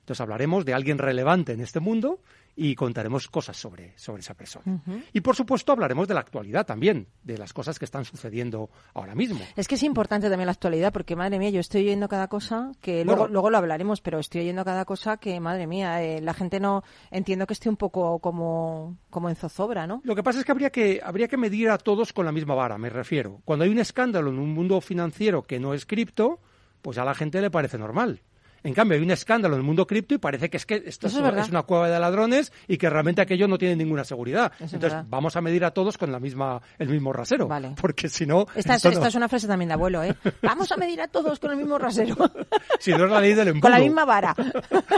Entonces 0.00 0.20
hablaremos 0.20 0.66
de 0.66 0.74
alguien 0.74 0.98
relevante 0.98 1.52
en 1.52 1.62
este 1.62 1.80
mundo 1.80 2.20
y 2.56 2.74
contaremos 2.74 3.28
cosas 3.28 3.56
sobre, 3.56 3.92
sobre 3.98 4.20
esa 4.20 4.34
persona. 4.34 4.80
Y 5.12 5.20
por 5.20 5.34
supuesto 5.34 5.72
hablaremos 5.72 6.06
de 6.06 6.14
la 6.14 6.20
actualidad 6.20 6.64
también, 6.64 7.08
de 7.22 7.36
las 7.38 7.52
cosas 7.52 7.78
que 7.78 7.84
están 7.84 8.04
sucediendo 8.04 8.70
ahora 8.94 9.14
mismo. 9.14 9.40
Es 9.56 9.66
que 9.66 9.74
es 9.74 9.82
importante 9.82 10.28
también 10.28 10.46
la 10.46 10.52
actualidad, 10.52 10.92
porque 10.92 11.16
madre 11.16 11.38
mía, 11.38 11.50
yo 11.50 11.60
estoy 11.60 11.82
oyendo 11.82 12.08
cada 12.08 12.28
cosa 12.28 12.70
que 12.80 13.04
luego, 13.04 13.22
Bueno. 13.22 13.32
luego 13.32 13.50
lo 13.50 13.58
hablaremos, 13.58 14.00
pero 14.00 14.18
estoy 14.18 14.42
oyendo 14.42 14.64
cada 14.64 14.84
cosa 14.84 15.16
que, 15.16 15.40
madre 15.40 15.66
mía, 15.66 16.02
eh, 16.02 16.20
la 16.20 16.34
gente 16.34 16.60
no 16.60 16.84
entiendo 17.10 17.46
que 17.46 17.54
esté 17.54 17.68
un 17.68 17.76
poco 17.76 18.18
como, 18.20 18.96
como 19.10 19.28
en 19.28 19.36
zozobra, 19.36 19.86
¿no? 19.86 20.00
Lo 20.04 20.14
que 20.14 20.22
pasa 20.22 20.38
es 20.38 20.44
que 20.44 20.52
habría, 20.52 20.70
que 20.70 21.00
habría 21.02 21.28
que 21.28 21.36
medir 21.36 21.70
a 21.70 21.78
todos 21.78 22.12
con 22.12 22.24
la 22.24 22.32
misma 22.32 22.54
vara, 22.54 22.78
me 22.78 22.90
refiero. 22.90 23.40
Cuando 23.44 23.64
hay 23.64 23.70
un 23.70 23.78
escándalo 23.78 24.30
en 24.30 24.38
un 24.38 24.52
mundo 24.54 24.80
financiero 24.80 25.42
que 25.42 25.58
no 25.58 25.74
es 25.74 25.86
cripto, 25.86 26.40
pues 26.82 26.98
a 26.98 27.04
la 27.04 27.14
gente 27.14 27.40
le 27.40 27.50
parece 27.50 27.78
normal. 27.78 28.20
En 28.64 28.74
cambio, 28.74 28.96
hay 28.96 29.04
un 29.04 29.10
escándalo 29.10 29.54
en 29.54 29.60
el 29.60 29.64
mundo 29.66 29.86
cripto 29.86 30.14
y 30.14 30.18
parece 30.18 30.48
que 30.50 30.56
es 30.56 30.64
que 30.66 30.82
esto 30.86 31.06
es, 31.06 31.14
una 31.14 31.62
cueva 31.62 31.88
de 31.88 31.98
ladrones 32.00 32.50
y 32.66 32.76
que 32.78 32.88
realmente 32.90 33.20
aquello 33.20 33.46
no 33.46 33.58
tiene 33.58 33.76
ninguna 33.76 34.04
seguridad. 34.04 34.52
Eso 34.58 34.76
Entonces, 34.76 35.00
vamos 35.08 35.36
a 35.36 35.40
medir 35.42 35.64
a 35.66 35.70
todos 35.72 35.98
con 35.98 36.10
la 36.10 36.18
misma, 36.18 36.60
el 36.78 36.88
mismo 36.88 37.12
rasero. 37.12 37.46
Vale. 37.46 37.74
Porque 37.80 38.08
si 38.08 38.24
no, 38.26 38.46
Esta 38.54 38.74
es, 38.76 38.84
no- 38.84 38.90
esta 38.90 39.08
es 39.08 39.14
una 39.14 39.28
frase 39.28 39.46
también 39.46 39.68
de 39.68 39.74
abuelo, 39.74 40.02
¿eh? 40.02 40.16
Vamos 40.42 40.72
a 40.72 40.76
medir 40.76 41.00
a 41.02 41.08
todos 41.08 41.38
con 41.38 41.50
el 41.50 41.58
mismo 41.58 41.78
rasero. 41.78 42.16
si 42.80 42.90
no 42.92 43.04
es 43.04 43.10
la 43.10 43.20
ley 43.20 43.34
del 43.34 43.48
embudo. 43.48 43.60
con 43.62 43.70
la 43.70 43.78
misma 43.78 44.04
vara. 44.04 44.34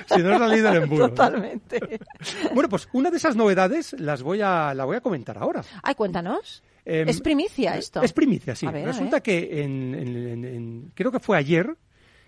Si 0.06 0.22
no 0.22 0.32
es 0.32 0.40
la 0.40 0.46
ley 0.48 0.60
del 0.60 0.76
embudo. 0.84 1.08
Totalmente. 1.08 1.98
Bueno, 2.54 2.68
pues 2.68 2.88
una 2.92 3.10
de 3.10 3.16
esas 3.16 3.34
novedades 3.36 3.94
las 3.98 4.22
voy 4.22 4.40
a, 4.40 4.72
la 4.74 4.84
voy 4.84 4.96
a 4.96 5.00
comentar 5.00 5.36
ahora. 5.38 5.62
Ay, 5.82 5.94
cuéntanos. 5.96 6.62
Em, 6.84 7.08
es 7.08 7.20
primicia 7.20 7.76
esto. 7.76 8.00
Es 8.02 8.12
primicia, 8.12 8.54
sí. 8.54 8.64
A 8.66 8.70
ver, 8.70 8.86
Resulta 8.86 9.20
que 9.20 9.62
en, 9.64 9.92
en- 9.94 10.16
en- 10.28 10.44
en- 10.44 10.92
creo 10.94 11.10
que 11.10 11.18
fue 11.18 11.36
ayer, 11.36 11.76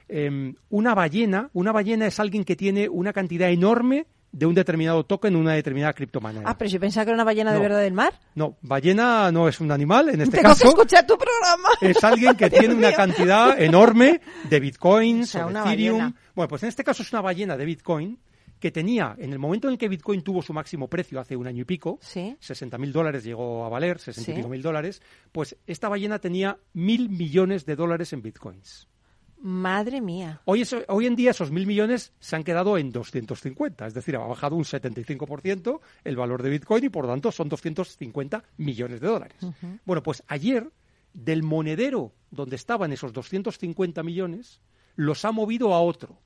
em, 0.08 0.54
una 0.70 0.94
ballena, 0.94 1.50
una 1.52 1.72
ballena 1.72 2.06
es 2.06 2.18
alguien 2.20 2.44
que 2.44 2.56
tiene 2.56 2.88
una 2.88 3.12
cantidad 3.12 3.50
enorme 3.50 4.06
de 4.30 4.44
un 4.44 4.54
determinado 4.54 5.04
token, 5.06 5.34
una 5.36 5.54
determinada 5.54 5.94
criptomoneda. 5.94 6.42
Ah, 6.46 6.58
pero 6.58 6.70
yo 6.70 6.78
pensaba 6.78 7.04
que 7.06 7.10
era 7.10 7.16
una 7.16 7.24
ballena 7.24 7.52
de 7.52 7.58
verdad 7.60 7.80
del 7.80 7.94
mar. 7.94 8.12
No, 8.34 8.58
ballena 8.60 9.32
no 9.32 9.48
es 9.48 9.58
un 9.60 9.70
animal, 9.72 10.10
en 10.10 10.20
este 10.20 10.36
Tengo 10.36 10.48
que 10.50 10.54
caso 10.60 10.68
escuchar 10.68 11.06
tu 11.06 11.16
programa. 11.16 11.68
es 11.80 12.04
alguien 12.04 12.36
que 12.36 12.50
tiene 12.50 12.74
una 12.74 12.92
cantidad 12.92 13.58
enorme 13.60 14.20
de 14.50 14.60
bitcoins 14.60 15.28
O 15.30 15.32
sea, 15.32 15.44
o 15.46 15.48
de 15.48 15.50
una 15.52 15.60
Ethereum. 15.62 15.98
ballena. 15.98 16.16
Bueno, 16.34 16.48
pues 16.48 16.62
en 16.62 16.68
este 16.68 16.84
caso 16.84 17.02
es 17.02 17.12
una 17.12 17.22
ballena 17.22 17.56
de 17.56 17.64
bitcoin 17.64 18.18
que 18.60 18.70
tenía, 18.72 19.14
en 19.18 19.32
el 19.32 19.38
momento 19.38 19.68
en 19.68 19.72
el 19.72 19.78
que 19.78 19.88
bitcoin 19.88 20.20
tuvo 20.22 20.42
su 20.42 20.52
máximo 20.52 20.88
precio 20.88 21.20
hace 21.20 21.34
un 21.36 21.46
año 21.46 21.62
y 21.62 21.64
pico, 21.64 21.98
Sí. 22.02 22.36
60 22.40 22.76
mil 22.76 22.92
dólares 22.92 23.22
llegó 23.24 23.64
a 23.64 23.68
valer, 23.68 23.98
60 23.98 24.20
y 24.20 24.34
Sí. 24.34 24.38
pico 24.40 24.48
mil 24.50 24.60
dólares, 24.62 25.00
pues 25.32 25.56
esta 25.66 25.88
ballena 25.88 26.18
tenía 26.18 26.58
mil 26.74 27.08
millones 27.08 27.64
de 27.66 27.76
dólares 27.76 28.12
en 28.12 28.20
bitcoins. 28.20 28.88
Madre 29.40 30.00
mía. 30.00 30.40
Hoy, 30.46 30.62
eso- 30.62 30.82
hoy 30.88 31.06
en 31.06 31.14
día 31.16 31.30
esos 31.30 31.50
mil 31.50 31.66
millones 31.66 32.12
se 32.18 32.34
han 32.36 32.42
quedado 32.44 32.76
en 32.76 32.90
250, 32.90 33.86
es 33.86 33.94
decir, 33.94 34.16
ha 34.16 34.20
bajado 34.20 34.56
un 34.56 34.64
75% 34.64 35.80
el 36.04 36.16
valor 36.16 36.42
de 36.42 36.50
Bitcoin 36.50 36.84
y 36.84 36.88
por 36.88 37.04
lo 37.04 37.10
tanto 37.12 37.30
son 37.30 37.48
250 37.48 38.42
millones 38.56 39.00
de 39.00 39.06
dólares. 39.06 39.38
Bueno, 39.84 40.02
pues 40.02 40.22
ayer 40.26 40.70
del 41.14 41.42
monedero 41.42 42.12
donde 42.30 42.56
estaban 42.56 42.92
esos 42.92 43.12
250 43.12 44.02
millones 44.02 44.60
los 44.96 45.24
ha 45.24 45.32
movido 45.32 45.72
a 45.74 45.80
otro. 45.80 46.18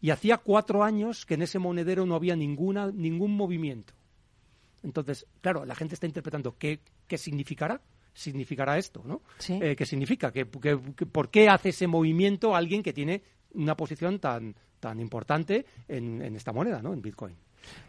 Y 0.00 0.10
hacía 0.10 0.38
cuatro 0.38 0.82
años 0.82 1.26
que 1.26 1.34
en 1.34 1.42
ese 1.42 1.58
monedero 1.58 2.06
no 2.06 2.14
había 2.16 2.34
ninguna, 2.36 2.90
ningún 2.92 3.36
movimiento. 3.36 3.92
Entonces, 4.82 5.26
claro, 5.40 5.64
la 5.64 5.74
gente 5.76 5.94
está 5.94 6.06
interpretando 6.06 6.56
qué, 6.58 6.80
qué 7.06 7.18
significará. 7.18 7.80
Significará 8.14 8.76
esto, 8.78 9.02
¿no? 9.04 9.22
Sí. 9.38 9.58
Eh, 9.62 9.74
¿Qué 9.76 9.86
significa? 9.86 10.30
¿Qué, 10.32 10.46
qué- 10.46 10.78
qué- 10.96 11.06
por 11.06 11.30
qué 11.30 11.48
hace 11.48 11.70
ese 11.70 11.86
movimiento 11.86 12.54
alguien 12.54 12.82
que 12.82 12.92
tiene 12.92 13.22
una 13.54 13.76
posición 13.76 14.18
tan, 14.18 14.54
tan 14.80 15.00
importante 15.00 15.64
en, 15.88 16.20
en 16.22 16.36
esta 16.36 16.52
moneda, 16.52 16.82
¿no? 16.82 16.92
En 16.92 17.00
Bitcoin. 17.02 17.34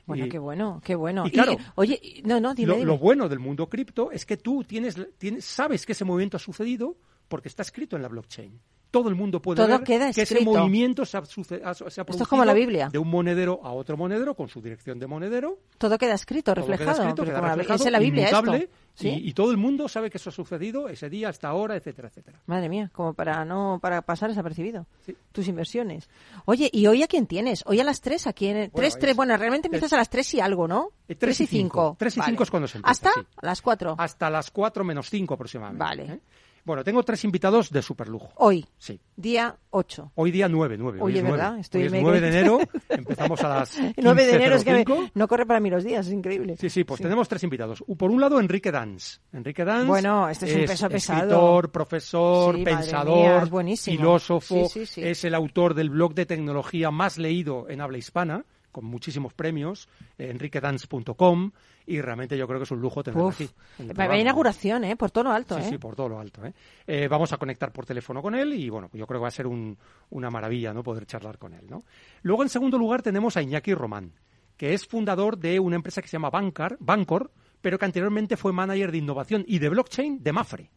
Bueno, 0.06 0.26
Y- 0.26 0.30
qué 0.30 0.38
bueno, 0.40 0.82
qué 0.86 0.96
bueno. 0.96 1.26
y 1.26 1.32
claro, 1.32 1.58
oye, 1.76 2.22
no, 2.26 2.40
no, 2.40 2.54
dime, 2.54 2.68
lo, 2.68 2.74
dime. 2.76 2.86
lo 2.86 2.98
bueno 2.98 3.28
del 3.28 3.40
mundo 3.40 3.68
cripto 3.68 4.12
es 4.12 4.26
que 4.26 4.38
tú 4.38 4.64
tienes, 4.64 4.96
tienes, 5.18 5.44
sabes 5.46 5.86
que 5.86 5.94
ese 5.94 6.06
movimiento 6.06 6.38
ha 6.38 6.40
sucedido 6.40 6.96
porque 7.28 7.48
está 7.48 7.64
escrito 7.64 7.96
en 7.96 8.04
la 8.04 8.08
blockchain. 8.08 8.60
Todo 8.94 9.10
el 9.10 9.16
mundo 9.16 9.42
puede 9.42 9.58
Todo 9.58 9.68
ver 9.80 9.84
queda 9.84 10.06
que 10.14 10.22
ese 10.22 10.36
escrito. 10.36 10.52
movimiento 10.52 11.04
se 11.04 11.18
ha, 11.18 11.26
se 11.26 11.36
ha 11.42 11.72
Esto 11.72 11.88
es 11.88 11.96
producido 12.06 12.28
como 12.28 12.46
la 12.46 12.54
Biblia. 12.54 12.90
de 12.90 13.00
un 13.00 13.10
monedero 13.10 13.60
a 13.64 13.72
otro 13.74 13.98
monedero 13.98 14.36
con 14.36 14.50
su 14.50 14.62
dirección 14.62 15.00
de 15.00 15.08
monedero. 15.08 15.58
Todo 15.80 15.98
queda 15.98 16.14
escrito, 16.14 16.54
todo 16.54 16.64
queda 16.64 16.74
reflejado. 16.78 17.02
escrito, 17.02 17.24
queda 17.26 17.36
como 17.38 17.48
la- 17.48 17.56
reflejado, 17.56 17.80
es 17.82 17.86
en 17.88 17.92
la 17.92 18.00
Biblia 18.00 18.26
esto. 18.30 18.54
¿Sí? 18.96 19.08
y, 19.10 19.30
y 19.30 19.34
todo 19.34 19.50
el 19.50 19.58
mundo 19.58 19.88
sabe 19.90 20.12
que 20.12 20.18
eso 20.20 20.30
ha 20.30 20.34
sucedido 20.34 20.88
ese 20.88 21.10
día, 21.10 21.30
hasta 21.30 21.48
ahora, 21.48 21.76
etcétera, 21.76 22.10
etcétera. 22.10 22.40
Madre 22.46 22.70
mía, 22.70 22.92
como 22.94 23.16
para 23.16 23.44
no 23.44 23.80
para 23.82 24.04
pasar 24.04 24.30
desapercibido. 24.30 24.86
Sí. 25.04 25.16
Tus 25.32 25.48
inversiones. 25.48 26.08
Oye, 26.46 26.70
¿y 26.72 26.86
hoy 26.86 27.02
a 27.02 27.08
quién 27.08 27.26
tienes? 27.26 27.64
Hoy 27.66 27.80
a 27.80 27.84
las 27.84 28.02
3, 28.02 28.28
¿a 28.28 28.34
quién? 28.34 28.70
tres, 28.72 28.94
es- 28.94 29.00
tres, 29.00 29.16
bueno, 29.16 29.36
realmente 29.36 29.66
empiezas 29.68 29.94
a 29.94 29.98
las 29.98 30.10
3 30.12 30.36
y 30.36 30.40
algo, 30.42 30.68
¿no? 30.68 30.90
Eh, 31.08 31.16
tres 31.16 31.42
y 31.42 31.48
cinco. 31.48 31.96
Tres 31.98 32.16
y 32.18 32.22
cinco 32.22 32.44
es 32.44 32.52
cuando 32.52 32.68
se 32.68 32.78
empieza, 32.78 32.92
¿Hasta? 32.92 33.20
sí. 33.20 33.28
Las 33.42 33.64
4. 33.64 33.96
Hasta 33.98 34.30
las 34.30 34.52
4 34.52 34.84
menos 34.84 35.10
5 35.10 35.34
aproximadamente. 35.34 35.84
Vale. 35.84 36.04
¿eh? 36.14 36.20
Bueno, 36.66 36.84
tengo 36.86 37.04
tres 37.04 37.24
invitados 37.26 37.70
de 37.72 37.82
superlujo. 37.82 38.32
Hoy, 38.38 38.66
Sí. 38.78 38.98
día 39.18 39.58
8. 39.72 40.14
Hoy 40.16 40.32
día 40.32 40.48
9, 40.48 40.78
9. 40.78 41.00
Oye, 41.02 41.16
hoy 41.16 41.18
es 41.20 41.24
¿verdad? 41.32 41.48
9. 41.50 41.62
Estoy 41.62 41.82
Hoy 41.82 41.86
es 41.88 41.92
me- 41.92 42.02
9 42.02 42.22
de 42.22 42.28
enero, 42.30 42.60
empezamos 42.90 43.42
a 43.44 43.50
las 43.50 43.78
9 43.98 44.26
de 44.26 44.34
enero 44.36 44.56
es 44.56 44.64
que 44.64 44.72
me- 44.72 44.86
15:05. 44.86 45.12
no 45.14 45.28
corre 45.28 45.46
para 45.46 45.60
mí 45.60 45.70
los 45.70 45.84
días, 45.84 46.08
es 46.08 46.14
increíble. 46.14 46.56
Sí, 46.58 46.70
sí, 46.70 46.86
pues 46.86 47.02
tenemos 47.02 47.28
tres 47.28 47.44
invitados. 47.44 47.84
Por 47.98 48.12
un 48.12 48.22
lado, 48.22 48.40
Enrique 48.40 48.72
Danz. 48.72 49.20
Enrique 49.34 49.66
Danz 49.66 49.88
Bueno, 49.88 50.30
este 50.30 50.46
es 50.46 50.56
un 50.56 50.66
peso 50.66 50.88
pesado. 50.90 51.20
escritor, 51.24 51.72
profesor, 51.72 52.56
Sí, 52.56 52.64
pensador, 52.64 53.52
mía, 53.52 53.74
es 53.74 53.82
filósofo. 53.84 54.70
Sí, 54.70 54.70
sí, 54.70 54.86
sí. 54.86 55.04
Es 55.04 55.26
el 55.26 55.36
autor 55.36 55.74
del 55.74 55.90
blog 55.90 56.14
de 56.14 56.26
tecnología 56.26 56.92
más 56.92 57.18
leído 57.18 57.68
en 57.70 57.82
habla 57.82 57.98
hispana, 57.98 58.46
con 58.74 58.84
muchísimos 58.84 59.34
premios, 59.34 59.88
eh, 60.18 60.30
enriquedanz.com, 60.32 61.52
y 61.86 62.02
realmente 62.02 62.38
yo 62.38 62.46
creo 62.48 62.60
que 62.60 62.64
es 62.66 62.72
un 62.72 62.82
lujo 62.82 63.02
tenerlo 63.04 63.28
Uf. 63.28 63.36
aquí. 63.36 63.50
programa. 63.78 64.18
inauguración, 64.18 64.84
¿eh? 64.84 64.96
Por 64.98 65.12
todo 65.12 65.26
lo 65.26 65.32
alto, 65.32 65.56
Sí, 65.60 65.62
¿eh? 65.62 65.70
sí, 65.70 65.78
por 65.78 65.96
todo 65.96 66.10
lo 66.10 66.20
alto. 66.20 66.42
¿eh? 66.88 67.08
Vamos 67.08 67.32
a 67.32 67.38
conectar 67.38 67.72
por 67.72 67.86
teléfono 67.86 68.22
con 68.22 68.36
él 68.36 68.54
y 68.54 68.70
bueno, 68.70 68.90
yo 68.94 69.08
creo 69.08 69.20
que 69.20 69.24
va 69.24 69.28
a 69.30 69.32
ser 69.32 69.48
un- 69.48 69.78
una 70.10 70.30
maravilla 70.30 70.74
no 70.74 70.84
poder 70.84 71.06
charlar 71.06 71.38
con 71.38 71.54
él. 71.54 71.66
¿no? 71.70 71.84
Luego, 72.24 72.44
en 72.44 72.50
segundo 72.50 72.78
lugar, 72.78 73.02
tenemos 73.02 73.38
a 73.38 73.42
Iñaki 73.42 73.74
Román, 73.74 74.12
que 74.58 74.74
es 74.74 74.86
fundador 74.86 75.38
de 75.38 75.60
una 75.60 75.76
empresa 75.76 76.02
que 76.02 76.08
se 76.08 76.14
llama 76.14 76.30
Bancar, 76.30 76.78
Bancor, 76.80 77.32
pero 77.62 77.78
que 77.80 77.86
anteriormente 77.86 78.36
fue 78.38 78.52
manager 78.54 78.92
de 78.92 78.98
innovación 78.98 79.46
y 79.48 79.60
de 79.60 79.70
blockchain 79.70 80.22
de 80.22 80.34
Mafre. 80.34 80.72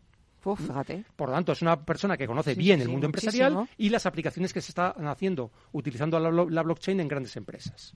Uf, 0.53 0.61
fíjate. 0.67 1.05
Por 1.17 1.29
lo 1.29 1.35
tanto, 1.35 1.53
es 1.53 1.63
una 1.63 1.85
persona 1.85 2.17
que 2.17 2.27
conoce 2.27 2.55
Sí, 2.55 2.59
bien 2.61 2.79
sí, 2.79 2.83
el 2.85 2.89
mundo 2.89 3.07
empresarial 3.07 3.53
muchísimo. 3.53 3.75
y 3.79 3.89
las 3.91 4.07
aplicaciones 4.07 4.53
que 4.53 4.61
se 4.61 4.71
están 4.71 5.07
haciendo 5.07 5.51
utilizando 5.73 6.19
la, 6.21 6.31
blo- 6.31 6.49
la 6.51 6.63
blockchain 6.63 7.01
en 7.01 7.09
grandes 7.09 7.37
empresas. 7.37 7.95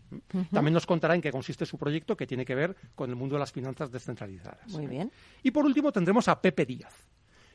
También 0.51 0.74
nos 0.74 0.86
contará 0.86 1.14
en 1.14 1.20
qué 1.22 1.30
consiste 1.30 1.64
su 1.66 1.78
proyecto 1.78 2.16
que 2.16 2.26
tiene 2.26 2.44
que 2.44 2.55
ver 2.55 2.76
con 2.94 3.09
el 3.11 3.16
mundo 3.16 3.36
de 3.36 3.40
las 3.40 3.53
finanzas 3.53 3.90
descentralizadas. 3.90 4.68
Muy 4.72 4.86
bien. 4.86 5.11
Y 5.42 5.51
por 5.51 5.64
último 5.64 5.92
tendremos 5.92 6.28
a 6.28 6.40
Pepe 6.40 6.66
Díaz. 6.66 6.94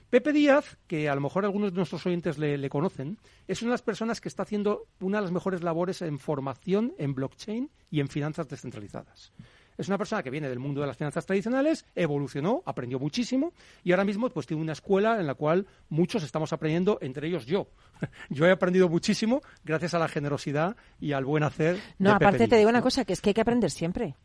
Pepe 0.09 0.31
Díaz, 0.31 0.77
que 0.87 1.09
a 1.09 1.15
lo 1.15 1.19
mejor 1.21 1.45
algunos 1.45 1.71
de 1.71 1.77
nuestros 1.77 2.05
oyentes 2.05 2.37
le, 2.37 2.57
le 2.59 2.69
conocen, 2.69 3.17
es 3.47 3.63
una 3.63 3.69
de 3.71 3.73
las 3.73 3.81
personas 3.81 4.21
que 4.21 4.29
está 4.29 4.43
haciendo 4.43 4.87
una 4.99 5.17
de 5.17 5.23
las 5.23 5.31
mejores 5.31 5.63
labores 5.63 6.01
en 6.03 6.19
formación 6.19 6.93
en 6.99 7.15
blockchain 7.15 7.71
y 7.89 7.99
en 8.01 8.07
finanzas 8.07 8.47
descentralizadas. 8.47 9.33
Es 9.77 9.87
una 9.87 9.97
persona 9.97 10.23
que 10.23 10.29
viene 10.29 10.49
del 10.49 10.59
mundo 10.59 10.81
de 10.81 10.87
las 10.87 10.97
finanzas 10.97 11.25
tradicionales, 11.25 11.85
evolucionó, 11.95 12.63
aprendió 12.65 12.99
muchísimo 12.99 13.53
y 13.83 13.91
ahora 13.91 14.05
mismo 14.05 14.29
pues 14.29 14.47
tiene 14.47 14.61
una 14.61 14.73
escuela 14.73 15.19
en 15.19 15.27
la 15.27 15.35
cual 15.35 15.67
muchos 15.89 16.23
estamos 16.23 16.53
aprendiendo, 16.53 16.97
entre 17.01 17.27
ellos 17.27 17.45
yo. 17.45 17.67
Yo 18.29 18.45
he 18.45 18.51
aprendido 18.51 18.89
muchísimo 18.89 19.41
gracias 19.63 19.93
a 19.93 19.99
la 19.99 20.07
generosidad 20.07 20.75
y 20.99 21.13
al 21.13 21.25
buen 21.25 21.43
hacer. 21.43 21.79
No, 21.97 22.09
de 22.09 22.15
Pepe 22.15 22.25
aparte 22.25 22.47
te 22.47 22.57
digo 22.57 22.69
una 22.69 22.81
cosa, 22.81 23.05
que 23.05 23.13
es 23.13 23.21
que 23.21 23.29
hay 23.29 23.33
que 23.33 23.41
aprender 23.41 23.71
siempre. 23.71 24.15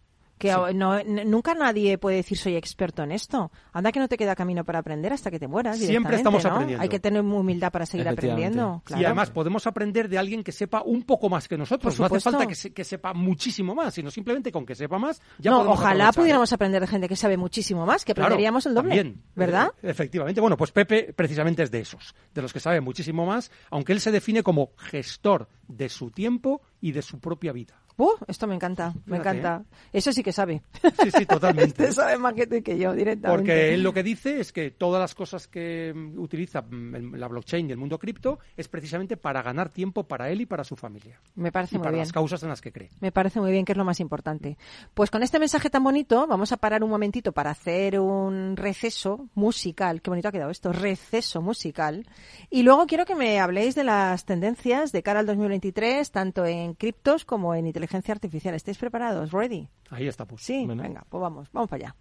Que 0.40 0.50
Sí. 0.50 0.74
no, 0.74 1.04
nunca 1.04 1.52
nadie 1.54 1.98
puede 1.98 2.16
decir 2.16 2.38
soy 2.38 2.56
experto 2.56 3.02
en 3.02 3.12
esto. 3.12 3.52
Anda 3.74 3.92
que 3.92 4.00
no 4.00 4.08
te 4.08 4.16
queda 4.16 4.34
camino 4.34 4.64
para 4.64 4.78
aprender 4.78 5.12
hasta 5.12 5.30
que 5.30 5.38
te 5.38 5.46
mueras. 5.46 5.76
Siempre 5.78 6.16
estamos 6.16 6.42
¿no? 6.42 6.50
aprendiendo. 6.50 6.82
Hay 6.82 6.88
que 6.88 6.98
tener 6.98 7.20
humildad 7.20 7.70
para 7.70 7.84
seguir 7.84 8.08
aprendiendo. 8.08 8.80
Y 8.84 8.86
claro. 8.86 9.06
además 9.06 9.28
podemos 9.30 9.66
aprender 9.66 10.08
de 10.08 10.16
alguien 10.16 10.42
que 10.42 10.50
sepa 10.52 10.80
un 10.82 11.02
poco 11.02 11.28
más 11.28 11.46
que 11.46 11.58
nosotros. 11.58 11.98
No 12.00 12.06
hace 12.06 12.20
falta 12.20 12.46
que, 12.46 12.54
se- 12.54 12.72
que 12.72 12.84
sepa 12.84 13.12
muchísimo 13.12 13.74
más, 13.74 13.92
sino 13.92 14.10
simplemente 14.10 14.50
con 14.50 14.64
que 14.64 14.74
sepa 14.74 14.98
más 14.98 15.20
ya 15.38 15.50
no, 15.50 15.60
ojalá 15.60 16.04
aprovechar, 16.08 16.14
pudiéramos 16.14 16.52
aprender 16.54 16.80
de 16.80 16.86
gente 16.86 17.06
que 17.06 17.16
sabe 17.16 17.36
muchísimo 17.36 17.84
más, 17.84 18.06
que 18.06 18.14
Claro, 18.14 18.28
aprenderíamos 18.28 18.64
el 18.64 18.72
doble. 18.74 18.96
también. 18.96 19.22
¿Verdad? 19.34 19.72
Eh, 19.82 19.90
efectivamente. 19.90 20.40
Bueno, 20.40 20.56
pues 20.56 20.72
Pepe 20.72 21.12
precisamente 21.14 21.62
es 21.64 21.70
de 21.70 21.80
esos, 21.80 22.14
de 22.34 22.40
los 22.40 22.50
que 22.54 22.60
sabe 22.60 22.80
muchísimo 22.80 23.26
más, 23.26 23.50
aunque 23.70 23.92
él 23.92 24.00
se 24.00 24.10
define 24.10 24.42
como 24.42 24.70
gestor 24.78 25.48
de 25.68 25.90
su 25.90 26.10
tiempo 26.10 26.62
y 26.80 26.92
de 26.92 27.02
su 27.02 27.20
propia 27.20 27.52
vida. 27.52 27.74
Uh, 28.00 28.12
esto 28.28 28.46
me 28.46 28.54
encanta, 28.54 28.94
me 29.04 29.18
Fíjate, 29.18 29.38
encanta. 29.40 29.64
Eso 29.92 30.10
sí 30.10 30.22
que 30.22 30.32
sabe. 30.32 30.62
Sí, 31.02 31.10
sí, 31.10 31.26
totalmente. 31.26 31.60
Este 31.82 31.92
sabe 31.92 32.16
más 32.16 32.32
que 32.32 32.46
tú 32.46 32.54
y 32.54 32.62
que 32.62 32.78
yo 32.78 32.94
directamente. 32.94 33.28
Porque 33.36 33.74
él 33.74 33.82
lo 33.82 33.92
que 33.92 34.02
dice 34.02 34.40
es 34.40 34.52
que 34.52 34.70
todas 34.70 35.00
las 35.02 35.14
cosas 35.14 35.46
que 35.46 35.92
mm, 35.94 36.18
utiliza 36.18 36.62
mm, 36.62 37.16
la 37.16 37.28
blockchain 37.28 37.68
y 37.68 37.72
el 37.72 37.76
mundo 37.76 37.98
cripto 37.98 38.38
es 38.56 38.68
precisamente 38.68 39.18
para 39.18 39.42
ganar 39.42 39.68
tiempo 39.68 40.04
para 40.04 40.30
él 40.30 40.40
y 40.40 40.46
para 40.46 40.64
su 40.64 40.76
familia. 40.76 41.20
Me 41.34 41.52
parece 41.52 41.74
Y 41.74 41.78
muy 41.78 41.84
para 41.84 41.92
bien. 41.92 42.04
las 42.04 42.12
causas 42.12 42.42
en 42.42 42.48
las 42.48 42.62
que 42.62 42.72
cree. 42.72 42.88
Me 43.00 43.12
parece 43.12 43.38
muy 43.38 43.52
bien, 43.52 43.66
que 43.66 43.72
es 43.72 43.78
lo 43.78 43.84
más 43.84 44.00
importante. 44.00 44.56
Pues 44.94 45.10
con 45.10 45.22
este 45.22 45.38
mensaje 45.38 45.68
tan 45.68 45.84
bonito, 45.84 46.26
vamos 46.26 46.52
a 46.52 46.56
parar 46.56 46.82
un 46.82 46.88
momentito 46.88 47.32
para 47.32 47.50
hacer 47.50 48.00
un 48.00 48.56
receso 48.56 49.28
musical. 49.34 50.00
Qué 50.00 50.08
bonito 50.08 50.28
ha 50.28 50.32
quedado 50.32 50.50
esto, 50.50 50.72
receso 50.72 51.42
musical. 51.42 52.06
Y 52.48 52.62
luego 52.62 52.86
quiero 52.86 53.04
que 53.04 53.14
me 53.14 53.40
habléis 53.40 53.74
de 53.74 53.84
las 53.84 54.24
tendencias 54.24 54.90
de 54.90 55.02
cara 55.02 55.20
al 55.20 55.26
2023, 55.26 56.10
tanto 56.10 56.46
en 56.46 56.72
criptos 56.72 57.26
como 57.26 57.54
en 57.54 57.66
inteligencia 57.66 57.89
artificial. 58.12 58.54
¿Estáis 58.54 58.78
preparados? 58.78 59.32
¿Ready? 59.32 59.68
Ahí 59.90 60.06
está, 60.08 60.26
pues. 60.26 60.42
Sí, 60.42 60.64
Bueno. 60.66 60.82
venga, 60.82 61.04
pues 61.08 61.20
vamos, 61.20 61.48
vamos 61.52 61.68
para 61.68 61.84
allá. 61.88 61.96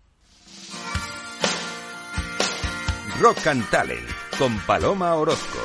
Rock 3.19 3.47
and 3.47 3.69
Talent 3.69 4.07
con 4.37 4.57
Paloma 4.59 5.15
Orozco. 5.15 5.59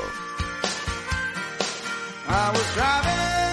I 2.26 2.50
was 2.50 3.43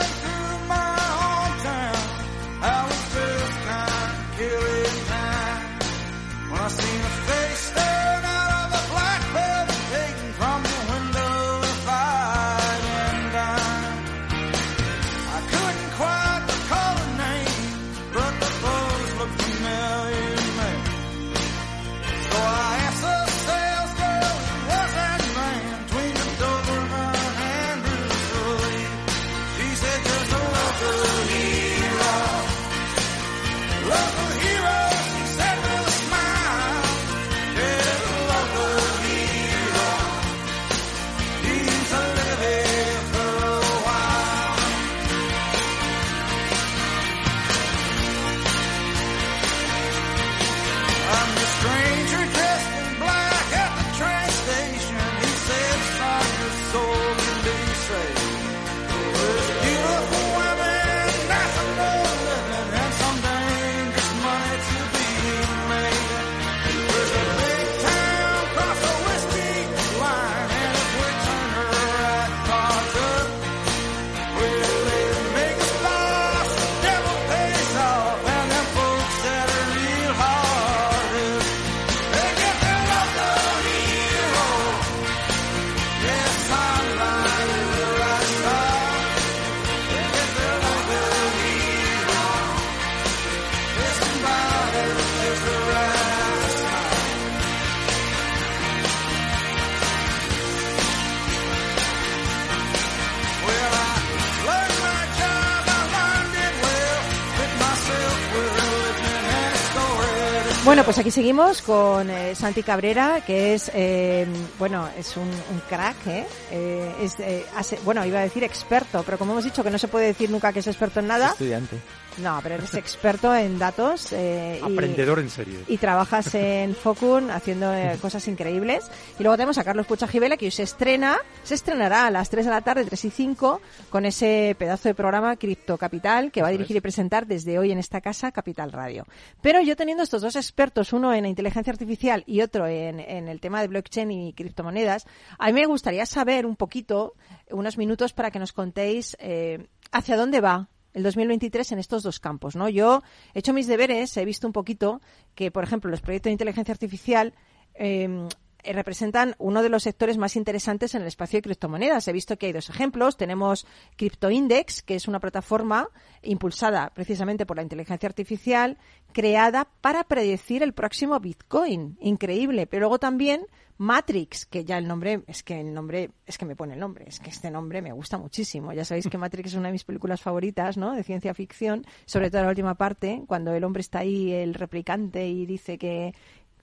Bueno, 110.72 110.86
pues 110.86 110.98
aquí 111.00 111.12
seguimos 111.12 111.62
con 111.62 112.10
eh, 112.10 112.34
Santi 112.34 112.64
Cabrera, 112.64 113.20
que 113.28 113.56
es, 113.56 113.70
eh, 113.74 114.26
bueno, 114.58 114.88
es 114.98 115.18
un, 115.18 115.30
crack, 115.68 116.08
¿eh? 116.08 116.26
Eh, 116.50 116.96
es, 117.02 117.20
eh, 117.20 117.46
hace- 117.58 117.78
bueno, 117.84 118.06
iba 118.06 118.20
a 118.20 118.22
decir 118.22 118.42
experto, 118.46 119.04
pero 119.06 119.18
como 119.18 119.34
hemos 119.34 119.44
dicho 119.44 119.66
que 119.66 119.70
no 119.70 119.78
se 119.78 119.90
puede 119.90 120.06
decir 120.06 120.30
nunca 120.30 120.54
que 120.54 120.60
es 120.60 120.68
experto 120.68 121.02
en 121.02 121.08
nada, 121.08 121.32
Estudiante. 121.32 121.76
No, 122.18 122.40
pero 122.44 122.56
eres 122.56 122.74
experto 122.76 123.34
en 123.34 123.58
datos 123.58 124.12
eh, 124.12 124.60
y, 124.62 124.74
Aprendedor 124.74 125.20
en 125.20 125.30
serio. 125.30 125.60
y 125.68 125.78
trabajas 125.78 126.36
en 126.36 126.76
Focun 126.76 127.32
haciendo 127.32 127.74
eh, 127.74 127.98
cosas 128.02 128.28
increíbles. 128.28 128.90
Y 129.18 129.24
luego 129.24 129.38
tenemos 129.38 129.58
a 129.58 129.64
Carlos 129.64 129.88
Puchajivela, 129.88 130.38
que 130.38 130.46
hoy 130.46 130.52
se 130.52 130.64
estrena, 130.64 131.18
se 131.44 131.56
estrenará 131.56 132.08
a 132.08 132.12
las 132.12 132.30
3 132.30 132.46
de 132.46 132.52
la 132.52 132.62
tarde, 132.62 132.86
3 132.86 133.06
y 133.06 133.10
5, 133.10 133.62
con 133.90 134.06
ese 134.06 134.56
pedazo 134.60 134.90
de 134.90 134.96
programa 134.96 135.36
Cripto 135.38 135.78
Capital, 135.78 136.32
que 136.32 136.42
va 136.42 136.50
a 136.50 136.52
dirigir 136.52 136.76
y 136.76 136.82
presentar 136.82 137.26
desde 137.26 137.58
hoy 137.58 137.72
en 137.72 137.78
esta 137.78 138.02
casa 138.02 138.32
Capital 138.32 138.72
Radio. 138.72 139.06
Pero 139.42 139.62
yo 139.62 139.76
teniendo 139.76 140.04
estos 140.04 140.22
dos 140.22 140.36
expertos, 140.36 140.94
uno 140.94 141.14
en 141.14 141.26
inteligencia 141.26 141.72
artificial 141.72 142.24
y 142.28 142.42
otro 142.42 142.68
en, 142.68 143.00
en 143.00 143.30
el 143.30 143.40
tema 143.40 143.62
de 143.62 143.68
blockchain 143.68 144.12
y 144.12 144.34
criptomonedas, 144.34 145.06
a 145.40 145.48
mí 145.48 145.54
me 145.54 145.66
gustaría 145.66 146.06
saber 146.06 146.46
un 146.46 146.56
poquito, 146.56 147.16
unos 147.50 147.78
minutos 147.78 148.14
para 148.14 148.32
que 148.32 148.40
nos 148.40 148.52
contéis 148.54 149.16
eh, 149.20 149.68
hacia 149.92 150.18
dónde 150.18 150.42
va 150.42 150.68
el 150.94 151.04
2023 151.04 151.72
en 151.72 151.80
estos 151.80 152.04
dos 152.04 152.20
campos, 152.20 152.56
¿no? 152.56 152.70
Yo 152.70 153.02
he 153.34 153.40
hecho 153.40 153.54
mis 153.54 153.68
deberes, 153.68 154.16
he 154.18 154.26
visto 154.26 154.48
un 154.48 154.54
poquito 154.54 155.02
que, 155.36 155.52
por 155.52 155.64
ejemplo, 155.64 155.90
los 155.90 156.02
proyectos 156.02 156.30
de 156.30 156.34
inteligencia 156.34 156.74
artificial 156.74 157.34
eh, 157.76 158.28
eh, 158.64 158.74
representan 158.74 159.36
uno 159.40 159.64
de 159.64 159.70
los 159.70 159.84
sectores 159.84 160.18
más 160.18 160.36
interesantes 160.36 160.94
en 160.94 161.02
el 161.02 161.08
espacio 161.08 161.38
de 161.38 161.44
criptomonedas. 161.44 162.08
He 162.08 162.14
visto 162.14 162.38
que 162.38 162.48
hay 162.48 162.52
dos 162.52 162.70
ejemplos. 162.70 163.18
Tenemos 163.18 163.66
CryptoIndex, 163.98 164.84
que 164.84 164.96
es 164.96 165.08
una 165.08 165.20
plataforma 165.20 165.90
impulsada 166.22 166.92
precisamente 166.94 167.46
por 167.46 167.58
la 167.58 167.64
inteligencia 167.64 168.08
artificial, 168.08 168.78
creada 169.14 169.68
para 169.82 170.04
predecir 170.04 170.64
el 170.64 170.74
próximo 170.74 171.20
Bitcoin. 171.20 171.98
Increíble. 172.02 172.68
Pero 172.68 172.82
luego 172.82 173.00
también 173.00 173.48
Matrix, 173.82 174.46
que 174.46 174.64
ya 174.64 174.78
el 174.78 174.88
nombre, 174.88 175.24
es 175.26 175.42
que 175.42 175.60
el 175.60 175.74
nombre, 175.74 176.12
es 176.28 176.38
que 176.38 176.46
me 176.46 176.56
pone 176.56 176.76
el 176.76 176.80
nombre, 176.80 177.06
es 177.08 177.20
que 177.20 177.32
este 177.32 177.50
nombre 177.50 177.82
me 177.82 177.92
gusta 177.92 178.20
muchísimo. 178.20 178.72
Ya 178.74 178.86
sabéis 178.86 179.08
que 179.08 179.18
Matrix 179.18 179.50
es 179.50 179.56
una 179.56 179.70
de 179.70 179.72
mis 179.72 179.84
películas 179.86 180.22
favoritas, 180.22 180.78
¿no? 180.78 180.94
De 180.94 181.02
ciencia 181.02 181.34
ficción, 181.34 181.84
sobre 182.06 182.30
todo 182.30 182.44
la 182.44 182.50
última 182.50 182.76
parte, 182.76 183.24
cuando 183.26 183.56
el 183.56 183.64
hombre 183.64 183.82
está 183.82 184.00
ahí, 184.00 184.32
el 184.34 184.54
replicante, 184.54 185.28
y 185.28 185.48
dice 185.48 185.80
que, 185.80 186.14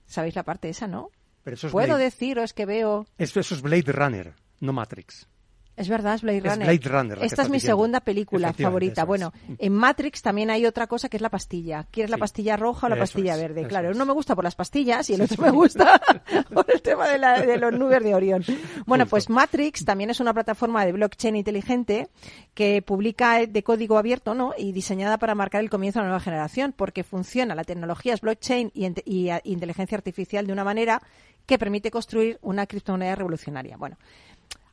¿sabéis 0.07 0.37
la 0.37 0.45
parte 0.45 0.69
esa, 0.69 0.87
no? 0.87 1.11
Pero 1.43 1.57
eso 1.57 1.66
es, 1.66 1.73
Puedo 1.73 1.89
Blade, 1.89 2.05
deciros 2.05 2.53
que 2.53 2.66
veo. 2.66 3.05
eso, 3.19 3.41
eso 3.41 3.57
es 3.57 3.62
Blade 3.62 3.91
Runner, 3.91 4.35
no 4.61 4.73
Matrix. 4.73 5.27
Es 5.79 5.89
verdad, 5.89 6.14
es 6.14 6.22
Blade 6.22 6.39
Es 6.39 6.45
Runner. 6.45 6.66
Blade 6.66 6.89
Runner 6.89 7.18
Esta 7.22 7.43
es 7.43 7.49
mi 7.49 7.55
diciendo. 7.57 7.76
segunda 7.76 8.01
película 8.01 8.53
favorita. 8.53 9.05
Bueno, 9.05 9.33
es. 9.49 9.57
en 9.61 9.72
Matrix 9.72 10.22
también 10.22 10.51
hay 10.51 10.66
otra 10.66 10.87
cosa 10.87 11.09
que 11.09 11.16
es 11.16 11.20
la 11.22 11.31
pastilla. 11.31 11.87
¿Quieres 11.91 12.11
la 12.11 12.18
pastilla 12.18 12.57
roja 12.57 12.87
o 12.87 12.91
la 12.91 12.97
Eso 12.97 13.03
pastilla 13.03 13.35
es, 13.35 13.41
verde? 13.41 13.66
Claro, 13.68 13.91
es. 13.91 13.97
uno 13.97 14.05
me 14.07 14.12
gusta 14.12 14.35
por 14.35 14.45
las 14.45 14.55
pastillas 14.55 15.09
y 15.11 15.14
el 15.14 15.22
otro 15.22 15.43
me 15.43 15.51
gusta 15.51 16.01
por 16.53 16.66
el 16.72 16.83
tema 16.83 17.09
de, 17.09 17.18
la- 17.18 17.41
de 17.41 17.57
los 17.59 17.72
nubes 17.72 18.03
de 18.03 18.14
Orión. 18.14 18.45
Bueno, 18.87 19.05
Justo. 19.05 19.11
pues 19.11 19.31
Matrix 19.31 19.85
también 19.85 20.11
es 20.11 20.20
una 20.20 20.35
plataforma 20.35 20.85
de 20.85 20.93
blockchain 20.93 21.37
inteligente 21.37 22.09
que 22.55 22.83
publica 22.83 23.47
de 23.47 23.62
código 23.62 23.99
abierto, 23.99 24.35
¿no? 24.35 24.53
Y 24.59 24.72
diseñada 24.72 25.18
para 25.18 25.35
marcar 25.35 25.62
el 25.62 25.70
comienzo 25.70 25.99
de 26.01 26.03
una 26.03 26.09
nueva 26.11 26.20
generación, 26.24 26.74
porque 26.76 27.05
funciona 27.05 27.55
la 27.55 27.64
tecnología 27.64 28.14
es 28.14 28.20
blockchain 28.20 28.72
y, 28.74 28.87
y 29.05 29.31
inteligencia 29.45 29.97
artificial 29.97 30.47
de 30.47 30.53
una 30.53 30.64
manera 30.64 31.01
que 31.47 31.59
permite 31.59 31.91
construir 31.91 32.39
una 32.43 32.66
criptomoneda 32.66 33.14
revolucionaria. 33.14 33.76
Bueno, 33.79 33.97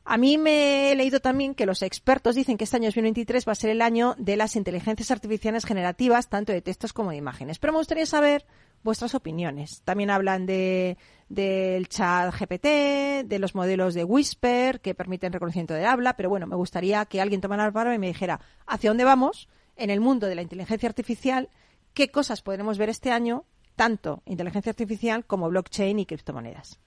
a 0.08 0.16
mí 0.18 0.38
me 0.38 0.92
he 0.92 0.94
leído 0.94 1.20
también 1.20 1.54
que 1.54 1.66
los 1.66 1.82
expertos 1.82 2.36
dicen 2.36 2.56
que 2.56 2.64
este 2.64 2.76
año 2.76 2.86
2023 2.86 3.46
va 3.46 3.52
a 3.52 3.56
ser 3.56 3.70
el 3.70 3.82
año 3.82 4.14
de 4.18 4.36
las 4.36 4.54
inteligencias 4.54 5.10
artificiales 5.10 5.64
generativas, 5.64 6.28
tanto 6.28 6.52
de 6.52 6.62
textos 6.62 6.92
como 6.92 7.10
de 7.10 7.16
imágenes. 7.16 7.58
Pero 7.58 7.72
me 7.72 7.80
gustaría 7.80 8.06
saber 8.06 8.46
vuestras 8.84 9.16
opiniones. 9.16 9.82
También 9.84 10.10
hablan 10.10 10.46
de 10.46 10.96
del 11.28 11.88
chat 11.88 12.32
GPT, 12.32 13.26
de 13.26 13.38
los 13.40 13.56
modelos 13.56 13.94
de 13.94 14.04
Whisper 14.04 14.80
que 14.80 14.94
permiten 14.94 15.32
reconocimiento 15.32 15.74
de 15.74 15.84
habla, 15.84 16.16
pero 16.16 16.28
bueno, 16.28 16.46
me 16.46 16.54
gustaría 16.54 17.04
que 17.06 17.20
alguien 17.20 17.40
tomara 17.40 17.66
el 17.66 17.72
paro 17.72 17.92
y 17.92 17.98
me 17.98 18.06
dijera 18.06 18.40
hacia 18.64 18.90
dónde 18.90 19.02
vamos 19.02 19.48
en 19.74 19.90
el 19.90 20.00
mundo 20.00 20.28
de 20.28 20.36
la 20.36 20.42
inteligencia 20.42 20.88
artificial, 20.88 21.48
qué 21.94 22.12
cosas 22.12 22.42
podremos 22.42 22.78
ver 22.78 22.90
este 22.90 23.10
año, 23.10 23.44
tanto 23.74 24.22
inteligencia 24.24 24.70
artificial 24.70 25.26
como 25.26 25.48
blockchain 25.48 25.98
y 25.98 26.06
criptomonedas. 26.06 26.78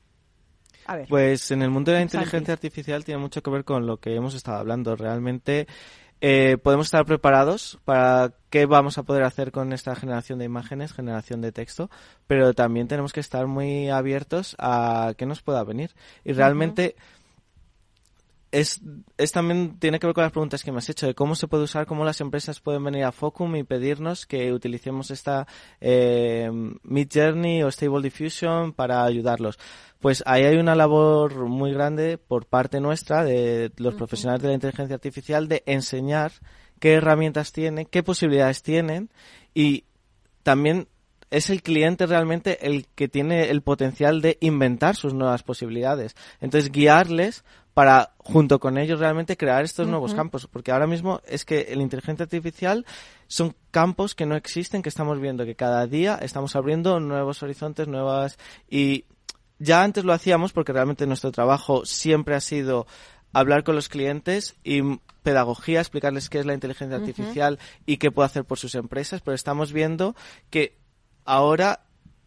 A 0.90 0.96
ver. 0.96 1.08
Pues 1.08 1.52
en 1.52 1.62
el 1.62 1.70
mundo 1.70 1.92
de 1.92 1.98
la 1.98 2.04
inteligencia 2.04 2.52
artificial 2.52 3.06
tiene 3.06 3.22
mucho 3.22 3.44
que 3.44 3.52
ver 3.52 3.64
con 3.64 3.86
lo 3.86 3.98
que 3.98 4.16
hemos 4.16 4.34
estado 4.34 4.58
hablando. 4.58 4.96
Realmente 4.96 5.68
eh, 6.20 6.58
podemos 6.64 6.88
estar 6.88 7.06
preparados 7.06 7.78
para 7.86 8.34
qué 8.50 8.66
vamos 8.66 8.98
a 8.98 9.04
poder 9.04 9.22
hacer 9.22 9.52
con 9.52 9.72
esta 9.72 9.96
generación 9.96 10.40
de 10.40 10.46
imágenes, 10.46 10.92
generación 10.92 11.42
de 11.42 11.52
texto, 11.52 11.92
pero 12.26 12.56
también 12.56 12.88
tenemos 12.88 13.14
que 13.14 13.20
estar 13.20 13.46
muy 13.46 13.90
abiertos 13.90 14.56
a 14.58 15.14
qué 15.16 15.28
nos 15.28 15.44
pueda 15.44 15.64
venir. 15.64 15.92
Y 16.26 16.34
realmente 16.34 16.96
es, 18.52 18.82
es 19.18 19.32
también 19.32 19.78
tiene 19.80 20.00
que 20.00 20.08
ver 20.08 20.14
con 20.14 20.24
las 20.24 20.32
preguntas 20.32 20.64
que 20.64 20.72
me 20.72 20.80
has 20.80 20.90
hecho 20.90 21.06
de 21.06 21.14
cómo 21.14 21.36
se 21.36 21.48
puede 21.48 21.64
usar, 21.64 21.86
cómo 21.86 22.04
las 22.04 22.22
empresas 22.22 22.60
pueden 22.60 22.84
venir 22.84 23.04
a 23.04 23.12
Focum 23.12 23.56
y 23.56 23.64
pedirnos 23.64 24.26
que 24.26 24.52
utilicemos 24.52 25.12
esta 25.12 25.48
eh, 25.82 26.50
Mid 26.84 27.10
Journey 27.14 27.64
o 27.64 27.72
Stable 27.72 28.02
Diffusion 28.02 28.74
para 28.74 29.04
ayudarlos. 29.04 29.60
Pues 30.00 30.24
ahí 30.26 30.44
hay 30.44 30.58
una 30.58 30.76
labor 30.76 31.46
muy 31.46 31.74
grande 31.74 32.18
por 32.18 32.46
parte 32.46 32.80
nuestra, 32.80 33.24
de 33.24 33.72
los 33.78 33.96
profesionales 33.96 34.42
de 34.42 34.48
la 34.48 34.54
inteligencia 34.56 34.96
artificial, 34.96 35.48
de 35.48 35.64
enseñar 35.66 36.32
qué 36.80 36.94
herramientas 36.94 37.52
tienen, 37.52 37.86
qué 37.86 38.02
posibilidades 38.04 38.64
tienen 38.64 39.10
y 39.54 39.84
también 40.44 40.88
es 41.32 41.50
el 41.50 41.62
cliente 41.62 42.06
realmente 42.06 42.66
el 42.66 42.88
que 42.96 43.08
tiene 43.08 43.50
el 43.50 43.62
potencial 43.62 44.22
de 44.22 44.38
inventar 44.42 44.96
sus 44.96 45.14
nuevas 45.14 45.44
posibilidades. 45.44 46.16
Entonces, 46.42 46.72
guiarles 46.72 47.44
para, 47.74 48.14
junto 48.18 48.60
con 48.60 48.78
ellos, 48.78 49.00
realmente 49.00 49.38
crear 49.38 49.64
estos 49.64 49.88
nuevos 49.88 50.14
campos. 50.14 50.48
Porque 50.48 50.72
ahora 50.72 50.88
mismo 50.88 51.22
es 51.26 51.46
que 51.46 51.72
la 51.76 51.84
inteligencia 51.84 52.24
artificial 52.24 52.86
son 53.28 53.56
campos 53.72 54.16
que 54.16 54.26
no 54.26 54.36
existen, 54.36 54.82
que 54.82 54.90
estamos 54.90 55.20
viendo 55.20 55.46
que 55.46 55.56
cada 55.56 55.86
día 55.88 56.20
estamos 56.22 56.56
abriendo 56.56 57.00
nuevos 57.00 57.44
horizontes, 57.44 57.88
nuevas... 57.88 58.38
Y 58.70 59.06
ya 59.60 59.84
antes 59.84 60.06
lo 60.06 60.14
hacíamos 60.14 60.52
porque 60.52 60.74
realmente 60.74 61.06
nuestro 61.06 61.32
trabajo 61.32 61.86
siempre 61.86 62.36
ha 62.36 62.42
sido 62.42 62.88
hablar 63.34 63.64
con 63.64 63.76
los 63.76 63.90
clientes 63.90 64.56
y 64.64 64.82
pedagogía, 65.22 65.80
explicarles 65.80 66.30
qué 66.30 66.40
es 66.40 66.46
la 66.46 66.54
inteligencia 66.54 66.98
artificial 66.98 67.60
y 67.86 67.98
qué 67.98 68.10
puede 68.10 68.26
hacer 68.26 68.46
por 68.46 68.58
sus 68.58 68.74
empresas, 68.76 69.22
pero 69.22 69.36
estamos 69.36 69.72
viendo 69.72 70.16
que 70.50 70.79
ahora 71.30 71.82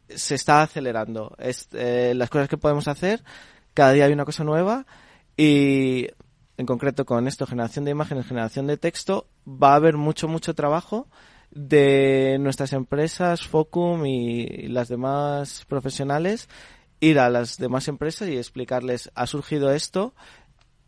se 0.09 0.36
está 0.36 0.62
acelerando. 0.62 1.36
Eh, 1.38 2.12
las 2.14 2.30
cosas 2.30 2.48
que 2.48 2.57
podemos 2.57 2.86
hacer, 2.86 3.24
cada 3.74 3.92
día 3.92 4.05
hay 4.05 4.12
una 4.12 4.24
cosa 4.24 4.44
nueva 4.44 4.86
y 5.36 6.07
en 6.57 6.66
concreto 6.66 7.05
con 7.05 7.26
esto, 7.26 7.46
generación 7.46 7.84
de 7.84 7.90
imágenes, 7.90 8.26
generación 8.26 8.68
de 8.68 8.76
texto, 8.76 9.26
va 9.46 9.72
a 9.72 9.76
haber 9.76 9.96
mucho, 9.96 10.28
mucho 10.28 10.55
trabajo 10.55 11.09
de 11.50 12.36
nuestras 12.38 12.72
empresas, 12.72 13.46
Focum 13.46 14.07
y 14.07 14.68
las 14.68 14.88
demás 14.88 15.64
profesionales, 15.68 16.48
ir 17.00 17.18
a 17.18 17.28
las 17.28 17.59
demás 17.59 17.88
empresas 17.88 18.28
y 18.28 18.36
explicarles, 18.36 19.11
ha 19.16 19.26
surgido 19.26 19.72
esto, 19.72 20.14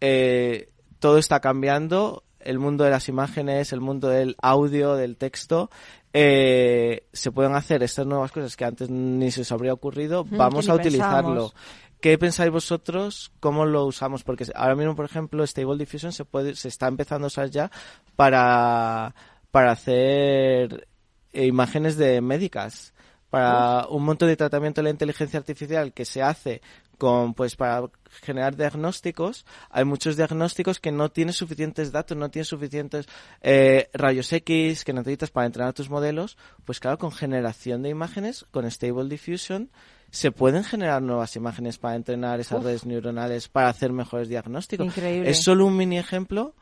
eh, 0.01 0.71
todo 1.01 1.19
está 1.19 1.41
cambiando, 1.41 2.23
el 2.39 2.59
mundo 2.59 2.85
de 2.85 2.91
las 2.91 3.09
imágenes, 3.09 3.73
el 3.73 3.81
mundo 3.81 4.09
del 4.09 4.37
audio, 4.41 4.95
del 4.95 5.17
texto, 5.17 5.71
eh, 6.17 7.09
se 7.13 7.33
pueden 7.33 7.57
hacer 7.57 7.83
estas 7.83 8.07
nuevas 8.07 8.31
cosas 8.31 8.57
que 8.57 8.65
antes 8.65 8.89
ni 8.89 9.33
se 9.33 9.41
os 9.41 9.51
habría 9.51 9.73
ocurrido, 9.73 10.25
vamos 10.25 10.69
a 10.69 10.75
utilizarlo. 10.75 11.53
¿Qué 12.01 12.17
pensáis 12.19 12.53
vosotros? 12.53 13.33
¿Cómo 13.41 13.67
lo 13.67 13.85
usamos? 13.85 14.23
Porque 14.23 14.47
ahora 14.55 14.77
mismo, 14.77 14.95
por 14.95 15.07
ejemplo, 15.07 15.45
Stable 15.45 15.77
Diffusion 15.77 16.13
se 16.13 16.25
puede, 16.25 16.55
se 16.55 16.69
está 16.69 16.87
empezando 16.87 17.27
a 17.27 17.29
usar 17.29 17.51
ya 17.51 17.69
para, 18.15 19.13
para 19.51 19.73
hacer 19.73 20.87
eh, 21.33 21.47
imágenes 21.47 21.97
de 21.97 22.21
médicas. 22.21 22.95
Para 23.29 23.89
un 23.89 24.05
montón 24.05 24.29
de 24.29 24.37
tratamiento 24.37 24.81
de 24.81 24.85
la 24.85 24.91
inteligencia 24.91 25.41
artificial 25.41 25.93
que 25.93 26.05
se 26.05 26.23
hace 26.23 26.63
con, 27.05 27.35
pues, 27.35 27.55
para 27.55 27.91
generar 28.23 28.57
diagnósticos, 28.57 29.45
hay 29.69 29.85
muchos 29.85 30.17
diagnósticos 30.17 30.81
que 30.81 30.91
no 30.91 31.11
tienes 31.11 31.37
suficientes 31.37 31.93
datos, 31.93 32.17
no 32.17 32.31
tienes 32.31 32.49
suficientes 32.49 33.07
eh, 33.43 33.91
rayos 33.93 34.33
X 34.33 34.87
que 34.87 34.95
necesitas 34.95 35.31
para 35.31 35.45
entrenar 35.45 35.75
tus 35.75 35.91
modelos. 35.91 36.39
Pues 36.65 36.81
claro, 36.81 36.97
con 36.97 37.13
generación 37.13 37.83
de 37.83 37.91
imágenes, 37.91 38.47
con 38.51 38.65
Stable 38.71 39.11
Diffusion, 39.11 39.71
se 40.11 40.33
pueden 40.33 40.65
generar 40.65 41.03
nuevas 41.03 41.37
imágenes 41.37 41.77
para 41.77 41.95
entrenar 41.95 42.41
esas 42.41 42.61
Uf. 42.61 42.65
redes 42.65 42.87
neuronales 42.87 43.51
para 43.51 43.69
hacer 43.69 43.93
mejores 43.93 44.31
diagnósticos. 44.31 44.87
Increíble. 44.87 45.29
Es 45.29 45.43
solo 45.43 45.67
un 45.67 45.77
mini 45.77 45.99
ejemplo 45.99 46.55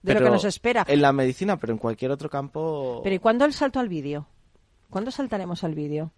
De 0.00 0.14
lo 0.14 0.20
que 0.20 0.30
nos 0.30 0.46
espera. 0.46 0.86
En 0.88 1.02
la 1.02 1.12
medicina, 1.12 1.58
pero 1.58 1.74
en 1.74 1.78
cualquier 1.78 2.12
otro 2.12 2.30
campo. 2.30 3.02
Pero 3.04 3.14
¿y 3.14 3.18
cuándo 3.18 3.44
el 3.44 3.52
salto 3.52 3.78
al 3.78 3.90
vídeo? 3.90 4.26
¿Cuándo 4.88 5.10
saltaremos 5.10 5.64
al 5.64 5.74
vídeo? 5.74 6.12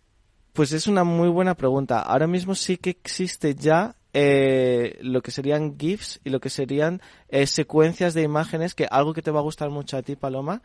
Pues 0.58 0.72
es 0.72 0.88
una 0.88 1.04
muy 1.04 1.28
buena 1.28 1.54
pregunta. 1.54 2.00
Ahora 2.00 2.26
mismo 2.26 2.56
sí 2.56 2.78
que 2.78 2.90
existe 2.90 3.54
ya 3.54 3.94
eh, 4.12 4.98
lo 5.02 5.22
que 5.22 5.30
serían 5.30 5.78
GIFs 5.78 6.18
y 6.24 6.30
lo 6.30 6.40
que 6.40 6.50
serían 6.50 7.00
eh, 7.28 7.46
secuencias 7.46 8.12
de 8.12 8.22
imágenes, 8.22 8.74
que 8.74 8.88
algo 8.90 9.14
que 9.14 9.22
te 9.22 9.30
va 9.30 9.38
a 9.38 9.44
gustar 9.44 9.70
mucho 9.70 9.96
a 9.96 10.02
ti, 10.02 10.16
Paloma, 10.16 10.60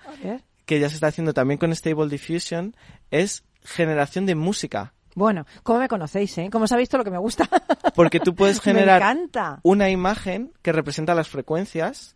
que 0.65 0.79
ya 0.79 0.89
se 0.89 0.95
está 0.95 1.05
haciendo 1.05 1.35
también 1.35 1.59
con 1.59 1.71
Stable 1.75 2.09
Diffusion, 2.09 2.75
es 3.11 3.43
generación 3.61 4.25
de 4.25 4.33
música 4.33 4.95
Bueno, 5.13 5.45
¿cómo 5.61 5.77
me 5.77 5.87
conocéis, 5.87 6.35
eh? 6.39 6.49
¿Cómo 6.51 6.65
sabéis 6.65 6.89
todo 6.89 6.97
lo 6.97 7.05
que 7.05 7.11
me 7.11 7.19
gusta? 7.19 7.47
Porque 7.93 8.19
tú 8.19 8.33
puedes 8.33 8.61
generar 8.61 9.15
una 9.61 9.91
imagen 9.91 10.53
que 10.63 10.71
representa 10.71 11.13
las 11.13 11.29
frecuencias 11.29 12.15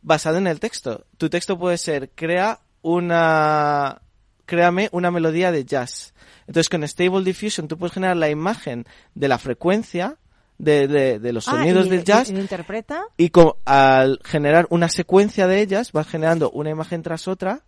basada 0.00 0.38
en 0.38 0.46
el 0.46 0.60
texto. 0.60 1.06
Tu 1.16 1.28
texto 1.28 1.58
puede 1.58 1.76
ser, 1.76 2.10
crea 2.10 2.60
una, 2.82 4.00
créame 4.48 4.88
una 4.92 5.10
melodía 5.12 5.52
de 5.52 5.64
jazz. 5.64 6.14
Entonces 6.46 6.68
con 6.70 6.82
Stable 6.88 7.22
Diffusion 7.22 7.68
tú 7.68 7.76
puedes 7.76 7.92
generar 7.92 8.16
la 8.16 8.30
imagen 8.30 8.86
de 9.14 9.28
la 9.28 9.38
frecuencia 9.38 10.16
de, 10.56 10.88
de, 10.88 11.18
de 11.20 11.32
los 11.34 11.46
Ah, 11.46 11.52
sonidos 11.52 11.86
y- 11.86 11.90
del 11.90 12.02
jazz 12.04 12.30
y- 12.30 12.34
interpreta? 12.36 13.04
y 13.18 13.28
co- 13.28 13.58
al 13.66 14.18
generar 14.24 14.66
una 14.70 14.88
secuencia 14.88 15.46
de 15.46 15.60
ellas 15.60 15.92
vas 15.92 16.08
generando 16.08 16.50
una 16.50 16.70
imagen 16.70 17.02
tras 17.02 17.28
otra 17.28 17.60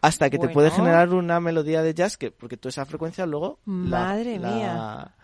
hasta 0.00 0.30
que 0.30 0.38
te 0.38 0.48
puede 0.48 0.70
generar 0.70 1.10
una 1.10 1.40
melodía 1.40 1.82
de 1.82 1.92
jazz 1.94 2.16
que 2.16 2.30
porque 2.30 2.56
tú 2.56 2.68
esa 2.68 2.86
frecuencia 2.86 3.26
luego 3.26 3.58
la- 3.66 3.72
Madre 4.06 4.38
la, 4.38 4.48
mía. 4.50 5.14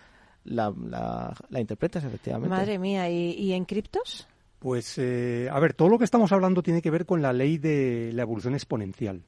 la, 0.45 0.75
la, 0.89 1.35
la 1.49 1.61
interpretas 1.61 2.03
efectivamente. 2.05 2.51
Madre 2.55 2.79
mía, 2.79 3.09
¿y, 3.09 3.31
y 3.33 3.53
en 3.53 3.65
criptos? 3.65 4.27
Pues, 4.59 4.99
eh, 4.99 5.49
a 5.53 5.61
ver, 5.61 5.73
todo 5.75 5.89
lo 5.89 5.99
que 5.99 6.05
estamos 6.05 6.33
hablando 6.33 6.63
tiene 6.65 6.83
que 6.83 6.91
ver 6.91 7.07
con 7.07 7.23
la 7.23 7.33
ley 7.33 7.59
de 7.59 8.11
la 8.13 8.23
evolución 8.23 8.55
exponencial. 8.55 9.23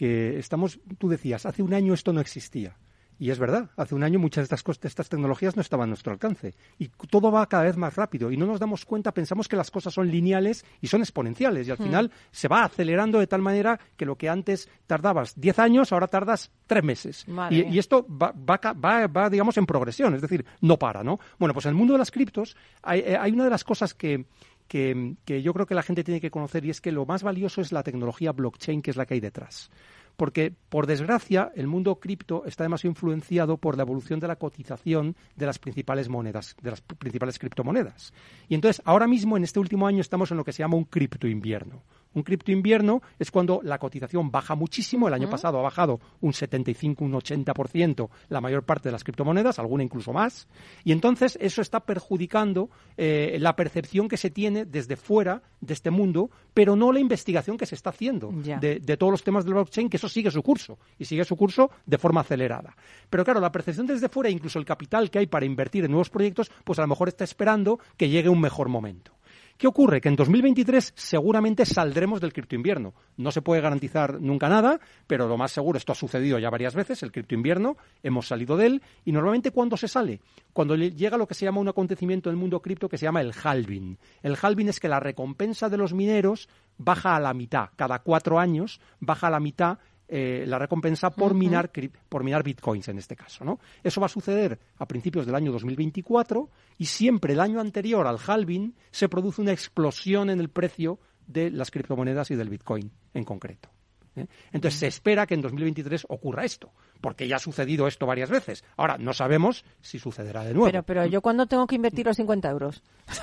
Que 0.00 0.38
estamos, 0.38 0.80
tú 0.96 1.10
decías, 1.10 1.44
hace 1.44 1.62
un 1.62 1.74
año 1.74 1.92
esto 1.92 2.10
no 2.14 2.22
existía. 2.22 2.74
Y 3.18 3.28
es 3.28 3.38
verdad, 3.38 3.68
hace 3.76 3.94
un 3.94 4.02
año 4.02 4.18
muchas 4.18 4.48
de 4.48 4.54
estas, 4.56 4.78
estas 4.82 5.10
tecnologías 5.10 5.54
no 5.54 5.60
estaban 5.60 5.84
a 5.84 5.88
nuestro 5.88 6.10
alcance. 6.10 6.54
Y 6.78 6.88
todo 7.10 7.30
va 7.30 7.46
cada 7.50 7.64
vez 7.64 7.76
más 7.76 7.94
rápido. 7.94 8.32
Y 8.32 8.38
no 8.38 8.46
nos 8.46 8.58
damos 8.58 8.86
cuenta, 8.86 9.12
pensamos 9.12 9.46
que 9.46 9.56
las 9.56 9.70
cosas 9.70 9.92
son 9.92 10.08
lineales 10.10 10.64
y 10.80 10.86
son 10.86 11.02
exponenciales. 11.02 11.68
Y 11.68 11.70
al 11.70 11.76
final 11.76 12.10
se 12.30 12.48
va 12.48 12.64
acelerando 12.64 13.18
de 13.18 13.26
tal 13.26 13.42
manera 13.42 13.78
que 13.98 14.06
lo 14.06 14.16
que 14.16 14.30
antes 14.30 14.70
tardabas 14.86 15.38
10 15.38 15.58
años, 15.58 15.92
ahora 15.92 16.06
tardas 16.06 16.50
3 16.66 16.82
meses. 16.82 17.26
Y, 17.52 17.78
esto 17.78 18.06
va, 18.08 18.32
va, 18.32 18.58
va- 18.72 19.06
va, 19.06 19.28
digamos, 19.28 19.58
en 19.58 19.66
progresión, 19.66 20.14
es 20.14 20.22
decir, 20.22 20.46
no 20.62 20.78
para, 20.78 21.04
¿no? 21.04 21.20
Bueno, 21.38 21.52
pues 21.52 21.66
en 21.66 21.72
el 21.72 21.76
mundo 21.76 21.92
de 21.92 21.98
las 21.98 22.10
criptos 22.10 22.56
hay, 22.82 23.00
eh, 23.00 23.18
hay 23.20 23.32
una 23.32 23.44
de 23.44 23.50
las 23.50 23.64
cosas 23.64 23.92
que, 23.92 24.24
que, 24.70 25.42
yo 25.42 25.52
creo 25.52 25.66
que 25.66 25.74
la 25.74 25.82
gente 25.82 26.04
tiene 26.04 26.20
que 26.20 26.30
conocer 26.30 26.64
y 26.64 26.70
es 26.70 26.80
que 26.80 26.92
lo 26.92 27.04
más 27.04 27.24
valioso 27.24 27.60
es 27.60 27.72
la 27.72 27.82
tecnología 27.82 28.30
blockchain, 28.30 28.82
que 28.82 28.92
es 28.92 28.96
la 28.96 29.04
que 29.04 29.14
hay 29.14 29.20
detrás. 29.20 29.68
Porque, 30.16 30.54
por 30.68 30.86
desgracia, 30.86 31.50
el 31.56 31.66
mundo 31.66 31.98
cripto 31.98 32.44
está 32.46 32.62
demasiado 32.62 32.92
influenciado 32.92 33.56
por 33.56 33.76
la 33.76 33.82
evolución 33.82 34.20
de 34.20 34.28
la 34.28 34.36
cotización 34.36 35.16
de 35.34 35.46
las 35.46 35.58
principales 35.58 36.08
monedas, 36.08 36.54
de 36.62 36.70
las 36.70 36.82
principales 36.82 37.40
criptomonedas. 37.40 38.12
Y 38.48 38.54
entonces, 38.54 38.80
ahora 38.84 39.08
mismo, 39.08 39.36
en 39.36 39.42
este 39.42 39.58
último 39.58 39.88
año, 39.88 40.00
estamos 40.00 40.30
en 40.30 40.36
lo 40.36 40.44
que 40.44 40.52
se 40.52 40.62
llama 40.62 40.76
un 40.76 40.84
cripto 40.84 41.26
invierno. 41.26 41.82
Un 42.14 42.22
cripto 42.22 42.50
invierno 42.50 43.02
es 43.18 43.30
cuando 43.30 43.60
la 43.62 43.78
cotización 43.78 44.30
baja 44.30 44.54
muchísimo. 44.54 45.06
El 45.06 45.14
año 45.14 45.30
pasado 45.30 45.58
ha 45.58 45.62
bajado 45.62 46.00
un 46.20 46.32
75, 46.32 47.04
un 47.04 47.12
80% 47.12 48.08
la 48.28 48.40
mayor 48.40 48.64
parte 48.64 48.88
de 48.88 48.92
las 48.92 49.04
criptomonedas, 49.04 49.58
alguna 49.58 49.84
incluso 49.84 50.12
más. 50.12 50.48
Y 50.84 50.92
entonces 50.92 51.38
eso 51.40 51.62
está 51.62 51.80
perjudicando 51.80 52.70
eh, 52.96 53.36
la 53.40 53.54
percepción 53.54 54.08
que 54.08 54.16
se 54.16 54.30
tiene 54.30 54.64
desde 54.64 54.96
fuera 54.96 55.42
de 55.60 55.74
este 55.74 55.90
mundo, 55.90 56.30
pero 56.52 56.74
no 56.74 56.92
la 56.92 57.00
investigación 57.00 57.56
que 57.56 57.66
se 57.66 57.74
está 57.74 57.90
haciendo 57.90 58.32
de, 58.32 58.80
de 58.80 58.96
todos 58.96 59.12
los 59.12 59.22
temas 59.22 59.44
del 59.44 59.54
blockchain, 59.54 59.88
que 59.88 59.96
eso 59.96 60.08
sigue 60.08 60.30
su 60.30 60.42
curso 60.42 60.78
y 60.98 61.04
sigue 61.04 61.24
su 61.24 61.36
curso 61.36 61.70
de 61.86 61.98
forma 61.98 62.22
acelerada. 62.22 62.74
Pero 63.08 63.24
claro, 63.24 63.40
la 63.40 63.52
percepción 63.52 63.86
desde 63.86 64.08
fuera, 64.08 64.30
incluso 64.30 64.58
el 64.58 64.64
capital 64.64 65.10
que 65.10 65.20
hay 65.20 65.26
para 65.26 65.46
invertir 65.46 65.84
en 65.84 65.92
nuevos 65.92 66.10
proyectos, 66.10 66.50
pues 66.64 66.78
a 66.78 66.82
lo 66.82 66.88
mejor 66.88 67.08
está 67.08 67.24
esperando 67.24 67.78
que 67.96 68.08
llegue 68.08 68.28
un 68.28 68.40
mejor 68.40 68.68
momento. 68.68 69.12
¿Qué 69.60 69.66
ocurre? 69.66 70.00
Que 70.00 70.08
en 70.08 70.16
2023 70.16 70.94
seguramente 70.96 71.66
saldremos 71.66 72.18
del 72.18 72.32
cripto 72.32 72.54
invierno. 72.54 72.94
No 73.18 73.30
se 73.30 73.42
puede 73.42 73.60
garantizar 73.60 74.18
nunca 74.18 74.48
nada, 74.48 74.80
pero 75.06 75.28
lo 75.28 75.36
más 75.36 75.52
seguro, 75.52 75.76
esto 75.76 75.92
ha 75.92 75.94
sucedido 75.94 76.38
ya 76.38 76.48
varias 76.48 76.74
veces, 76.74 77.02
el 77.02 77.12
cripto 77.12 77.34
invierno, 77.34 77.76
hemos 78.02 78.26
salido 78.26 78.56
de 78.56 78.64
él, 78.64 78.82
y 79.04 79.12
normalmente 79.12 79.50
¿cuándo 79.50 79.76
se 79.76 79.86
sale? 79.86 80.22
Cuando 80.54 80.74
le- 80.78 80.92
llega 80.92 81.18
lo 81.18 81.26
que 81.28 81.34
se 81.34 81.44
llama 81.44 81.60
un 81.60 81.68
acontecimiento 81.68 82.30
en 82.30 82.36
el 82.36 82.40
mundo 82.40 82.62
cripto 82.62 82.88
que 82.88 82.96
se 82.96 83.04
llama 83.04 83.20
el 83.20 83.34
halving. 83.44 83.98
El 84.22 84.38
halving 84.40 84.70
es 84.70 84.80
que 84.80 84.88
la 84.88 84.98
recompensa 84.98 85.68
de 85.68 85.76
los 85.76 85.92
mineros 85.92 86.48
baja 86.78 87.14
a 87.14 87.20
la 87.20 87.34
mitad. 87.34 87.68
Cada 87.76 87.98
cuatro 87.98 88.38
años 88.40 88.80
baja 88.98 89.26
a 89.26 89.30
la 89.30 89.40
mitad 89.40 89.78
eh, 90.10 90.44
la 90.46 90.58
recompensa 90.58 91.10
por 91.10 91.34
minar 91.34 91.70
cri- 91.72 91.90
por 92.08 92.24
minar 92.24 92.42
bitcoins 92.42 92.88
en 92.88 92.98
este 92.98 93.14
caso, 93.16 93.44
¿no? 93.44 93.60
Eso 93.82 94.00
va 94.00 94.06
a 94.06 94.10
suceder 94.10 94.58
a 94.78 94.86
principios 94.86 95.24
del 95.24 95.34
año 95.36 95.52
2024 95.52 96.50
y 96.78 96.86
siempre 96.86 97.32
el 97.34 97.40
año 97.40 97.60
anterior 97.60 98.06
al 98.06 98.18
halving 98.26 98.74
se 98.90 99.08
produce 99.08 99.40
una 99.40 99.52
explosión 99.52 100.28
en 100.30 100.40
el 100.40 100.48
precio 100.48 100.98
de 101.26 101.50
las 101.50 101.70
criptomonedas 101.70 102.30
y 102.32 102.34
del 102.34 102.48
bitcoin 102.48 102.90
en 103.14 103.24
concreto. 103.24 103.68
¿eh? 104.16 104.26
Entonces 104.52 104.80
se 104.80 104.88
espera 104.88 105.26
que 105.26 105.34
en 105.34 105.42
2023 105.42 106.06
ocurra 106.08 106.44
esto, 106.44 106.72
porque 107.00 107.28
ya 107.28 107.36
ha 107.36 107.38
sucedido 107.38 107.86
esto 107.86 108.04
varias 108.06 108.30
veces. 108.30 108.64
Ahora 108.76 108.98
no 108.98 109.12
sabemos 109.12 109.64
si 109.80 110.00
sucederá 110.00 110.42
de 110.44 110.54
nuevo. 110.54 110.66
Pero, 110.66 110.82
pero 110.82 111.06
yo 111.06 111.22
cuando 111.22 111.46
tengo 111.46 111.66
que 111.68 111.76
invertir 111.76 112.06
los 112.06 112.16
50 112.16 112.50
euros. 112.50 112.82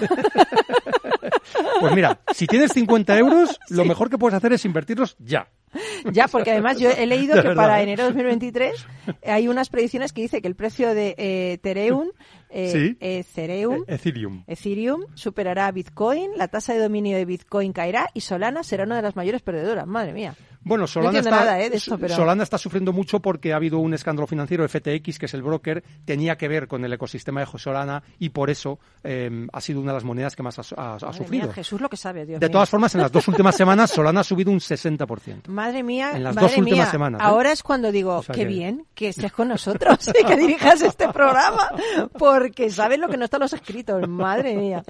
Pues 1.79 1.93
mira, 1.93 2.19
si 2.33 2.47
tienes 2.47 2.71
50 2.73 3.17
euros, 3.17 3.59
lo 3.69 3.85
mejor 3.85 4.09
que 4.09 4.17
puedes 4.17 4.35
hacer 4.35 4.53
es 4.53 4.65
invertirlos 4.65 5.15
ya. 5.19 5.47
Ya, 6.11 6.28
porque 6.28 6.51
además 6.51 6.80
yo 6.80 6.89
he 6.89 7.05
leído 7.05 7.36
De 7.36 7.41
que 7.41 7.47
verdad, 7.49 7.63
para 7.63 7.80
¿eh? 7.80 7.84
enero 7.84 8.03
de 8.03 8.09
2023 8.09 8.86
hay 9.26 9.47
unas 9.47 9.70
predicciones 9.70 10.13
que 10.13 10.22
dice 10.22 10.41
que 10.41 10.47
el 10.47 10.55
precio 10.55 10.93
de 10.93 11.15
eh, 11.18 11.53
Ethereum, 11.53 12.09
eh, 12.49 12.72
Sí. 12.72 12.97
Ethereum, 12.99 13.84
E- 13.88 13.95
Ethereum. 13.95 14.43
Ethereum 14.47 15.01
superará 15.15 15.68
a 15.68 15.72
Bitcoin, 15.72 16.32
la 16.38 16.47
tasa 16.47 16.74
de 16.74 16.80
dominio 16.80 17.18
de 17.18 17.26
Bitcoin 17.26 17.74
caerá 17.74 18.09
y 18.13 18.22
Solana 18.22 18.63
será 18.63 18.86
una 18.86 18.95
de 18.95 19.01
las 19.01 19.15
mayores 19.15 19.41
perdedoras. 19.41 19.86
Madre 19.88 20.13
mía. 20.13 20.36
Bueno, 20.63 20.86
Solana, 20.86 21.20
está, 21.20 21.32
nada, 21.32 21.61
¿eh? 21.61 21.70
de 21.70 21.78
esto, 21.78 21.97
pero- 21.97 22.13
Solana 22.13 22.43
está 22.43 22.57
sufriendo 22.57 22.91
mucho 22.91 23.22
porque 23.22 23.53
ha 23.53 23.55
habido 23.55 23.80
un 23.80 23.93
escándalo 23.93 24.28
financiero. 24.28 24.68
FTX, 24.68 25.18
que 25.18 25.28
es 25.28 25.34
el 25.34 25.41
broker, 25.41 25.82
tenía 26.03 26.36
que 26.36 26.49
ver 26.49 26.68
con 26.68 26.84
el 26.84 26.91
ecosistema 26.91 27.39
de 27.39 27.45
Solana 27.57 28.03
y 28.20 28.30
por 28.30 28.49
eso 28.49 28.78
eh, 29.03 29.47
ha 29.53 29.61
sido 29.61 29.80
una 29.80 29.91
de 29.91 29.97
las 29.97 30.03
monedas 30.03 30.36
que 30.36 30.43
más 30.43 30.59
ha, 30.59 30.63
ha- 30.76 30.95
ha 30.95 30.99
Madre 30.99 31.13
sufrido. 31.18 31.45
mía, 31.45 31.53
Jesús 31.53 31.80
lo 31.80 31.88
que 31.88 31.95
sabe, 31.95 32.26
Dios 32.26 32.39
De 32.41 32.47
mío. 32.47 32.51
todas 32.51 32.70
formas, 32.70 32.93
en 32.95 33.01
las 33.01 33.11
dos 33.11 33.26
últimas 33.30 33.55
semanas 33.55 33.91
Solana 33.91 34.22
ha 34.22 34.24
subido 34.26 34.51
un 34.51 34.59
60%. 34.59 35.47
Madre 35.47 35.66
mía, 35.84 36.11
En 36.15 36.24
las 36.24 36.36
madre 36.36 36.47
dos 36.49 36.57
últimas 36.57 36.80
mía. 36.86 36.91
semanas, 36.91 37.22
¿eh? 37.22 37.24
Ahora 37.26 37.51
es 37.51 37.63
cuando 37.63 37.91
digo, 37.91 38.18
O 38.18 38.24
sea 38.24 38.34
qué 38.34 38.41
que- 38.41 38.47
bien 38.47 38.86
que 38.95 39.09
estés 39.09 39.32
con 39.32 39.47
nosotros 39.49 40.09
y 40.20 40.26
que 40.26 40.36
dirijas 40.36 40.82
este 40.82 41.09
programa, 41.09 41.70
porque 42.18 42.70
sabes 42.70 42.99
lo 42.99 43.07
que 43.09 43.18
no 43.18 43.26
están 43.26 43.41
los 43.41 43.53
escritos, 43.53 44.07
madre 44.07 44.55
mía. 44.55 44.84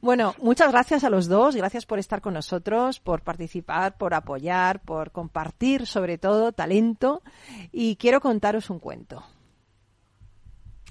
Bueno, 0.00 0.34
muchas 0.40 0.70
gracias 0.72 1.04
a 1.04 1.10
los 1.10 1.28
dos, 1.28 1.54
gracias 1.56 1.86
por 1.86 1.98
estar 1.98 2.20
con 2.20 2.34
nosotros, 2.34 3.00
por 3.00 3.22
participar, 3.22 3.96
por 3.96 4.14
apoyar, 4.14 4.80
por 4.80 5.10
compartir, 5.12 5.86
sobre 5.86 6.18
todo, 6.18 6.52
talento. 6.52 7.22
Y 7.70 7.96
quiero 7.96 8.20
contaros 8.20 8.70
un 8.70 8.78
cuento. 8.78 9.22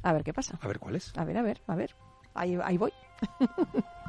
A 0.03 0.13
ver 0.13 0.23
qué 0.23 0.33
pasa. 0.33 0.57
A 0.61 0.67
ver 0.67 0.79
cuál 0.79 0.95
es. 0.95 1.11
A 1.15 1.23
ver, 1.25 1.37
a 1.37 1.41
ver, 1.41 1.61
a 1.67 1.75
ver. 1.75 1.95
Ahí, 2.33 2.57
ahí 2.63 2.77
voy. 2.77 2.91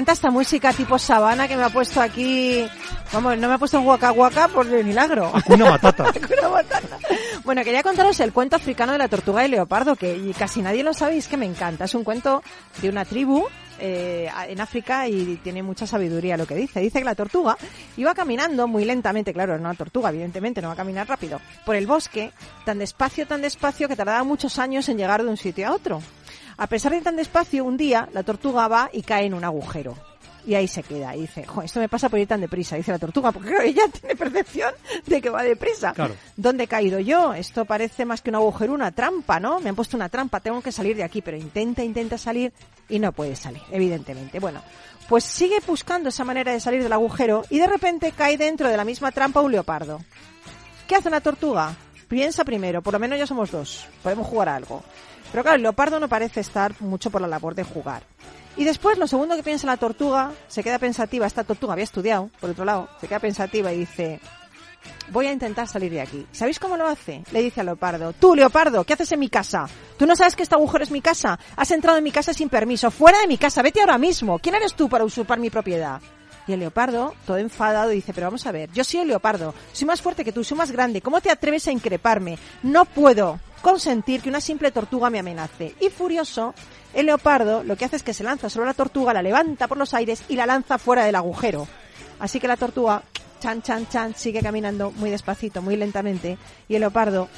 encanta 0.00 0.12
esta 0.12 0.30
música 0.30 0.72
tipo 0.72 0.98
sabana 0.98 1.46
que 1.46 1.58
me 1.58 1.62
ha 1.62 1.68
puesto 1.68 2.00
aquí. 2.00 2.66
Vamos, 3.12 3.36
no 3.36 3.48
me 3.48 3.54
ha 3.54 3.58
puesto 3.58 3.78
guaca 3.82 4.08
guaca 4.08 4.48
por 4.48 4.66
el 4.66 4.82
milagro. 4.82 5.30
Una 5.46 5.70
matata. 5.70 6.10
Bueno, 7.44 7.62
quería 7.64 7.82
contaros 7.82 8.18
el 8.20 8.32
cuento 8.32 8.56
africano 8.56 8.92
de 8.92 8.98
la 8.98 9.08
tortuga 9.08 9.44
y 9.44 9.50
leopardo, 9.50 9.96
que 9.96 10.32
casi 10.38 10.62
nadie 10.62 10.82
lo 10.82 10.94
sabe 10.94 11.16
y 11.16 11.18
es 11.18 11.28
que 11.28 11.36
me 11.36 11.44
encanta. 11.44 11.84
Es 11.84 11.94
un 11.94 12.02
cuento 12.02 12.42
de 12.80 12.88
una 12.88 13.04
tribu 13.04 13.44
eh, 13.78 14.30
en 14.48 14.60
África 14.62 15.06
y 15.06 15.36
tiene 15.44 15.62
mucha 15.62 15.86
sabiduría 15.86 16.38
lo 16.38 16.46
que 16.46 16.54
dice. 16.54 16.80
Dice 16.80 17.00
que 17.00 17.04
la 17.04 17.14
tortuga 17.14 17.58
iba 17.98 18.14
caminando 18.14 18.66
muy 18.66 18.86
lentamente, 18.86 19.34
claro, 19.34 19.52
era 19.52 19.60
una 19.60 19.74
tortuga, 19.74 20.08
evidentemente, 20.08 20.62
no 20.62 20.68
va 20.68 20.74
a 20.74 20.76
caminar 20.76 21.06
rápido, 21.06 21.40
por 21.66 21.76
el 21.76 21.86
bosque, 21.86 22.32
tan 22.64 22.78
despacio, 22.78 23.26
tan 23.26 23.42
despacio 23.42 23.86
que 23.86 23.96
tardaba 23.96 24.24
muchos 24.24 24.58
años 24.58 24.88
en 24.88 24.96
llegar 24.96 25.22
de 25.22 25.28
un 25.28 25.36
sitio 25.36 25.68
a 25.68 25.72
otro. 25.72 26.00
A 26.60 26.66
pesar 26.66 26.92
de 26.92 27.00
tan 27.00 27.16
despacio, 27.16 27.64
un 27.64 27.78
día 27.78 28.06
la 28.12 28.22
tortuga 28.22 28.68
va 28.68 28.90
y 28.92 29.00
cae 29.00 29.24
en 29.24 29.32
un 29.32 29.44
agujero. 29.44 29.96
Y 30.46 30.54
ahí 30.54 30.68
se 30.68 30.82
queda. 30.82 31.16
Y 31.16 31.22
dice, 31.22 31.46
"Jo, 31.46 31.62
esto 31.62 31.80
me 31.80 31.88
pasa 31.88 32.10
por 32.10 32.18
ir 32.18 32.28
tan 32.28 32.42
deprisa, 32.42 32.76
dice 32.76 32.92
la 32.92 32.98
tortuga, 32.98 33.32
porque 33.32 33.48
claro, 33.48 33.64
ella 33.64 33.84
tiene 34.00 34.14
percepción 34.14 34.74
de 35.06 35.22
que 35.22 35.30
va 35.30 35.42
deprisa. 35.42 35.94
Claro. 35.94 36.14
¿Dónde 36.36 36.64
he 36.64 36.66
caído 36.66 37.00
yo? 37.00 37.32
Esto 37.32 37.64
parece 37.64 38.04
más 38.04 38.20
que 38.20 38.28
un 38.28 38.36
agujero, 38.36 38.74
una 38.74 38.92
trampa, 38.92 39.40
¿no? 39.40 39.58
Me 39.60 39.70
han 39.70 39.74
puesto 39.74 39.96
una 39.96 40.10
trampa, 40.10 40.40
tengo 40.40 40.60
que 40.60 40.70
salir 40.70 40.96
de 40.96 41.02
aquí, 41.02 41.22
pero 41.22 41.38
intenta, 41.38 41.82
intenta 41.82 42.18
salir 42.18 42.52
y 42.90 42.98
no 42.98 43.12
puede 43.12 43.36
salir, 43.36 43.62
evidentemente. 43.70 44.38
Bueno, 44.38 44.62
pues 45.08 45.24
sigue 45.24 45.60
buscando 45.66 46.10
esa 46.10 46.24
manera 46.24 46.52
de 46.52 46.60
salir 46.60 46.82
del 46.82 46.92
agujero 46.92 47.42
y 47.48 47.58
de 47.58 47.66
repente 47.68 48.12
cae 48.12 48.36
dentro 48.36 48.68
de 48.68 48.76
la 48.76 48.84
misma 48.84 49.12
trampa 49.12 49.40
un 49.40 49.52
leopardo. 49.52 50.00
¿Qué 50.86 50.94
hace 50.94 51.08
una 51.08 51.22
tortuga? 51.22 51.74
Piensa 52.06 52.44
primero, 52.44 52.82
por 52.82 52.92
lo 52.92 52.98
menos 52.98 53.18
ya 53.18 53.26
somos 53.26 53.50
dos, 53.50 53.86
podemos 54.02 54.26
jugar 54.26 54.50
a 54.50 54.56
algo. 54.56 54.82
Pero 55.30 55.42
claro, 55.42 55.56
el 55.56 55.62
leopardo 55.62 56.00
no 56.00 56.08
parece 56.08 56.40
estar 56.40 56.74
mucho 56.80 57.10
por 57.10 57.20
la 57.20 57.28
labor 57.28 57.54
de 57.54 57.64
jugar. 57.64 58.02
Y 58.56 58.64
después, 58.64 58.98
lo 58.98 59.06
segundo 59.06 59.36
que 59.36 59.42
piensa 59.42 59.66
la 59.66 59.76
tortuga, 59.76 60.32
se 60.48 60.62
queda 60.62 60.78
pensativa, 60.78 61.26
esta 61.26 61.44
tortuga 61.44 61.74
había 61.74 61.84
estudiado, 61.84 62.30
por 62.40 62.50
otro 62.50 62.64
lado, 62.64 62.88
se 63.00 63.06
queda 63.06 63.20
pensativa 63.20 63.72
y 63.72 63.78
dice, 63.78 64.20
voy 65.10 65.26
a 65.26 65.32
intentar 65.32 65.68
salir 65.68 65.92
de 65.92 66.00
aquí. 66.00 66.26
¿Sabéis 66.32 66.58
cómo 66.58 66.76
lo 66.76 66.86
hace? 66.86 67.22
Le 67.32 67.42
dice 67.42 67.60
al 67.60 67.66
leopardo, 67.66 68.12
tú, 68.12 68.34
leopardo, 68.34 68.84
¿qué 68.84 68.94
haces 68.94 69.12
en 69.12 69.20
mi 69.20 69.28
casa? 69.28 69.66
¿Tú 69.96 70.06
no 70.06 70.16
sabes 70.16 70.34
que 70.34 70.42
este 70.42 70.56
agujero 70.56 70.82
es 70.82 70.90
mi 70.90 71.00
casa? 71.00 71.38
Has 71.56 71.70
entrado 71.70 71.98
en 71.98 72.04
mi 72.04 72.10
casa 72.10 72.34
sin 72.34 72.48
permiso, 72.48 72.90
fuera 72.90 73.20
de 73.20 73.28
mi 73.28 73.38
casa, 73.38 73.62
vete 73.62 73.80
ahora 73.80 73.98
mismo. 73.98 74.38
¿Quién 74.40 74.56
eres 74.56 74.74
tú 74.74 74.88
para 74.88 75.04
usurpar 75.04 75.38
mi 75.38 75.50
propiedad? 75.50 76.00
Y 76.46 76.52
el 76.52 76.60
leopardo, 76.60 77.14
todo 77.26 77.36
enfadado, 77.36 77.90
dice, 77.90 78.12
pero 78.12 78.26
vamos 78.26 78.46
a 78.46 78.52
ver, 78.52 78.70
yo 78.72 78.82
soy 78.82 79.00
el 79.00 79.08
leopardo, 79.08 79.54
soy 79.72 79.86
más 79.86 80.02
fuerte 80.02 80.24
que 80.24 80.32
tú, 80.32 80.42
soy 80.42 80.56
más 80.56 80.72
grande, 80.72 81.00
¿cómo 81.00 81.20
te 81.20 81.30
atreves 81.30 81.68
a 81.68 81.72
increparme? 81.72 82.38
No 82.62 82.86
puedo 82.86 83.38
consentir 83.62 84.22
que 84.22 84.28
una 84.28 84.40
simple 84.40 84.70
tortuga 84.70 85.10
me 85.10 85.18
amenace. 85.18 85.74
Y 85.80 85.90
furioso, 85.90 86.54
el 86.94 87.06
leopardo 87.06 87.62
lo 87.62 87.76
que 87.76 87.84
hace 87.84 87.96
es 87.96 88.02
que 88.02 88.14
se 88.14 88.24
lanza 88.24 88.50
sobre 88.50 88.66
la 88.66 88.74
tortuga, 88.74 89.12
la 89.12 89.22
levanta 89.22 89.68
por 89.68 89.78
los 89.78 89.94
aires 89.94 90.22
y 90.28 90.36
la 90.36 90.46
lanza 90.46 90.78
fuera 90.78 91.04
del 91.04 91.14
agujero. 91.14 91.66
Así 92.18 92.40
que 92.40 92.48
la 92.48 92.56
tortuga, 92.56 93.02
chan, 93.40 93.62
chan, 93.62 93.88
chan, 93.88 94.14
sigue 94.14 94.42
caminando 94.42 94.90
muy 94.92 95.10
despacito, 95.10 95.62
muy 95.62 95.76
lentamente, 95.76 96.36
y 96.68 96.74
el 96.74 96.80
leopardo 96.80 97.28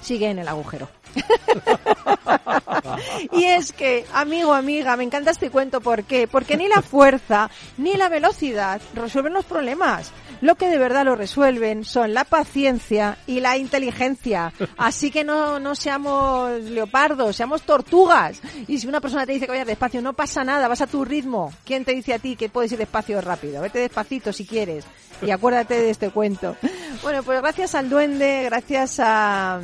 sigue 0.00 0.30
en 0.30 0.38
el 0.38 0.48
agujero. 0.48 0.88
y 3.32 3.44
es 3.44 3.72
que, 3.72 4.06
amigo, 4.12 4.54
amiga, 4.54 4.96
me 4.96 5.04
encanta 5.04 5.30
este 5.30 5.50
cuento. 5.50 5.80
¿Por 5.80 6.04
qué? 6.04 6.26
Porque 6.26 6.56
ni 6.56 6.68
la 6.68 6.82
fuerza 6.82 7.50
ni 7.78 7.94
la 7.94 8.08
velocidad 8.08 8.80
resuelven 8.94 9.32
los 9.32 9.44
problemas. 9.44 10.10
Lo 10.42 10.56
que 10.56 10.68
de 10.68 10.76
verdad 10.76 11.04
lo 11.04 11.14
resuelven 11.14 11.84
son 11.84 12.14
la 12.14 12.24
paciencia 12.24 13.16
y 13.28 13.38
la 13.38 13.56
inteligencia. 13.56 14.52
Así 14.76 15.12
que 15.12 15.22
no, 15.22 15.60
no 15.60 15.76
seamos 15.76 16.60
leopardos, 16.62 17.36
seamos 17.36 17.62
tortugas. 17.62 18.40
Y 18.66 18.78
si 18.78 18.88
una 18.88 19.00
persona 19.00 19.24
te 19.24 19.32
dice 19.32 19.46
que 19.46 19.52
vayas 19.52 19.68
despacio, 19.68 20.02
no 20.02 20.14
pasa 20.14 20.42
nada, 20.42 20.66
vas 20.66 20.80
a 20.80 20.88
tu 20.88 21.04
ritmo. 21.04 21.52
¿Quién 21.64 21.84
te 21.84 21.94
dice 21.94 22.12
a 22.12 22.18
ti 22.18 22.34
que 22.34 22.48
puedes 22.48 22.72
ir 22.72 22.78
despacio 22.78 23.20
rápido? 23.20 23.62
Vete 23.62 23.78
despacito 23.78 24.32
si 24.32 24.44
quieres. 24.44 24.84
Y 25.22 25.30
acuérdate 25.30 25.74
de 25.74 25.90
este 25.90 26.10
cuento. 26.10 26.56
Bueno, 27.02 27.22
pues 27.22 27.40
gracias 27.40 27.76
al 27.76 27.88
duende, 27.88 28.42
gracias 28.44 28.98
a, 28.98 29.60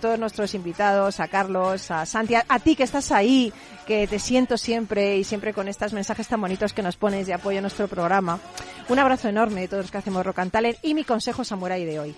todos 0.00 0.18
nuestros 0.18 0.54
invitados, 0.54 1.20
a 1.20 1.28
Carlos, 1.28 1.90
a 1.90 2.06
Santi, 2.06 2.34
a, 2.34 2.44
a 2.48 2.58
ti 2.58 2.76
que 2.76 2.82
estás 2.82 3.12
ahí, 3.12 3.52
que 3.86 4.06
te 4.06 4.18
siento 4.18 4.56
siempre 4.56 5.18
y 5.18 5.24
siempre 5.24 5.52
con 5.52 5.68
estos 5.68 5.92
mensajes 5.92 6.28
tan 6.28 6.40
bonitos 6.40 6.72
que 6.72 6.82
nos 6.82 6.96
pones 6.96 7.26
de 7.26 7.34
apoyo 7.34 7.58
a 7.58 7.62
nuestro 7.62 7.88
programa. 7.88 8.40
Un 8.88 8.98
abrazo 8.98 9.28
enorme 9.28 9.62
de 9.62 9.68
todos 9.68 9.84
los 9.84 9.90
que 9.90 9.98
hacemos 9.98 10.21
Rock 10.22 10.40
and 10.40 10.52
Talent 10.52 10.78
y 10.82 10.94
mi 10.94 11.04
consejo 11.04 11.44
samurai 11.44 11.84
de 11.84 12.00
hoy. 12.00 12.14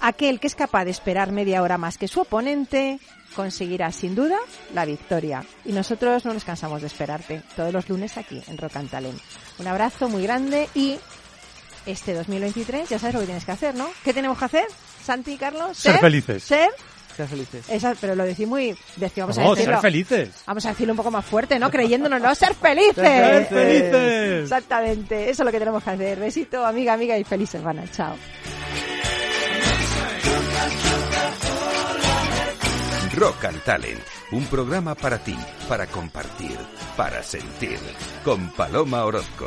Aquel 0.00 0.40
que 0.40 0.46
es 0.46 0.54
capaz 0.54 0.84
de 0.84 0.90
esperar 0.90 1.30
media 1.30 1.62
hora 1.62 1.76
más 1.76 1.98
que 1.98 2.08
su 2.08 2.20
oponente 2.20 2.98
conseguirá 3.36 3.92
sin 3.92 4.14
duda 4.14 4.38
la 4.74 4.84
victoria. 4.84 5.44
Y 5.64 5.72
nosotros 5.72 6.24
no 6.24 6.32
nos 6.32 6.44
cansamos 6.44 6.80
de 6.80 6.86
esperarte 6.86 7.42
todos 7.54 7.72
los 7.72 7.88
lunes 7.88 8.16
aquí 8.16 8.42
en 8.46 8.56
Rock 8.56 8.76
and 8.76 8.90
Talent. 8.90 9.20
Un 9.58 9.66
abrazo 9.66 10.08
muy 10.08 10.22
grande 10.22 10.68
y 10.74 10.98
este 11.86 12.14
2023 12.14 12.88
ya 12.88 12.98
sabes 12.98 13.14
lo 13.14 13.20
que 13.20 13.26
tienes 13.26 13.44
que 13.44 13.52
hacer, 13.52 13.74
¿no? 13.74 13.88
¿Qué 14.04 14.14
tenemos 14.14 14.38
que 14.38 14.44
hacer, 14.46 14.66
Santi 15.04 15.32
y 15.32 15.36
Carlos? 15.36 15.76
Ser 15.76 15.98
felices. 15.98 16.42
Ser 16.42 16.70
Ser 17.16 17.28
felices. 17.28 17.64
esa, 17.68 17.94
pero 18.00 18.14
lo 18.14 18.24
decís 18.24 18.46
muy, 18.46 18.76
decía, 18.96 19.24
vamos 19.24 19.38
a 19.38 19.42
No, 19.42 19.54
decirlo. 19.54 19.74
ser 19.74 19.80
felices. 19.82 20.30
Vamos 20.46 20.64
a 20.66 20.68
decirlo 20.70 20.92
un 20.92 20.96
poco 20.96 21.10
más 21.10 21.24
fuerte, 21.24 21.58
¿no? 21.58 21.70
Creyéndonos, 21.70 22.20
¿no? 22.20 22.34
¡Ser 22.34 22.54
felices! 22.54 22.94
Ser 22.96 23.46
felices. 23.46 24.42
Exactamente, 24.44 25.30
eso 25.30 25.42
es 25.42 25.46
lo 25.46 25.52
que 25.52 25.58
tenemos 25.58 25.82
que 25.82 25.90
hacer. 25.90 26.18
Besito, 26.18 26.64
amiga, 26.64 26.92
amiga 26.94 27.16
y 27.18 27.24
feliz 27.24 27.50
semana. 27.50 27.84
Chao. 27.92 28.14
Rock 33.16 33.44
and 33.44 33.62
Talent, 33.64 34.00
un 34.32 34.46
programa 34.46 34.94
para 34.94 35.18
ti, 35.18 35.36
para 35.68 35.86
compartir, 35.86 36.56
para 36.96 37.22
sentir, 37.22 37.78
con 38.24 38.48
Paloma 38.50 39.04
Orozco. 39.04 39.46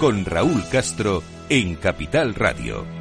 con 0.00 0.24
Raúl 0.24 0.64
Castro, 0.70 1.22
en 1.50 1.74
Capital 1.74 2.34
Radio. 2.34 2.99